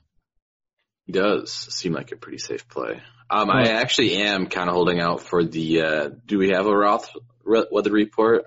He 1.06 1.12
does 1.12 1.52
seem 1.52 1.94
like 1.94 2.12
a 2.12 2.16
pretty 2.16 2.38
safe 2.38 2.68
play. 2.68 3.02
Um, 3.30 3.50
I 3.50 3.70
actually 3.70 4.18
am 4.18 4.48
kind 4.48 4.70
of 4.70 4.76
holding 4.76 5.00
out 5.00 5.22
for 5.22 5.44
the. 5.44 5.82
Uh, 5.82 6.10
do 6.26 6.38
we 6.38 6.50
have 6.50 6.66
a 6.68 6.76
Roth 6.76 7.10
weather 7.44 7.92
report? 7.92 8.46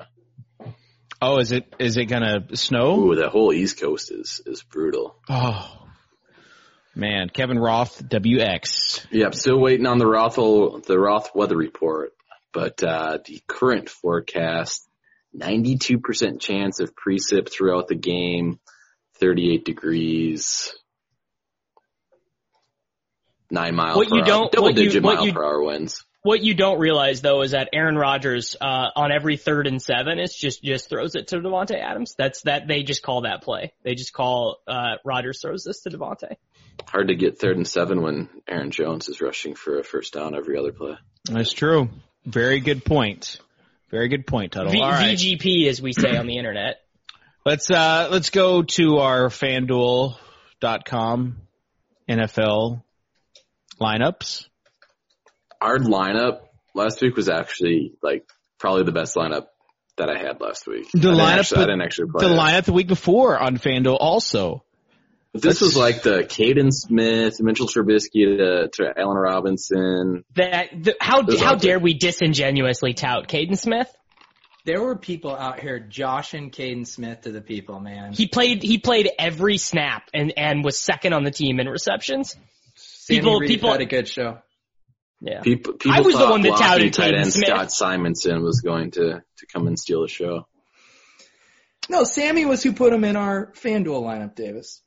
Oh, 1.21 1.39
is 1.39 1.51
it 1.53 1.75
is 1.79 1.97
it 1.97 2.07
gonna 2.07 2.47
snow? 2.55 2.99
Ooh, 2.99 3.15
the 3.17 3.29
whole 3.29 3.53
East 3.53 3.81
Coast 3.81 4.13
is 4.13 4.41
is 4.47 4.63
brutal. 4.63 5.17
Oh, 5.29 5.88
Man, 6.99 7.29
Kevin 7.29 7.61
Roth, 7.61 8.03
WX. 8.03 9.07
Yep, 9.13 9.35
still 9.37 9.61
waiting 9.61 9.87
on 9.87 9.99
the 9.99 10.07
Roth 10.07 10.35
the 10.35 10.99
Roth 10.99 11.31
weather 11.33 11.57
report, 11.57 12.13
but 12.53 12.83
uh, 12.83 13.19
the 13.25 13.41
current 13.47 13.89
forecast: 13.89 14.85
92% 15.33 16.41
chance 16.41 16.81
of 16.81 16.97
precip 16.97 17.53
throughout 17.53 17.87
the 17.87 17.95
game, 17.95 18.59
38 19.21 19.65
degrees, 19.65 20.75
nine 23.49 23.77
mile 23.77 23.95
what 23.95 24.09
per 24.09 24.17
you 24.17 24.25
don't, 24.25 24.51
double 24.51 24.73
digit 24.73 24.95
you, 24.95 25.01
mile 25.01 25.25
you, 25.25 25.33
per 25.33 25.45
hour 25.45 25.63
winds. 25.63 26.05
What 26.23 26.43
you 26.43 26.55
don't 26.55 26.81
realize 26.81 27.21
though 27.21 27.43
is 27.43 27.53
that 27.53 27.69
Aaron 27.73 27.97
Rodgers 27.97 28.57
uh, 28.61 28.89
on 28.97 29.13
every 29.13 29.37
third 29.37 29.69
and 29.69 29.81
seven 29.81 30.19
is 30.19 30.35
just 30.35 30.65
just 30.65 30.89
throws 30.89 31.15
it 31.15 31.29
to 31.29 31.37
Davante 31.37 31.81
Adams. 31.81 32.17
That's 32.19 32.43
that 32.43 32.67
they 32.67 32.83
just 32.83 33.05
call 33.05 33.21
that 33.21 33.45
play. 33.45 33.73
They 33.85 33.95
just 33.95 34.13
call 34.13 34.57
uh, 34.67 34.97
Rodgers 35.05 35.41
throws 35.41 35.63
this 35.63 35.83
to 35.83 35.91
Davante 35.91 36.35
hard 36.87 37.09
to 37.09 37.15
get 37.15 37.39
third 37.39 37.57
and 37.57 37.67
seven 37.67 38.03
when 38.03 38.29
Aaron 38.49 38.71
Jones 38.71 39.09
is 39.09 39.21
rushing 39.21 39.55
for 39.55 39.79
a 39.79 39.85
first 39.85 40.15
down 40.15 40.35
every 40.35 40.59
other 40.59 40.73
play. 40.73 40.95
That's 41.25 41.53
true. 41.53 41.91
Very 42.25 42.61
good 42.61 42.85
point. 42.85 43.39
Very 43.91 44.09
good 44.09 44.27
point, 44.27 44.53
Tuttle. 44.53 44.73
V- 44.73 44.81
right. 44.81 45.17
VGP, 45.17 45.69
as 45.69 45.81
we 45.81 45.93
say 45.93 46.17
on 46.17 46.27
the 46.27 46.37
internet. 46.37 46.81
Let's 47.45 47.71
uh 47.71 48.09
let's 48.11 48.31
go 48.31 48.63
to 48.63 48.99
our 48.99 49.29
FanDuel.com 49.29 51.37
NFL 52.09 52.83
lineups. 53.81 54.47
Our 55.61 55.79
lineup 55.79 56.41
last 56.75 57.01
week 57.01 57.17
was 57.17 57.29
actually 57.29 57.95
like 58.03 58.29
probably 58.59 58.85
the 58.85 58.93
best 58.93 59.17
lineup 59.17 59.47
that 59.97 60.11
I 60.11 60.19
had 60.19 60.41
last 60.41 60.67
week. 60.67 60.89
The 60.93 61.11
I 61.11 61.13
lineup, 61.13 61.39
actually, 61.39 61.63
I 61.63 61.67
didn't 61.67 61.83
actually 61.83 62.11
play 62.11 62.29
the 62.29 62.35
it. 62.35 62.39
lineup 62.39 62.65
the 62.65 62.73
week 62.73 62.89
before 62.89 63.39
on 63.39 63.57
FanDuel 63.57 63.97
also. 63.99 64.65
This 65.35 65.61
was 65.61 65.77
like 65.77 66.03
the 66.03 66.21
Kaden 66.21 66.73
Smith, 66.73 67.41
Mitchell 67.41 67.67
Trubisky 67.67 68.39
to, 68.39 68.69
to 68.73 68.99
Allen 68.99 69.17
Robinson. 69.17 70.25
That 70.35 70.71
the, 70.73 70.97
how 71.01 71.23
how 71.39 71.55
dare 71.55 71.79
we 71.79 71.95
disingenuously 71.95 72.95
tout 72.95 73.29
Kaden 73.29 73.59
Smith? 73.59 73.95
There 74.65 74.83
were 74.83 74.97
people 74.97 75.35
out 75.35 75.61
here 75.61 75.79
joshing 75.79 76.51
Kaden 76.51 76.87
Smith 76.87 77.23
to 77.23 77.33
the 77.33 77.41
people, 77.41 77.79
man. 77.79 78.13
He 78.13 78.27
played 78.27 78.63
he 78.63 78.79
played 78.79 79.11
every 79.19 79.59
snap 79.59 80.09
and 80.15 80.33
and 80.37 80.65
was 80.65 80.81
second 80.81 81.13
on 81.13 81.25
the 81.25 81.31
team 81.31 81.61
in 81.61 81.69
receptions. 81.69 82.35
Sammy 82.75 83.21
people 83.21 83.39
Reed 83.39 83.49
people 83.49 83.73
had 83.73 83.81
a 83.81 83.87
good 83.87 84.09
show. 84.09 84.39
Yeah. 85.21 85.41
People, 85.43 85.75
people 85.75 85.93
I 85.93 86.01
was 86.01 86.17
the 86.17 86.29
one 86.29 86.43
that 86.43 86.59
touted 86.59 86.95
tight 86.95 87.15
end 87.15 87.33
Smith. 87.33 87.49
Scott 87.49 87.73
Simonson 87.73 88.43
was 88.43 88.61
going 88.61 88.93
to 88.93 89.23
to 89.39 89.47
come 89.53 89.67
and 89.67 89.79
steal 89.79 90.03
the 90.03 90.09
show. 90.09 90.47
No, 91.91 92.05
Sammy 92.05 92.45
was 92.45 92.63
who 92.63 92.73
put 92.73 92.93
him 92.93 93.05
in 93.05 93.17
our 93.17 93.53
FanDuel 93.53 94.03
lineup, 94.03 94.35
Davis. 94.35 94.83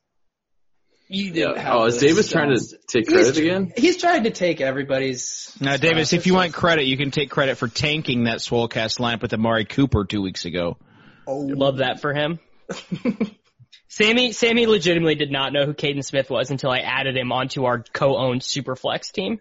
You 1.14 1.30
didn't 1.32 1.56
Yeah. 1.56 1.62
have 1.62 1.74
Oh, 1.74 1.84
is 1.84 2.00
the 2.00 2.06
Davis 2.08 2.30
trying 2.30 2.48
to 2.50 2.56
stats. 2.56 2.86
take 2.88 3.08
He's- 3.08 3.24
credit 3.24 3.36
again? 3.36 3.72
He's 3.76 3.98
trying 3.98 4.24
to 4.24 4.30
take 4.30 4.60
everybody's. 4.60 5.54
Now, 5.60 5.76
Davis, 5.76 6.12
if 6.12 6.26
you 6.26 6.34
want 6.34 6.54
credit, 6.54 6.86
you 6.86 6.96
can 6.96 7.10
take 7.10 7.30
credit 7.30 7.56
for 7.58 7.68
tanking 7.68 8.24
that 8.24 8.38
Swolecast 8.38 8.98
lineup 8.98 9.20
with 9.22 9.34
Amari 9.34 9.64
Cooper 9.66 10.04
two 10.06 10.22
weeks 10.22 10.46
ago. 10.46 10.78
Oh, 11.26 11.38
Love 11.40 11.76
that 11.78 12.00
for 12.00 12.14
him. 12.14 12.38
Sammy, 13.88 14.32
Sammy 14.32 14.66
legitimately 14.66 15.16
did 15.16 15.30
not 15.30 15.52
know 15.52 15.66
who 15.66 15.74
Kaden 15.74 16.02
Smith 16.02 16.30
was 16.30 16.50
until 16.50 16.70
I 16.70 16.78
added 16.78 17.14
him 17.16 17.30
onto 17.30 17.64
our 17.66 17.84
co-owned 17.92 18.40
Superflex 18.40 19.12
team. 19.12 19.38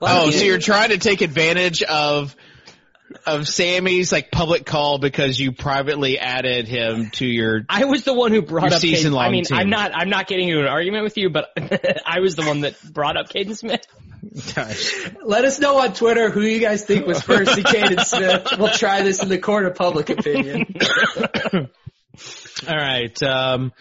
Oh, 0.00 0.30
so 0.30 0.44
you're 0.44 0.58
trying 0.58 0.88
to 0.90 0.98
take 0.98 1.20
advantage 1.20 1.82
of 1.82 2.34
of 3.26 3.48
Sammy's 3.48 4.12
like 4.12 4.30
public 4.30 4.66
call 4.66 4.98
because 4.98 5.38
you 5.38 5.52
privately 5.52 6.18
added 6.18 6.66
him 6.66 7.10
to 7.12 7.26
your. 7.26 7.62
I 7.68 7.84
was 7.84 8.04
the 8.04 8.14
one 8.14 8.32
who 8.32 8.42
brought 8.42 8.72
up. 8.72 8.80
Season-long 8.80 9.24
I 9.24 9.30
mean, 9.30 9.44
team. 9.44 9.58
I'm 9.58 9.70
not. 9.70 9.92
I'm 9.94 10.10
not 10.10 10.26
getting 10.26 10.48
into 10.48 10.60
an 10.60 10.68
argument 10.68 11.04
with 11.04 11.16
you, 11.16 11.30
but 11.30 11.50
I 12.06 12.20
was 12.20 12.36
the 12.36 12.44
one 12.46 12.60
that 12.62 12.76
brought 12.82 13.16
up 13.16 13.28
Kaden 13.28 13.56
Smith. 13.56 13.86
Let 15.24 15.44
us 15.44 15.58
know 15.58 15.80
on 15.80 15.94
Twitter 15.94 16.30
who 16.30 16.42
you 16.42 16.60
guys 16.60 16.84
think 16.84 17.06
was 17.06 17.22
first 17.22 17.54
to 17.54 17.62
Kaden 17.62 18.04
Smith. 18.04 18.58
We'll 18.58 18.68
try 18.68 19.02
this 19.02 19.22
in 19.22 19.28
the 19.28 19.38
court 19.38 19.66
of 19.66 19.74
public 19.74 20.10
opinion. 20.10 20.74
All 22.68 22.76
right, 22.76 23.22
um, 23.22 23.72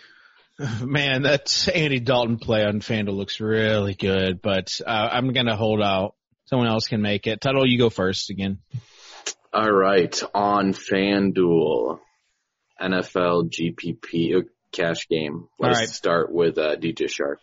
man, 0.82 1.23
that 1.23 1.69
Andy 1.73 1.99
Dalton 1.99 2.38
play 2.38 2.63
on 2.63 2.79
Fanduel 2.79 3.15
looks 3.15 3.39
really 3.39 3.93
good, 3.93 4.41
but 4.41 4.79
uh, 4.86 5.09
I'm 5.11 5.34
gonna 5.34 5.55
hold 5.55 5.82
out. 5.82 6.15
Someone 6.45 6.67
else 6.67 6.88
can 6.88 7.01
make 7.01 7.27
it. 7.27 7.39
Tuttle, 7.39 7.67
you 7.67 7.77
go 7.77 7.89
first 7.89 8.29
again. 8.29 8.59
All 9.53 9.72
right, 9.72 10.22
on 10.34 10.74
FanDuel, 10.74 11.99
NFL 12.82 13.51
GPP 13.51 14.38
uh, 14.38 14.41
cash 14.72 15.07
game. 15.07 15.47
Let's 15.59 15.78
All 15.78 15.82
right. 15.82 15.89
start 15.89 16.32
with 16.32 16.57
uh, 16.57 16.78
DJ 16.78 17.07
Chark. 17.07 17.36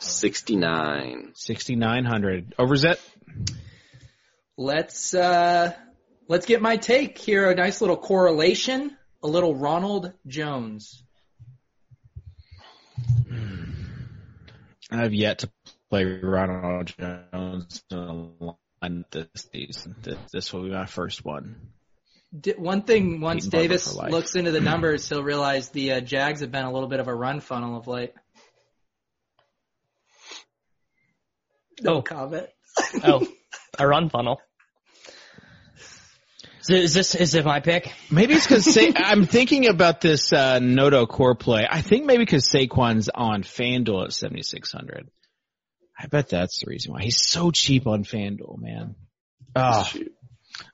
69. 0.00 1.32
6,900. 1.34 2.54
Overzet? 2.58 2.98
Let's 4.56 5.14
uh 5.14 5.72
let's 6.26 6.46
get 6.46 6.60
my 6.60 6.76
take 6.76 7.16
here. 7.18 7.48
A 7.48 7.54
nice 7.54 7.80
little 7.80 7.96
correlation. 7.96 8.96
A 9.22 9.28
little 9.28 9.54
Ronald 9.54 10.12
Jones. 10.26 11.04
I've 14.90 15.14
yet 15.14 15.40
to 15.40 15.50
play 15.90 16.04
Ronald 16.04 16.92
Jones 16.98 17.84
on 18.82 19.04
this 19.10 19.26
season. 19.52 19.96
This, 20.02 20.18
this 20.32 20.52
will 20.52 20.62
be 20.64 20.70
my 20.70 20.86
first 20.86 21.24
one. 21.24 21.56
D- 22.38 22.54
one 22.58 22.82
thing, 22.82 23.20
once 23.20 23.46
Peyton 23.46 23.60
Davis 23.60 23.94
looks 23.94 24.36
into 24.36 24.50
the 24.50 24.60
numbers, 24.60 25.08
he'll 25.08 25.22
realize 25.22 25.70
the 25.70 25.92
uh, 25.92 26.00
Jags 26.00 26.40
have 26.40 26.52
been 26.52 26.64
a 26.64 26.72
little 26.72 26.88
bit 26.88 27.00
of 27.00 27.08
a 27.08 27.14
run 27.14 27.40
funnel 27.40 27.76
of 27.78 27.86
late. 27.86 28.12
No 31.80 31.96
Oh. 31.96 32.02
comment. 32.02 32.46
Oh, 33.04 33.26
a 33.78 33.86
run 33.86 34.10
funnel. 34.10 34.40
So 36.60 36.74
is 36.74 36.92
this 36.92 37.14
is 37.14 37.34
it 37.34 37.46
my 37.46 37.60
pick? 37.60 37.90
Maybe 38.10 38.34
it's 38.34 38.46
because 38.46 38.72
Sa- 38.74 38.80
I'm 38.96 39.24
thinking 39.24 39.68
about 39.68 40.02
this 40.02 40.32
uh, 40.32 40.58
Noto 40.58 41.06
core 41.06 41.34
play. 41.34 41.66
I 41.70 41.80
think 41.80 42.04
maybe 42.04 42.24
because 42.24 42.46
Saquon's 42.46 43.08
on 43.08 43.42
FanDuel 43.42 44.04
at 44.04 44.12
7,600. 44.12 45.08
I 45.98 46.06
bet 46.06 46.28
that's 46.28 46.60
the 46.60 46.66
reason 46.68 46.92
why. 46.92 47.02
He's 47.02 47.20
so 47.20 47.50
cheap 47.50 47.86
on 47.86 48.04
FanDuel, 48.04 48.58
man. 48.60 48.94
Oh. 49.56 49.90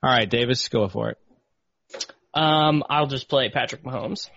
All 0.02 0.10
right, 0.10 0.28
Davis, 0.28 0.68
go 0.68 0.88
for 0.88 1.10
it. 1.10 1.18
Um, 2.34 2.82
I'll 2.90 3.06
just 3.06 3.28
play 3.28 3.48
Patrick 3.48 3.82
Mahomes. 3.84 4.28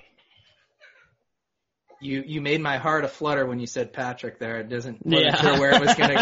You 1.99 2.23
you 2.25 2.41
made 2.41 2.61
my 2.61 2.77
heart 2.77 3.05
a 3.05 3.07
flutter 3.07 3.45
when 3.47 3.59
you 3.59 3.65
said 3.65 3.91
Patrick 3.91 4.37
there. 4.39 4.59
It 4.59 4.69
doesn't 4.69 5.03
wasn't 5.03 5.25
Yeah. 5.25 5.41
sure 5.41 5.59
where 5.59 5.71
it 5.73 5.81
was 5.81 5.95
gonna 5.95 6.21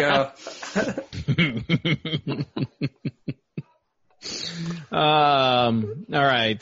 go. 4.91 4.95
um, 4.97 6.05
all 6.13 6.24
right. 6.24 6.61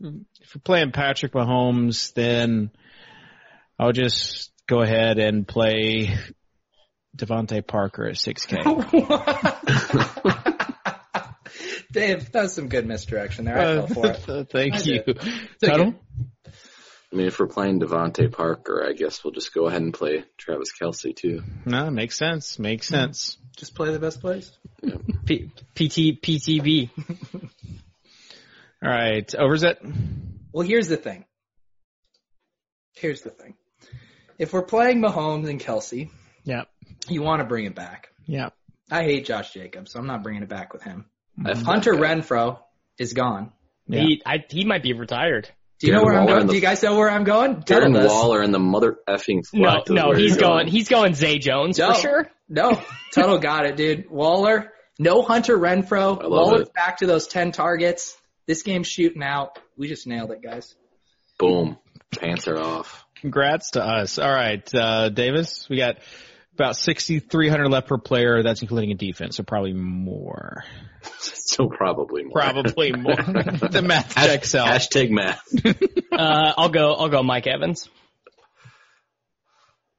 If 0.00 0.54
we're 0.54 0.60
playing 0.64 0.90
Patrick 0.92 1.32
Mahomes, 1.32 2.12
then 2.14 2.70
I'll 3.78 3.92
just 3.92 4.50
go 4.66 4.80
ahead 4.82 5.18
and 5.18 5.46
play 5.46 6.16
DeVante 7.16 7.66
Parker 7.66 8.06
at 8.06 8.14
6K. 8.16 8.62
Dave, 11.92 12.32
that's 12.32 12.54
some 12.54 12.68
good 12.68 12.86
misdirection 12.86 13.44
there. 13.44 13.58
I 13.58 13.74
fell 13.74 13.86
for 13.86 14.06
it. 14.06 14.28
Uh, 14.28 14.44
Thank 14.50 14.74
I 14.74 14.78
you. 14.78 15.02
did. 15.02 15.20
Tuttle? 15.62 15.94
I 16.46 17.16
mean, 17.16 17.26
if 17.26 17.38
we're 17.38 17.46
playing 17.48 17.80
DeVante 17.80 18.32
Parker, 18.32 18.86
I 18.88 18.94
guess 18.94 19.22
we'll 19.22 19.34
just 19.34 19.52
go 19.52 19.66
ahead 19.66 19.82
and 19.82 19.92
play 19.92 20.24
Travis 20.38 20.70
Kelce 20.72 21.14
too. 21.14 21.42
No, 21.66 21.90
makes 21.90 22.16
sense. 22.16 22.58
Makes 22.58 22.88
sense. 22.88 23.36
Just 23.58 23.74
play 23.74 23.92
the 23.92 23.98
best 23.98 24.22
plays. 24.22 24.50
P- 25.26 25.50
PT 25.74 26.22
PTB. 26.22 26.88
All 28.82 28.90
right. 28.90 29.28
Overzet? 29.28 29.76
Well, 30.52 30.66
here's 30.66 30.88
the 30.88 30.96
thing. 30.96 31.26
Here's 32.94 33.20
the 33.20 33.30
thing. 33.30 33.54
If 34.38 34.54
we're 34.54 34.62
playing 34.62 35.02
Mahomes 35.02 35.50
and 35.50 35.60
Kelce, 35.60 36.08
Yeah. 36.44 36.62
you 37.08 37.22
want 37.22 37.40
to 37.40 37.46
bring 37.46 37.64
it 37.66 37.74
back. 37.74 38.08
Yeah. 38.26 38.50
I 38.90 39.04
hate 39.04 39.24
Josh 39.26 39.52
Jacobs, 39.52 39.92
so 39.92 39.98
I'm 40.00 40.06
not 40.06 40.22
bringing 40.22 40.42
it 40.42 40.48
back 40.48 40.72
with 40.72 40.82
him. 40.82 41.06
F 41.46 41.56
that 41.58 41.64
Hunter 41.64 41.94
guy. 41.94 42.00
Renfrow 42.14 42.58
is 42.98 43.12
gone. 43.14 43.52
Yeah. 43.88 44.00
He 44.02 44.22
I, 44.26 44.44
he 44.48 44.64
might 44.64 44.82
be 44.82 44.92
retired. 44.92 45.48
Do 45.80 45.86
you 45.88 45.94
know 45.94 46.02
Darren 46.02 46.04
where 46.04 46.18
I'm 46.20 46.26
going? 46.26 46.46
the- 46.46 46.52
Do 46.52 46.54
you 46.56 46.62
guys 46.62 46.82
know 46.82 46.96
where 46.96 47.10
I'm 47.10 47.24
going? 47.24 47.62
Tell 47.62 47.80
Darren 47.80 47.96
us. 47.96 48.08
Waller 48.10 48.40
and 48.42 48.54
the 48.54 48.58
mother 48.60 48.98
effing 49.08 49.42
No, 49.52 49.82
no, 49.88 50.08
where 50.08 50.16
he's 50.18 50.32
you're 50.32 50.40
going. 50.40 50.68
He's 50.68 50.88
going 50.88 51.14
Zay 51.14 51.38
Jones 51.38 51.78
No. 51.78 51.92
for 51.94 52.00
sure. 52.00 52.30
No, 52.48 52.80
Tuttle 53.14 53.38
got 53.38 53.64
it, 53.66 53.76
dude. 53.76 54.10
Waller, 54.10 54.72
no 54.98 55.22
Hunter 55.22 55.56
Renfrow. 55.58 56.22
I 56.22 56.26
Waller's 56.28 56.68
it. 56.68 56.74
back 56.74 56.98
to 56.98 57.06
those 57.06 57.26
10 57.26 57.50
targets. 57.52 58.14
This 58.46 58.62
game's 58.62 58.86
shooting 58.88 59.22
out. 59.22 59.58
We 59.76 59.88
just 59.88 60.06
nailed 60.06 60.30
it, 60.32 60.42
guys. 60.42 60.74
Boom. 61.38 61.78
Pants 62.16 62.46
are 62.46 62.58
off. 62.60 63.04
Congrats 63.16 63.70
to 63.70 63.82
us. 63.82 64.18
All 64.18 64.30
right, 64.30 64.68
uh, 64.74 65.08
Davis, 65.08 65.66
we 65.70 65.78
got 65.78 65.96
about 66.54 66.76
6,300 66.76 67.68
left 67.68 67.88
per 67.88 67.98
player. 67.98 68.42
That's 68.42 68.62
including 68.62 68.90
a 68.92 68.94
defense, 68.94 69.36
so 69.36 69.42
probably 69.42 69.72
more. 69.72 70.64
Still 71.18 71.68
probably 71.68 72.24
more. 72.24 72.32
Probably 72.32 72.92
more. 72.92 73.16
the 73.16 73.82
math 73.84 74.14
Hash- 74.14 74.26
checks 74.26 74.54
out. 74.54 74.68
Hashtag 74.68 75.10
math. 75.10 75.42
Uh, 76.12 76.52
I'll 76.58 76.68
go. 76.68 76.92
I'll 76.92 77.08
go 77.08 77.22
Mike 77.22 77.46
Evans. 77.46 77.88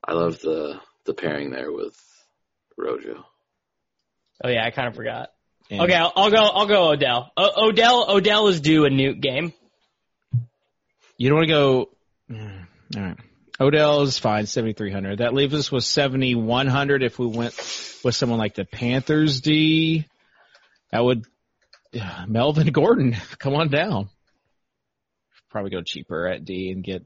I 0.07 0.13
love 0.13 0.39
the 0.41 0.79
the 1.05 1.15
pairing 1.15 1.49
there 1.49 1.71
with 1.71 1.95
Rojo. 2.77 3.25
Oh 4.43 4.47
yeah, 4.49 4.63
I 4.63 4.69
kind 4.69 4.87
of 4.89 4.95
forgot. 4.95 5.29
And- 5.71 5.81
Okay, 5.81 5.95
I'll, 5.95 6.13
I'll 6.15 6.29
go. 6.29 6.37
I'll 6.37 6.67
go 6.67 6.89
Odell. 6.91 7.31
O- 7.35 7.69
Odell. 7.69 8.05
Odell 8.11 8.47
is 8.49 8.61
due 8.61 8.85
a 8.85 8.89
nuke 8.91 9.21
game. 9.21 9.53
You 11.17 11.29
don't 11.29 11.37
want 11.39 11.47
to 11.47 11.53
go. 11.53 11.89
mm, 12.29 12.65
All 12.95 13.01
right. 13.01 13.17
Odell 13.59 14.01
is 14.01 14.17
fine, 14.17 14.45
7,300. 14.47 15.19
That 15.19 15.33
leaves 15.33 15.53
us 15.53 15.71
with 15.71 15.83
7,100 15.83 17.03
if 17.03 17.19
we 17.19 17.27
went 17.27 17.53
with 18.03 18.15
someone 18.15 18.39
like 18.39 18.55
the 18.55 18.65
Panthers 18.65 19.41
D. 19.41 20.05
That 20.91 21.03
would, 21.03 21.25
yeah, 21.91 22.25
Melvin 22.27 22.67
Gordon, 22.67 23.15
come 23.37 23.53
on 23.53 23.69
down. 23.69 24.09
Probably 25.51 25.69
go 25.71 25.81
cheaper 25.83 26.27
at 26.27 26.45
D 26.45 26.71
and 26.71 26.83
get, 26.83 27.03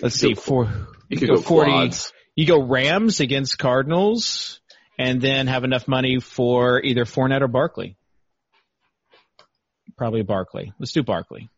let's 0.00 0.14
could 0.14 0.28
see, 0.28 0.34
go- 0.34 0.40
four, 0.40 0.70
You 1.08 1.18
could 1.18 1.28
go, 1.28 1.36
40. 1.40 1.70
quads. 1.70 2.12
You 2.34 2.46
go 2.46 2.62
Rams 2.62 3.20
against 3.20 3.58
Cardinals 3.58 4.60
and 4.98 5.20
then 5.20 5.46
have 5.46 5.64
enough 5.64 5.86
money 5.86 6.20
for 6.20 6.82
either 6.82 7.04
Fournette 7.04 7.42
or 7.42 7.48
Barkley. 7.48 7.96
Probably 9.96 10.22
Barkley. 10.22 10.72
Let's 10.78 10.92
do 10.92 11.02
Barkley. 11.02 11.50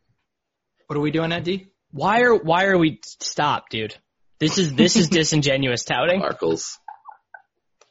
What 0.87 0.97
are 0.97 1.01
we 1.03 1.11
doing 1.11 1.31
at 1.33 1.45
D? 1.45 1.69
Why 1.93 2.21
are 2.23 2.35
Why 2.35 2.67
are 2.67 2.79
we 2.79 3.01
stop, 3.03 3.69
dude? 3.69 3.95
This 4.39 4.59
is 4.59 4.75
this 4.75 4.97
is 4.97 5.09
disingenuous 5.11 5.85
touting. 5.85 6.21
Barkles. 6.21 6.79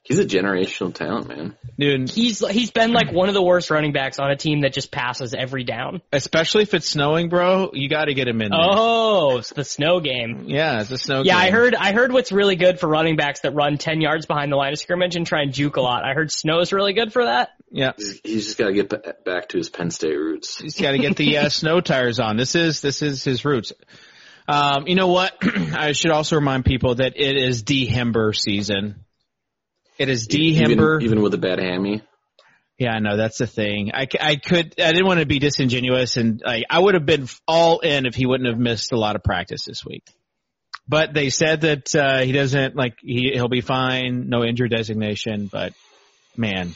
He's 0.10 0.18
a 0.18 0.26
generational 0.26 0.92
talent, 0.92 1.28
man. 1.28 1.56
Dude, 1.78 2.10
He's 2.10 2.40
he's 2.50 2.72
been 2.72 2.94
like 2.94 3.12
one 3.12 3.30
of 3.30 3.36
the 3.36 3.44
worst 3.44 3.70
running 3.70 3.94
backs 3.94 4.18
on 4.18 4.32
a 4.32 4.36
team 4.36 4.62
that 4.62 4.74
just 4.74 4.92
passes 4.92 5.36
every 5.36 5.64
down. 5.64 6.02
especially 6.12 6.64
if 6.64 6.74
it's 6.74 6.90
snowing, 6.90 7.30
bro, 7.30 7.70
you 7.74 7.88
got 7.90 8.06
to 8.06 8.16
get 8.16 8.28
him 8.28 8.42
in 8.42 8.50
there. 8.50 8.60
Oh, 8.60 9.38
it's 9.38 9.54
the 9.54 9.64
snow 9.64 10.00
game. 10.00 10.46
Yeah, 10.48 10.82
it's 10.82 10.90
a 10.90 10.98
snow 10.98 11.18
game. 11.18 11.28
Yeah, 11.28 11.38
I 11.38 11.52
heard 11.52 11.76
I 11.76 11.94
heard 11.94 12.12
what's 12.12 12.32
really 12.32 12.56
good 12.56 12.80
for 12.80 12.88
running 12.88 13.18
backs 13.18 13.42
that 13.42 13.54
run 13.54 13.78
ten 13.78 14.02
yards 14.02 14.26
behind 14.26 14.52
the 14.52 14.56
line 14.56 14.74
of 14.74 14.80
scrimmage 14.80 15.16
and 15.16 15.28
try 15.28 15.44
and 15.44 15.54
juke 15.54 15.78
a 15.78 15.82
lot. 15.82 16.04
I 16.04 16.16
heard 16.16 16.32
snow's 16.32 16.74
really 16.74 16.94
good 16.94 17.14
for 17.14 17.26
that. 17.26 17.52
Yeah, 17.70 17.92
He's, 17.96 18.20
he's 18.24 18.46
just 18.46 18.58
got 18.58 18.70
to 18.70 18.74
get 18.74 19.24
back 19.24 19.50
to 19.50 19.58
his 19.60 19.70
Penn 19.70 19.92
State 19.92 20.18
roots. 20.18 20.58
he's 20.60 20.82
got 20.82 20.94
to 20.94 20.98
get 20.98 21.18
the 21.18 21.38
uh, 21.38 21.50
snow 21.50 21.82
tires 21.82 22.20
on. 22.20 22.36
This 22.36 22.56
is 22.56 22.82
this 22.82 23.04
is 23.04 23.24
his 23.24 23.46
roots. 23.46 23.74
Um, 24.48 24.88
you 24.88 24.96
know 24.96 25.10
what? 25.10 25.38
I 25.44 25.92
should 25.92 26.10
also 26.10 26.38
remind 26.38 26.66
people 26.66 26.96
that 26.96 27.14
it 27.16 27.38
is 27.38 27.62
D 27.62 27.88
Hember 27.88 28.36
season. 28.36 29.06
It 30.00 30.10
is 30.10 30.28
D 30.28 30.56
Even, 30.56 30.78
Hember. 30.78 31.04
even 31.04 31.22
with 31.22 31.34
a 31.34 31.38
bad 31.38 31.60
hammy. 31.60 32.02
Yeah, 32.78 32.94
I 32.94 33.00
know 33.00 33.18
that's 33.18 33.38
the 33.38 33.46
thing. 33.46 33.92
I, 33.94 34.08
I 34.22 34.38
could, 34.38 34.74
I 34.80 34.94
didn't 34.94 35.06
want 35.06 35.20
to 35.20 35.26
be 35.26 35.40
disingenuous 35.40 36.16
and 36.16 36.42
like, 36.44 36.64
I 36.70 36.80
would 36.80 36.94
have 36.94 37.06
been 37.06 37.28
all 37.46 37.80
in 37.80 38.06
if 38.06 38.16
he 38.16 38.26
wouldn't 38.26 38.48
have 38.48 38.58
missed 38.58 38.94
a 38.94 38.98
lot 38.98 39.18
of 39.18 39.24
practice 39.24 39.66
this 39.66 39.86
week. 39.86 40.06
But 40.88 41.14
they 41.14 41.30
said 41.30 41.62
that, 41.62 41.94
uh, 41.94 42.20
he 42.20 42.32
doesn't 42.32 42.78
like, 42.78 42.96
he, 43.02 43.32
he'll 43.34 43.50
be 43.50 43.60
fine, 43.60 44.30
no 44.30 44.46
injury 44.46 44.70
designation, 44.70 45.50
but 45.52 45.74
man, 46.38 46.74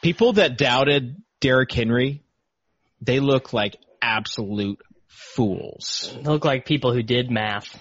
people 0.00 0.34
that 0.34 0.56
doubted 0.56 1.16
Derrick 1.40 1.72
Henry, 1.72 2.22
they 3.00 3.18
look 3.18 3.52
like 3.52 3.76
absolute 4.00 4.80
fools. 5.08 6.14
They 6.14 6.22
look 6.22 6.44
like 6.44 6.66
people 6.66 6.92
who 6.94 7.02
did 7.02 7.32
math. 7.32 7.76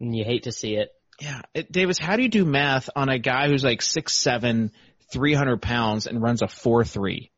And 0.00 0.16
you 0.16 0.24
hate 0.24 0.42
to 0.44 0.52
see 0.52 0.74
it. 0.74 0.88
Yeah. 1.20 1.42
It, 1.54 1.70
Davis, 1.70 1.98
how 1.98 2.16
do 2.16 2.22
you 2.22 2.28
do 2.28 2.44
math 2.44 2.90
on 2.96 3.08
a 3.08 3.18
guy 3.18 3.48
who's 3.48 3.62
like 3.62 3.82
six 3.82 4.14
seven, 4.14 4.72
300 5.12 5.60
pounds 5.60 6.06
and 6.06 6.22
runs 6.22 6.42
a 6.42 6.46
4-3. 6.46 7.30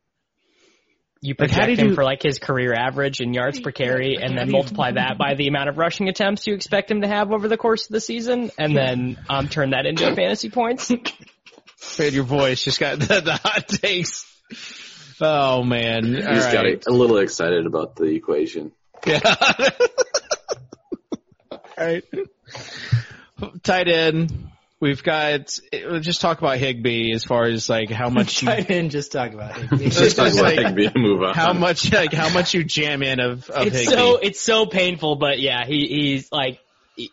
You 1.25 1.37
project 1.37 1.69
like 1.69 1.79
him 1.79 1.89
do, 1.91 1.95
for 1.95 2.03
like 2.03 2.21
his 2.21 2.41
career 2.41 2.75
average 2.75 3.21
in 3.21 3.33
yards 3.33 3.61
per 3.61 3.71
carry 3.71 4.17
and 4.21 4.37
then 4.37 4.51
multiply 4.51 4.91
that 4.91 5.19
by 5.19 5.35
the 5.35 5.47
amount 5.47 5.69
of 5.69 5.79
rushing 5.79 6.09
attempts 6.09 6.49
you 6.49 6.55
expect 6.55 6.91
him 6.91 7.03
to 7.03 7.09
have 7.09 7.31
over 7.31 7.47
the 7.47 7.57
course 7.57 7.87
of 7.87 7.93
the 7.93 8.01
season 8.01 8.51
and 8.59 8.77
then 8.77 9.17
um, 9.29 9.49
turn 9.49 9.71
that 9.71 9.87
into 9.87 10.05
fantasy 10.17 10.51
points. 10.51 10.91
Fade 11.77 12.13
your 12.13 12.25
voice 12.25 12.65
just 12.65 12.81
got 12.81 12.99
the, 12.99 13.21
the 13.21 13.35
hot 13.35 13.69
takes. 13.69 14.27
Oh 15.21 15.63
man. 15.63 16.07
He's 16.07 16.25
right. 16.25 16.53
got 16.53 16.67
a, 16.67 16.81
a 16.89 16.93
little 16.93 17.19
excited 17.19 17.67
about 17.67 17.95
the 17.95 18.07
equation. 18.07 18.73
Yeah. 19.07 19.21
All 21.53 21.61
right. 21.79 22.05
Tight 23.63 23.89
end. 23.89 24.51
We've 24.81 25.03
got 25.03 25.59
we'll 25.73 26.01
just 26.01 26.21
talk 26.21 26.39
about 26.39 26.59
Higbee 26.59 27.13
as 27.13 27.23
far 27.23 27.45
as 27.45 27.69
like 27.69 27.89
how 27.89 28.09
much 28.11 28.43
you 28.43 28.51
in 28.51 28.91
just 28.91 29.13
talk 29.13 29.33
about 29.33 29.57
Higbee. 29.57 29.85
just 29.91 30.17
talk 30.17 30.33
about 30.33 30.57
like, 30.57 30.59
Higbee 30.59 30.99
move 30.99 31.23
on. 31.23 31.35
How 31.35 31.53
much 31.53 31.93
like 31.93 32.13
how 32.13 32.29
much 32.31 32.53
you 32.55 32.65
jam 32.65 33.03
in 33.03 33.21
of, 33.21 33.49
of 33.49 33.69
it's 33.69 33.79
Higbee. 33.79 33.95
so 33.95 34.17
it's 34.17 34.41
so 34.41 34.67
painful, 34.67 35.17
but 35.17 35.39
yeah, 35.39 35.65
he 35.67 35.87
he's 35.87 36.33
like 36.33 36.59
he, 36.97 37.13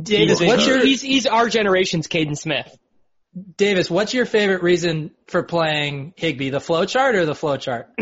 Davis, 0.00 0.40
what's 0.40 0.66
your 0.66 0.84
he's 0.84 1.00
he's 1.00 1.26
our 1.26 1.48
generation's 1.48 2.06
Caden 2.06 2.36
Smith. 2.36 2.76
Davis, 3.56 3.88
what's 3.88 4.12
your 4.12 4.26
favorite 4.26 4.62
reason 4.62 5.12
for 5.28 5.44
playing 5.44 6.14
Higbee? 6.16 6.50
The 6.50 6.60
flow 6.60 6.84
chart 6.84 7.14
or 7.14 7.24
the 7.26 7.34
flow 7.34 7.56
chart? 7.56 7.88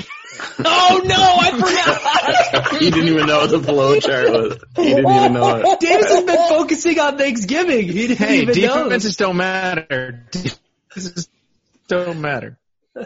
oh 0.64 1.02
no, 1.04 1.16
I 1.16 2.52
forgot. 2.54 2.80
he 2.80 2.90
didn't 2.90 3.08
even 3.08 3.26
know 3.26 3.40
what 3.40 3.50
the 3.50 3.62
flow 3.62 4.00
chart 4.00 4.30
was. 4.30 4.58
He 4.76 4.84
didn't 4.84 5.10
even 5.10 5.32
know 5.34 5.56
it. 5.56 5.80
Davis 5.80 6.10
has 6.10 6.24
been 6.24 6.48
focusing 6.48 6.98
on 6.98 7.18
Thanksgiving. 7.18 7.88
He 7.88 8.06
didn't 8.06 8.26
hey, 8.26 8.40
even 8.42 8.54
defenses 8.54 9.16
don't 9.16 9.36
matter. 9.36 10.26
Defenses 10.30 11.28
don't 11.88 12.22
matter. 12.22 12.58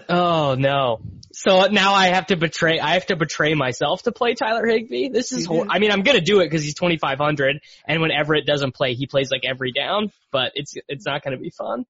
Oh 0.08 0.54
no. 0.54 1.00
So 1.32 1.66
now 1.66 1.94
I 1.94 2.08
have 2.08 2.26
to 2.26 2.36
betray, 2.36 2.78
I 2.78 2.94
have 2.94 3.06
to 3.06 3.16
betray 3.16 3.54
myself 3.54 4.04
to 4.04 4.12
play 4.12 4.34
Tyler 4.34 4.66
Higbee. 4.66 5.08
This 5.08 5.32
is, 5.32 5.44
hor- 5.44 5.66
I 5.68 5.80
mean, 5.80 5.90
I'm 5.90 6.02
gonna 6.02 6.20
do 6.20 6.40
it 6.40 6.44
because 6.44 6.62
he's 6.62 6.74
2500 6.74 7.60
and 7.88 8.00
when 8.00 8.12
Everett 8.12 8.46
doesn't 8.46 8.74
play, 8.74 8.94
he 8.94 9.06
plays 9.06 9.30
like 9.30 9.44
every 9.44 9.72
down, 9.72 10.12
but 10.30 10.52
it's, 10.54 10.74
it's 10.88 11.04
not 11.04 11.24
gonna 11.24 11.38
be 11.38 11.50
fun. 11.50 11.84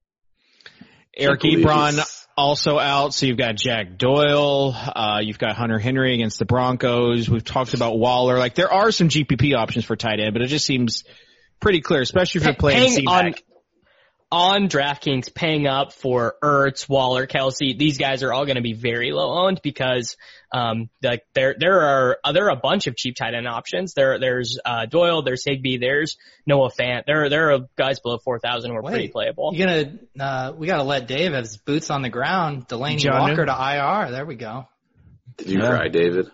Eric 1.15 1.41
Ebron 1.41 2.03
also 2.35 2.79
out, 2.79 3.13
so 3.13 3.25
you've 3.25 3.37
got 3.37 3.55
Jack 3.55 3.97
Doyle, 3.97 4.73
uh, 4.73 5.19
you've 5.21 5.37
got 5.37 5.55
Hunter 5.55 5.77
Henry 5.77 6.15
against 6.15 6.39
the 6.39 6.45
Broncos. 6.45 7.29
We've 7.29 7.43
talked 7.43 7.73
about 7.73 7.97
Waller. 7.97 8.39
Like 8.39 8.55
there 8.55 8.71
are 8.71 8.91
some 8.91 9.09
GPP 9.09 9.55
options 9.55 9.85
for 9.85 9.95
tight 9.95 10.19
end, 10.19 10.33
but 10.33 10.41
it 10.41 10.47
just 10.47 10.65
seems 10.65 11.03
pretty 11.59 11.81
clear, 11.81 12.01
especially 12.01 12.39
if 12.39 12.45
you're 12.45 12.55
playing 12.55 12.91
C-back 12.91 13.25
on 13.25 13.33
DraftKings 14.33 15.33
paying 15.33 15.67
up 15.67 15.93
for 15.93 16.35
Ertz, 16.41 16.89
Waller, 16.89 17.27
Kelce, 17.27 17.77
these 17.77 17.97
guys 17.97 18.23
are 18.23 18.33
all 18.33 18.45
going 18.45 18.55
to 18.55 18.61
be 18.61 18.73
very 18.73 19.11
low 19.11 19.45
owned 19.45 19.61
because 19.63 20.17
um 20.51 20.89
like 21.01 21.23
there 21.33 21.55
there 21.57 21.81
are 21.81 22.17
uh, 22.23 22.31
there 22.31 22.45
are 22.45 22.51
a 22.51 22.59
bunch 22.59 22.87
of 22.87 22.95
cheap 22.95 23.15
tight 23.15 23.33
end 23.33 23.47
options. 23.47 23.93
There 23.93 24.19
there's 24.19 24.59
uh 24.63 24.85
Doyle, 24.85 25.21
there's 25.21 25.43
Higbee, 25.45 25.77
there's 25.77 26.17
Noah 26.45 26.71
Fant. 26.71 27.05
There 27.05 27.29
there 27.29 27.53
are 27.53 27.59
guys 27.75 27.99
below 27.99 28.17
four 28.17 28.39
thousand 28.39 28.71
who 28.71 28.77
are 28.77 28.81
Wait, 28.81 28.91
pretty 28.91 29.07
playable. 29.09 29.51
You 29.53 29.65
gonna 29.65 29.93
uh 30.19 30.53
we 30.55 30.67
gotta 30.67 30.83
let 30.83 31.07
Dave 31.07 31.33
have 31.33 31.43
his 31.43 31.57
boots 31.57 31.89
on 31.89 32.01
the 32.01 32.09
ground. 32.09 32.67
Delanie 32.67 32.99
John 32.99 33.19
Walker 33.19 33.45
to 33.45 33.51
IR. 33.51 34.11
There 34.11 34.25
we 34.25 34.35
go. 34.35 34.67
Did 35.37 35.49
you 35.49 35.59
yeah. 35.59 35.69
cry, 35.69 35.87
David? 35.87 36.27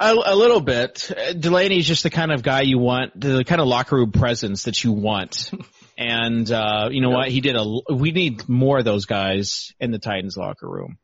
A, 0.00 0.14
a 0.14 0.34
little 0.34 0.60
bit. 0.60 1.10
Delanie's 1.34 1.86
just 1.86 2.02
the 2.02 2.10
kind 2.10 2.32
of 2.32 2.42
guy 2.42 2.62
you 2.62 2.78
want, 2.78 3.18
the 3.20 3.44
kind 3.44 3.60
of 3.60 3.66
locker 3.66 3.96
room 3.96 4.12
presence 4.12 4.64
that 4.64 4.82
you 4.82 4.92
want. 4.92 5.50
And 5.96 6.50
uh, 6.50 6.88
you 6.90 7.00
know 7.00 7.10
yep. 7.10 7.16
what? 7.16 7.28
He 7.28 7.40
did 7.40 7.56
a. 7.56 7.94
We 7.94 8.12
need 8.12 8.48
more 8.48 8.78
of 8.78 8.84
those 8.84 9.06
guys 9.06 9.72
in 9.78 9.90
the 9.90 9.98
Titans 9.98 10.36
locker 10.36 10.68
room. 10.68 10.98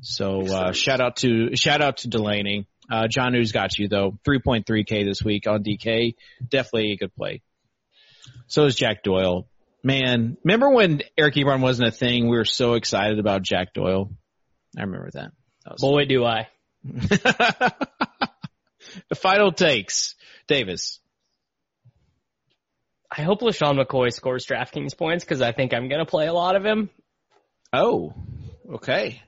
So 0.00 0.46
uh, 0.46 0.72
shout 0.72 1.00
out 1.00 1.16
to 1.16 1.54
shout 1.56 1.82
out 1.82 1.98
to 1.98 2.08
Delanie. 2.08 2.66
Uh, 2.90 3.08
John 3.08 3.34
Who's 3.34 3.52
got 3.52 3.78
you 3.78 3.88
though. 3.88 4.18
3.3k 4.26 5.04
this 5.04 5.22
week 5.22 5.46
on 5.46 5.62
DK. 5.62 6.14
Definitely 6.46 6.92
a 6.92 6.96
good 6.96 7.14
play. 7.14 7.42
So 8.46 8.64
is 8.64 8.74
Jack 8.74 9.02
Doyle. 9.02 9.46
Man, 9.84 10.36
remember 10.44 10.70
when 10.70 11.02
Eric 11.18 11.34
Ebron 11.34 11.60
wasn't 11.60 11.88
a 11.88 11.92
thing? 11.92 12.28
We 12.28 12.36
were 12.36 12.44
so 12.44 12.74
excited 12.74 13.18
about 13.18 13.42
Jack 13.42 13.74
Doyle. 13.74 14.10
I 14.76 14.82
remember 14.82 15.10
that. 15.12 15.32
that 15.64 15.78
Boy, 15.78 16.02
fun. 16.02 16.08
do 16.08 16.24
I. 16.24 16.48
the 19.08 19.14
final 19.14 19.52
takes. 19.52 20.14
Davis. 20.46 21.00
I 23.14 23.22
hope 23.22 23.40
LeSean 23.40 23.78
McCoy 23.78 24.10
scores 24.10 24.46
DraftKings 24.46 24.96
points 24.96 25.22
because 25.22 25.42
I 25.42 25.52
think 25.52 25.74
I'm 25.74 25.88
going 25.88 25.98
to 25.98 26.10
play 26.10 26.28
a 26.28 26.32
lot 26.32 26.56
of 26.56 26.64
him. 26.64 26.88
Oh, 27.70 28.14
okay. 28.74 29.20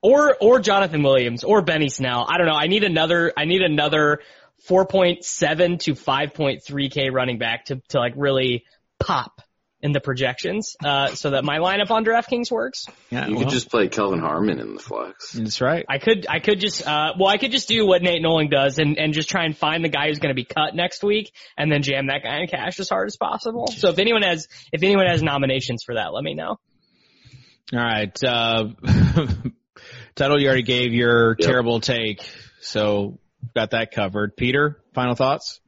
Or 0.00 0.36
or 0.40 0.60
Jonathan 0.60 1.02
Williams 1.02 1.42
or 1.42 1.60
Benny 1.60 1.88
Snell. 1.88 2.24
I 2.28 2.38
don't 2.38 2.46
know. 2.46 2.54
I 2.54 2.68
need 2.68 2.84
another. 2.84 3.32
I 3.36 3.46
need 3.46 3.62
another 3.62 4.20
4.7 4.68 5.80
to 5.80 5.94
5.3k 5.94 7.12
running 7.12 7.38
back 7.38 7.66
to 7.66 7.82
to 7.88 7.98
like 7.98 8.14
really 8.16 8.64
pop 9.00 9.42
in 9.82 9.92
the 9.92 10.00
projections, 10.00 10.76
uh, 10.84 11.08
so 11.08 11.30
that 11.30 11.44
my 11.44 11.58
lineup 11.58 11.90
on 11.90 12.04
DraftKings 12.04 12.50
works. 12.50 12.86
Yeah, 13.08 13.26
you 13.26 13.36
well, 13.36 13.44
could 13.44 13.52
just 13.52 13.70
play 13.70 13.88
Kelvin 13.88 14.20
Harmon 14.20 14.60
in 14.60 14.74
the 14.74 14.80
flex. 14.80 15.32
That's 15.32 15.60
right. 15.60 15.86
I 15.88 15.98
could, 15.98 16.26
I 16.28 16.40
could 16.40 16.60
just, 16.60 16.86
uh, 16.86 17.14
well, 17.18 17.28
I 17.28 17.38
could 17.38 17.50
just 17.50 17.68
do 17.68 17.86
what 17.86 18.02
Nate 18.02 18.20
Nolan 18.20 18.50
does 18.50 18.78
and, 18.78 18.98
and 18.98 19.14
just 19.14 19.30
try 19.30 19.44
and 19.44 19.56
find 19.56 19.82
the 19.82 19.88
guy 19.88 20.08
who's 20.08 20.18
going 20.18 20.34
to 20.34 20.34
be 20.34 20.44
cut 20.44 20.74
next 20.74 21.02
week 21.02 21.32
and 21.56 21.72
then 21.72 21.82
jam 21.82 22.08
that 22.08 22.22
guy 22.22 22.40
in 22.40 22.46
cash 22.46 22.78
as 22.78 22.88
hard 22.88 23.06
as 23.06 23.16
possible. 23.16 23.68
So 23.68 23.88
if 23.88 23.98
anyone 23.98 24.22
has, 24.22 24.48
if 24.72 24.82
anyone 24.82 25.06
has 25.06 25.22
nominations 25.22 25.82
for 25.84 25.94
that, 25.94 26.12
let 26.12 26.22
me 26.22 26.34
know. 26.34 26.58
All 27.72 27.78
right. 27.78 28.16
Uh, 28.22 28.68
Tuttle, 30.14 30.40
you 30.40 30.48
already 30.48 30.62
gave 30.62 30.92
your 30.92 31.36
yep. 31.38 31.48
terrible 31.48 31.80
take, 31.80 32.22
so 32.60 33.18
got 33.54 33.70
that 33.70 33.92
covered. 33.92 34.36
Peter, 34.36 34.82
final 34.92 35.14
thoughts? 35.14 35.60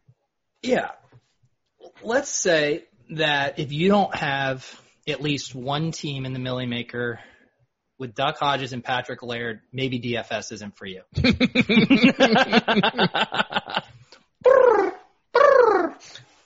Yeah. 0.63 0.91
Let's 2.03 2.31
say 2.31 2.85
that 3.17 3.59
if 3.59 3.73
you 3.73 3.89
don't 3.89 4.15
have 4.15 4.81
at 5.09 5.21
least 5.21 5.55
one 5.55 5.91
team 5.93 6.25
in 6.25 6.33
the 6.33 6.39
Milly 6.39 6.67
Maker 6.67 7.21
with 7.99 8.15
Duck 8.15 8.39
Hodges 8.39 8.73
and 8.73 8.83
Patrick 8.83 9.23
Laird, 9.23 9.61
maybe 9.73 10.01
DFS 10.01 10.53
isn't 10.53 10.77
for 10.77 10.87
you. 10.87 11.03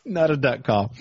Not 0.05 0.31
a 0.31 0.37
duck 0.37 0.63
call. 0.63 0.93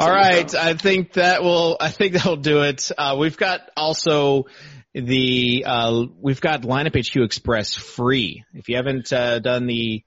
All 0.00 0.10
right, 0.10 0.52
I 0.52 0.74
think 0.74 1.12
that 1.12 1.44
will. 1.44 1.76
I 1.80 1.90
think 1.90 2.14
that 2.14 2.24
will 2.24 2.36
do 2.36 2.62
it. 2.62 2.90
Uh, 2.98 3.16
we've 3.16 3.36
got 3.36 3.60
also 3.76 4.46
the 4.94 5.64
uh, 5.64 6.06
we've 6.20 6.40
got 6.40 6.62
Lineup 6.62 6.98
HQ 6.98 7.22
Express 7.22 7.74
free. 7.74 8.44
If 8.54 8.68
you 8.68 8.74
haven't 8.76 9.12
uh, 9.12 9.38
done 9.38 9.66
the 9.66 10.02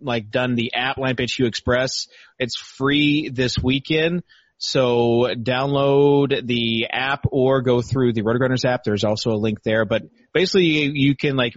like 0.00 0.30
done 0.30 0.54
the 0.54 0.74
app 0.74 0.98
HQ 0.98 1.40
Express, 1.40 2.08
it's 2.38 2.56
free 2.56 3.28
this 3.28 3.56
weekend. 3.62 4.22
So 4.58 5.28
download 5.34 6.46
the 6.46 6.88
app 6.90 7.26
or 7.30 7.62
go 7.62 7.80
through 7.80 8.12
the 8.12 8.22
RotoGrinders 8.22 8.64
app. 8.64 8.82
There's 8.82 9.04
also 9.04 9.30
a 9.30 9.38
link 9.38 9.62
there, 9.62 9.84
but 9.84 10.02
basically 10.34 10.64
you, 10.64 10.90
you 10.94 11.16
can 11.16 11.36
like 11.36 11.54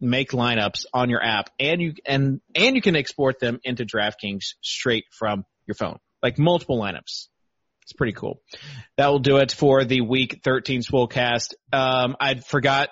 make 0.00 0.32
lineups 0.32 0.86
on 0.92 1.08
your 1.08 1.22
app 1.22 1.50
and 1.60 1.80
you, 1.80 1.94
and, 2.04 2.40
and 2.54 2.74
you 2.74 2.82
can 2.82 2.96
export 2.96 3.38
them 3.38 3.60
into 3.62 3.84
DraftKings 3.84 4.54
straight 4.60 5.04
from 5.12 5.44
your 5.66 5.76
phone, 5.76 5.98
like 6.22 6.36
multiple 6.36 6.80
lineups. 6.80 7.28
It's 7.82 7.92
pretty 7.92 8.14
cool. 8.14 8.40
That 8.96 9.08
will 9.08 9.18
do 9.20 9.36
it 9.36 9.52
for 9.52 9.84
the 9.84 10.00
week 10.00 10.40
13 10.42 10.80
Swolecast. 10.82 11.54
Um, 11.72 12.16
I 12.18 12.34
forgot 12.36 12.88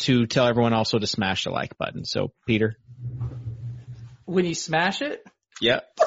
to 0.00 0.26
tell 0.26 0.46
everyone 0.46 0.72
also 0.72 0.98
to 0.98 1.06
smash 1.06 1.44
the 1.44 1.50
like 1.50 1.76
button. 1.78 2.04
So 2.04 2.32
Peter. 2.46 2.76
When 4.26 4.44
you 4.44 4.54
smash 4.54 5.02
it? 5.02 5.24
Yep. 5.60 5.88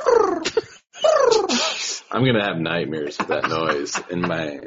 I'm 2.12 2.26
gonna 2.26 2.44
have 2.44 2.58
nightmares 2.58 3.18
with 3.18 3.28
that 3.30 3.50
noise 3.50 4.00
in 4.10 4.22
my 4.22 4.60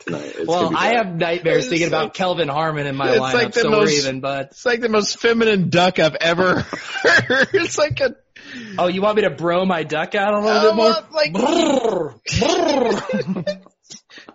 tonight. 0.00 0.34
It's 0.38 0.46
well, 0.46 0.76
I 0.76 0.96
have 0.96 1.14
nightmares 1.14 1.68
thinking 1.68 1.90
like, 1.90 2.04
about 2.04 2.14
Kelvin 2.14 2.48
Harmon 2.48 2.86
in 2.86 2.96
my 2.96 3.08
lineup, 3.08 3.34
like 3.34 3.54
so 3.54 3.70
most, 3.70 3.92
even, 3.92 4.20
but 4.20 4.52
it's 4.52 4.64
like 4.66 4.80
the 4.80 4.88
most 4.88 5.20
feminine 5.20 5.68
duck 5.70 5.98
I've 5.98 6.14
ever 6.16 6.60
heard. 6.60 7.48
It's 7.52 7.76
like 7.78 8.00
a. 8.00 8.16
Oh, 8.78 8.86
you 8.88 9.02
want 9.02 9.16
me 9.16 9.22
to 9.22 9.30
bro 9.30 9.64
my 9.64 9.84
duck 9.84 10.14
out 10.14 10.34
a 10.34 10.40
little 10.40 10.62
bit 10.62 10.74
more? 10.74 10.94
like. 11.12 11.32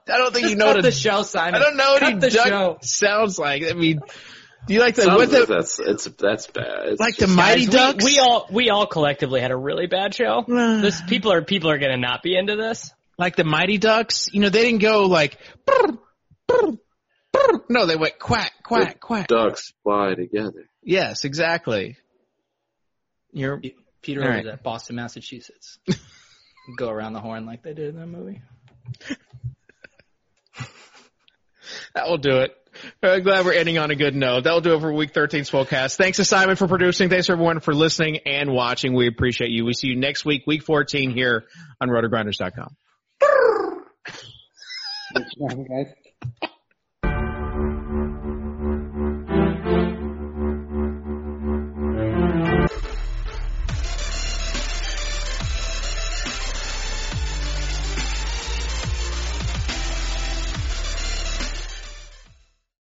I 0.07 0.17
don't 0.17 0.31
think 0.33 0.49
you 0.49 0.55
know 0.55 0.67
what 0.67 0.81
the 0.81 0.89
a, 0.89 0.91
show, 0.91 1.23
Simon. 1.23 1.55
I 1.55 1.59
don't 1.59 1.77
know 1.77 1.93
what 1.93 2.01
Cut 2.01 2.13
a 2.13 2.17
the 2.17 2.29
duck 2.29 2.47
show. 2.47 2.77
sounds 2.81 3.39
like. 3.39 3.63
I 3.63 3.73
mean, 3.73 4.01
do 4.67 4.73
you 4.73 4.79
like 4.79 4.95
the 4.95 5.03
Sounds 5.03 5.17
what 5.17 5.29
the 5.29 5.45
that's 5.45 5.79
it's 5.79 6.05
that's 6.05 6.47
bad. 6.47 6.87
It's 6.87 6.99
like 6.99 7.17
the 7.17 7.27
Mighty 7.27 7.65
Guys, 7.65 7.73
Ducks? 7.73 8.05
We, 8.05 8.13
we 8.13 8.19
all 8.19 8.47
we 8.51 8.69
all 8.69 8.87
collectively 8.87 9.41
had 9.41 9.51
a 9.51 9.57
really 9.57 9.87
bad 9.87 10.13
show. 10.13 10.43
this 10.47 11.01
people 11.01 11.31
are 11.31 11.41
people 11.41 11.69
are 11.69 11.77
gonna 11.77 11.97
not 11.97 12.23
be 12.23 12.35
into 12.37 12.55
this. 12.55 12.91
like 13.17 13.35
the 13.35 13.43
Mighty 13.43 13.77
Ducks. 13.77 14.27
You 14.31 14.41
know, 14.41 14.49
they 14.49 14.63
didn't 14.63 14.81
go 14.81 15.05
like. 15.05 15.37
"Brr, 15.65 15.97
brr, 16.47 16.71
brr." 17.31 17.65
No, 17.69 17.85
they 17.85 17.95
went 17.95 18.17
quack 18.19 18.51
quack 18.63 18.99
quack. 18.99 19.27
ducks 19.27 19.73
fly 19.83 20.15
together. 20.15 20.69
Yes, 20.81 21.25
exactly. 21.25 21.97
You're 23.31 23.61
Peter 24.01 24.23
All 24.23 24.29
right. 24.29 24.45
at 24.45 24.63
Boston, 24.63 24.95
Massachusetts. 24.95 25.77
Go 26.77 26.89
around 26.89 27.13
the 27.13 27.19
horn 27.19 27.45
like 27.45 27.63
they 27.63 27.73
did 27.73 27.89
in 27.89 27.99
that 27.99 28.07
movie. 28.07 28.41
That 31.93 32.07
will 32.07 32.17
do 32.17 32.39
it. 32.41 32.51
Uh, 33.01 33.19
glad 33.19 33.45
we're 33.45 33.53
ending 33.53 33.77
on 33.77 33.91
a 33.91 33.95
good 33.95 34.15
note. 34.15 34.43
That'll 34.43 34.61
do 34.61 34.73
it 34.75 34.81
for 34.81 34.91
Week 34.91 35.13
13 35.13 35.41
Swolecast. 35.41 35.95
Thanks 35.95 36.17
to 36.17 36.25
Simon 36.25 36.55
for 36.55 36.67
producing. 36.67 37.09
Thanks 37.09 37.29
everyone 37.29 37.59
for 37.59 37.73
listening 37.73 38.19
and 38.25 38.51
watching. 38.51 38.93
We 38.93 39.07
appreciate 39.07 39.51
you. 39.51 39.65
We 39.65 39.73
see 39.73 39.87
you 39.87 39.95
next 39.95 40.25
week, 40.25 40.43
Week 40.47 40.63
14 40.63 41.11
here 41.11 41.45
on 41.81 41.89
RotoGrinders.com. 41.89 42.75
Good 45.13 45.25
job, 45.37 45.65
guys. 45.67 46.49